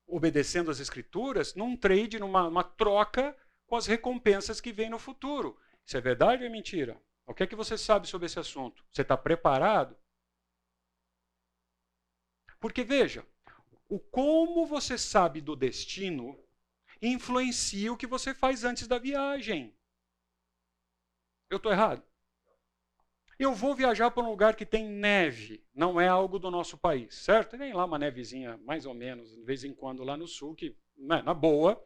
obedecendo 0.07 0.71
às 0.71 0.79
escrituras 0.81 1.55
num 1.55 1.77
trade, 1.77 2.19
numa, 2.19 2.63
troca 2.63 3.37
com 3.67 3.77
as 3.77 3.87
recompensas 3.87 4.61
que 4.61 4.73
vêm 4.73 4.91
no 4.91 4.99
futuro. 4.99 5.57
Isso 5.87 5.97
é 5.97 6.01
verdade 6.01 6.43
ou 6.43 6.49
é 6.49 6.51
mentira? 6.51 7.01
O 7.27 7.35
que 7.35 7.43
é 7.43 7.47
que 7.47 7.57
você 7.57 7.79
sabe 7.79 8.07
sobre 8.09 8.27
esse 8.27 8.39
assunto? 8.39 8.85
Você 8.91 9.03
está 9.03 9.17
preparado? 9.17 9.97
Porque 12.61 12.85
veja, 12.85 13.27
o 13.89 13.99
como 13.99 14.67
você 14.67 14.97
sabe 14.97 15.41
do 15.41 15.57
destino 15.57 16.39
influencia 17.01 17.93
o 17.93 17.97
que 17.97 18.07
você 18.07 18.33
faz 18.33 18.65
antes 18.65 18.87
da 18.87 18.99
viagem. 18.99 19.77
Eu 21.51 21.57
estou 21.57 21.73
errado? 21.73 22.03
Eu 23.39 23.55
vou 23.55 23.75
viajar 23.75 24.11
para 24.11 24.23
um 24.23 24.31
lugar 24.31 24.55
que 24.55 24.65
tem 24.65 24.89
neve, 24.89 25.67
não 25.75 26.01
é 26.01 26.07
algo 26.07 26.39
do 26.39 26.51
nosso 26.51 26.79
país, 26.79 27.15
certo? 27.15 27.59
Tem 27.59 27.73
lá 27.73 27.85
uma 27.85 27.99
nevezinha, 27.99 28.57
mais 28.59 28.87
ou 28.87 28.95
menos, 28.95 29.35
de 29.35 29.43
vez 29.43 29.65
em 29.65 29.75
quando 29.75 30.05
lá 30.05 30.17
no 30.17 30.29
sul, 30.29 30.55
que, 30.55 30.77
né, 30.97 31.23
na 31.23 31.35
boa, 31.35 31.85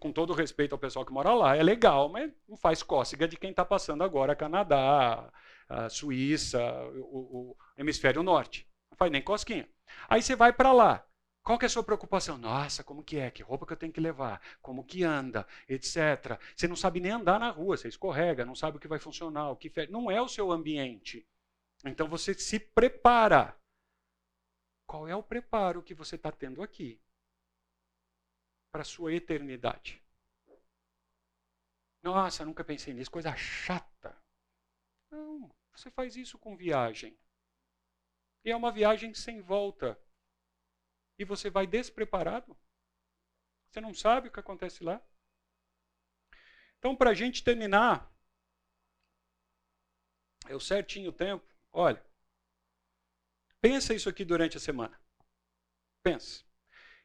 com 0.00 0.12
todo 0.12 0.32
respeito 0.32 0.72
ao 0.74 0.78
pessoal 0.78 1.04
que 1.04 1.12
mora 1.12 1.32
lá, 1.34 1.56
é 1.56 1.62
legal, 1.62 2.08
mas 2.08 2.32
não 2.48 2.56
faz 2.56 2.82
cócega 2.82 3.26
de 3.28 3.36
quem 3.36 3.50
está 3.50 3.64
passando 3.64 4.04
agora 4.04 4.36
Canadá, 4.36 5.30
a 5.68 5.88
Suíça, 5.88 6.60
o, 6.94 7.52
o 7.52 7.56
hemisfério 7.76 8.22
norte. 8.22 8.68
Não 8.90 8.96
faz 8.96 9.10
nem 9.10 9.22
cosquinha. 9.22 9.68
Aí 10.08 10.22
você 10.22 10.34
vai 10.34 10.52
para 10.52 10.72
lá. 10.72 11.04
Qual 11.42 11.58
que 11.58 11.64
é 11.64 11.68
a 11.68 11.70
sua 11.70 11.82
preocupação? 11.82 12.36
Nossa, 12.36 12.84
como 12.84 13.02
que 13.02 13.16
é? 13.18 13.30
Que 13.30 13.42
roupa 13.42 13.66
que 13.66 13.72
eu 13.72 13.76
tenho 13.76 13.92
que 13.92 14.00
levar? 14.00 14.40
Como 14.60 14.84
que 14.84 15.02
anda? 15.02 15.46
Etc. 15.68 15.96
Você 16.54 16.68
não 16.68 16.76
sabe 16.76 17.00
nem 17.00 17.12
andar 17.12 17.40
na 17.40 17.50
rua, 17.50 17.76
você 17.76 17.88
escorrega, 17.88 18.44
não 18.44 18.54
sabe 18.54 18.76
o 18.76 18.80
que 18.80 18.88
vai 18.88 18.98
funcionar, 18.98 19.50
o 19.50 19.56
que 19.56 19.72
não 19.88 20.10
é 20.10 20.20
o 20.20 20.28
seu 20.28 20.52
ambiente. 20.52 21.26
Então 21.84 22.06
você 22.06 22.34
se 22.34 22.58
prepara. 22.58 23.56
Qual 24.86 25.08
é 25.08 25.16
o 25.16 25.22
preparo 25.22 25.82
que 25.82 25.94
você 25.94 26.16
está 26.16 26.30
tendo 26.30 26.62
aqui 26.62 27.00
para 28.70 28.82
a 28.82 28.84
sua 28.84 29.14
eternidade? 29.14 30.02
Nossa, 32.02 32.44
nunca 32.44 32.64
pensei 32.64 32.94
nisso, 32.94 33.10
coisa 33.10 33.34
chata. 33.36 34.16
Não, 35.10 35.50
você 35.72 35.90
faz 35.90 36.16
isso 36.16 36.38
com 36.38 36.56
viagem. 36.56 37.18
E 38.44 38.50
é 38.50 38.56
uma 38.56 38.72
viagem 38.72 39.12
sem 39.14 39.40
volta 39.40 39.98
e 41.18 41.24
você 41.24 41.50
vai 41.50 41.66
despreparado. 41.66 42.56
Você 43.68 43.80
não 43.80 43.92
sabe 43.92 44.28
o 44.28 44.32
que 44.32 44.40
acontece 44.40 44.82
lá. 44.82 45.02
Então, 46.78 46.96
para 46.96 47.10
a 47.10 47.14
gente 47.14 47.42
terminar, 47.42 48.10
é 50.46 50.54
o 50.54 50.60
certinho 50.60 51.12
tempo. 51.12 51.46
Olha, 51.72 52.02
pensa 53.60 53.92
isso 53.92 54.08
aqui 54.08 54.24
durante 54.24 54.56
a 54.56 54.60
semana. 54.60 54.98
Pensa. 56.02 56.47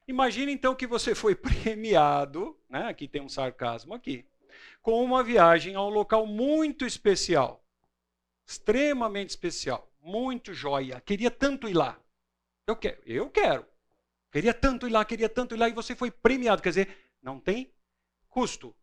Imagine 0.08 0.52
então 0.52 0.76
que 0.76 0.86
você 0.86 1.16
foi 1.16 1.34
premiado, 1.36 2.60
né? 2.70 2.88
aqui 2.88 3.08
tem 3.08 3.22
um 3.22 3.30
sarcasmo 3.30 3.94
aqui, 3.94 4.26
com 4.82 5.04
uma 5.04 5.24
viagem 5.24 5.76
a 5.76 5.82
um 5.82 5.90
local 5.90 6.26
muito 6.26 6.86
especial, 6.86 7.64
extremamente 8.46 9.30
especial, 9.30 9.92
muito 10.02 10.54
joia. 10.54 11.02
Queria 11.02 11.32
tanto 11.32 11.68
ir 11.70 11.74
lá. 11.74 12.00
Eu 12.68 12.76
quero, 12.76 13.02
eu 13.06 13.30
quero. 13.30 13.66
Queria 14.32 14.54
tanto 14.54 14.88
ir 14.88 14.92
lá, 14.92 15.06
queria 15.06 15.30
tanto 15.30 15.56
ir 15.56 15.58
lá 15.58 15.70
e 15.70 15.74
você 15.74 15.96
foi 15.96 16.10
premiado. 16.10 16.62
Quer 16.62 16.70
dizer, 16.70 16.98
não 17.22 17.40
tem 17.40 17.74
custo. 18.28 18.76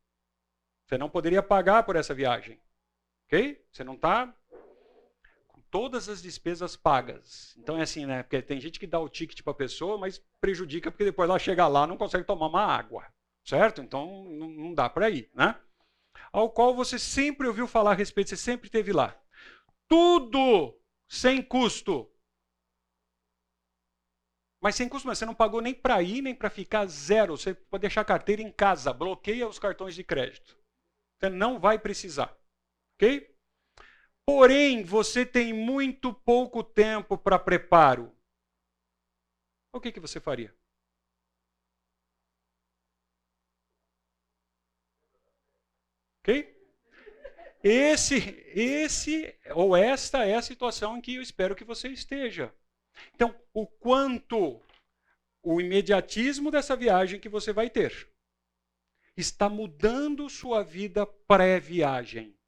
Você 0.87 0.97
não 0.97 1.11
poderia 1.11 1.43
pagar 1.43 1.83
por 1.83 1.97
essa 1.97 2.15
viagem. 2.15 2.61
Ok? 3.27 3.65
Você 3.71 3.85
não 3.85 3.95
está 3.95 4.35
todas 5.71 6.09
as 6.09 6.21
despesas 6.21 6.77
pagas. 6.77 7.55
Então 7.59 7.79
é 7.79 7.83
assim, 7.83 8.07
né? 8.07 8.23
Porque 8.23 8.43
tem 8.43 8.61
gente 8.61 8.79
que 8.79 8.87
dá 8.87 8.99
o 8.99 9.09
ticket 9.09 9.43
para 9.43 9.53
a 9.53 9.57
pessoa, 9.57 9.97
mas 9.97 10.23
prejudica 10.41 10.91
porque 10.91 11.05
depois 11.05 11.29
ela 11.29 11.39
chega 11.39 11.67
lá 11.69 11.87
não 11.87 11.97
consegue 11.97 12.25
tomar 12.25 12.47
uma 12.47 12.65
água. 12.65 13.07
Certo? 13.45 13.81
Então 13.81 14.25
não 14.25 14.75
dá 14.75 14.89
para 14.89 15.09
ir, 15.11 15.31
né? 15.35 15.59
Ao 16.33 16.51
qual 16.51 16.75
você 16.75 16.99
sempre 16.99 17.49
ouviu 17.49 17.67
falar 17.67 17.93
a 17.93 17.95
respeito, 17.95 18.31
você 18.31 18.37
sempre 18.37 18.69
teve 18.69 18.93
lá. 18.93 19.19
Tudo 19.89 20.79
sem 21.09 21.43
custo. 21.43 22.11
Mas 24.63 24.75
sem 24.75 24.89
custo, 24.89 25.09
você 25.09 25.25
não 25.25 25.35
pagou 25.35 25.61
nem 25.61 25.73
para 25.73 26.03
ir, 26.03 26.21
nem 26.21 26.35
para 26.35 26.51
ficar 26.51 26.87
zero. 26.87 27.37
Você 27.37 27.55
pode 27.55 27.81
deixar 27.81 28.03
a 28.03 28.05
carteira 28.05 28.43
em 28.43 28.53
casa, 28.53 28.93
bloqueia 28.93 29.49
os 29.49 29.59
cartões 29.59 29.95
de 29.95 30.05
crédito. 30.05 30.57
Você 31.19 31.31
não 31.31 31.59
vai 31.59 31.79
precisar. 31.79 32.37
Ok? 32.95 33.30
Porém, 34.33 34.85
você 34.85 35.27
tem 35.27 35.53
muito 35.53 36.15
pouco 36.15 36.63
tempo 36.63 37.19
para 37.19 37.37
preparo. 37.37 38.17
O 39.75 39.81
que, 39.81 39.91
que 39.91 39.99
você 39.99 40.21
faria? 40.21 40.55
Ok? 46.21 46.57
Esse, 47.63 48.17
esse 48.55 49.37
ou 49.53 49.77
esta 49.77 50.25
é 50.25 50.37
a 50.37 50.43
situação 50.43 50.97
em 50.97 51.01
que 51.01 51.17
eu 51.17 51.23
espero 51.23 51.57
que 51.57 51.65
você 51.65 51.89
esteja. 51.89 52.55
Então, 53.13 53.35
o 53.53 53.67
quanto 53.67 54.63
o 55.43 55.61
imediatismo 55.61 56.53
dessa 56.53 56.77
viagem 56.77 57.19
que 57.19 57.29
você 57.29 57.53
vai 57.53 57.69
ter 57.69 58.09
está 59.17 59.49
mudando 59.49 60.31
sua 60.31 60.63
vida 60.63 61.05
pré-viagem. 61.05 62.40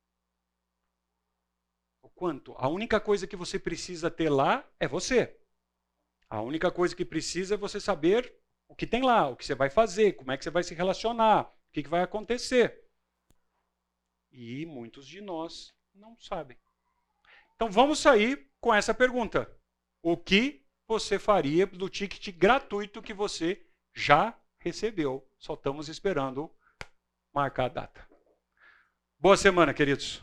Quanto? 2.22 2.54
A 2.56 2.68
única 2.68 3.00
coisa 3.00 3.26
que 3.26 3.34
você 3.34 3.58
precisa 3.58 4.08
ter 4.08 4.30
lá 4.30 4.64
é 4.78 4.86
você. 4.86 5.36
A 6.30 6.40
única 6.40 6.70
coisa 6.70 6.94
que 6.94 7.04
precisa 7.04 7.54
é 7.54 7.58
você 7.58 7.80
saber 7.80 8.32
o 8.68 8.76
que 8.76 8.86
tem 8.86 9.02
lá, 9.02 9.28
o 9.28 9.34
que 9.34 9.44
você 9.44 9.56
vai 9.56 9.68
fazer, 9.68 10.12
como 10.12 10.30
é 10.30 10.36
que 10.36 10.44
você 10.44 10.50
vai 10.50 10.62
se 10.62 10.72
relacionar, 10.72 11.46
o 11.46 11.72
que, 11.72 11.82
que 11.82 11.88
vai 11.88 12.00
acontecer. 12.00 12.80
E 14.30 14.64
muitos 14.66 15.04
de 15.04 15.20
nós 15.20 15.74
não 15.92 16.16
sabem. 16.16 16.56
Então 17.56 17.68
vamos 17.68 17.98
sair 17.98 18.48
com 18.60 18.72
essa 18.72 18.94
pergunta 18.94 19.52
o 20.00 20.16
que 20.16 20.64
você 20.86 21.18
faria 21.18 21.66
do 21.66 21.88
ticket 21.88 22.28
gratuito 22.38 23.02
que 23.02 23.12
você 23.12 23.66
já 23.92 24.40
recebeu. 24.58 25.28
Só 25.40 25.54
estamos 25.54 25.88
esperando 25.88 26.48
marcar 27.34 27.64
a 27.64 27.68
data. 27.68 28.08
Boa 29.18 29.36
semana, 29.36 29.74
queridos. 29.74 30.22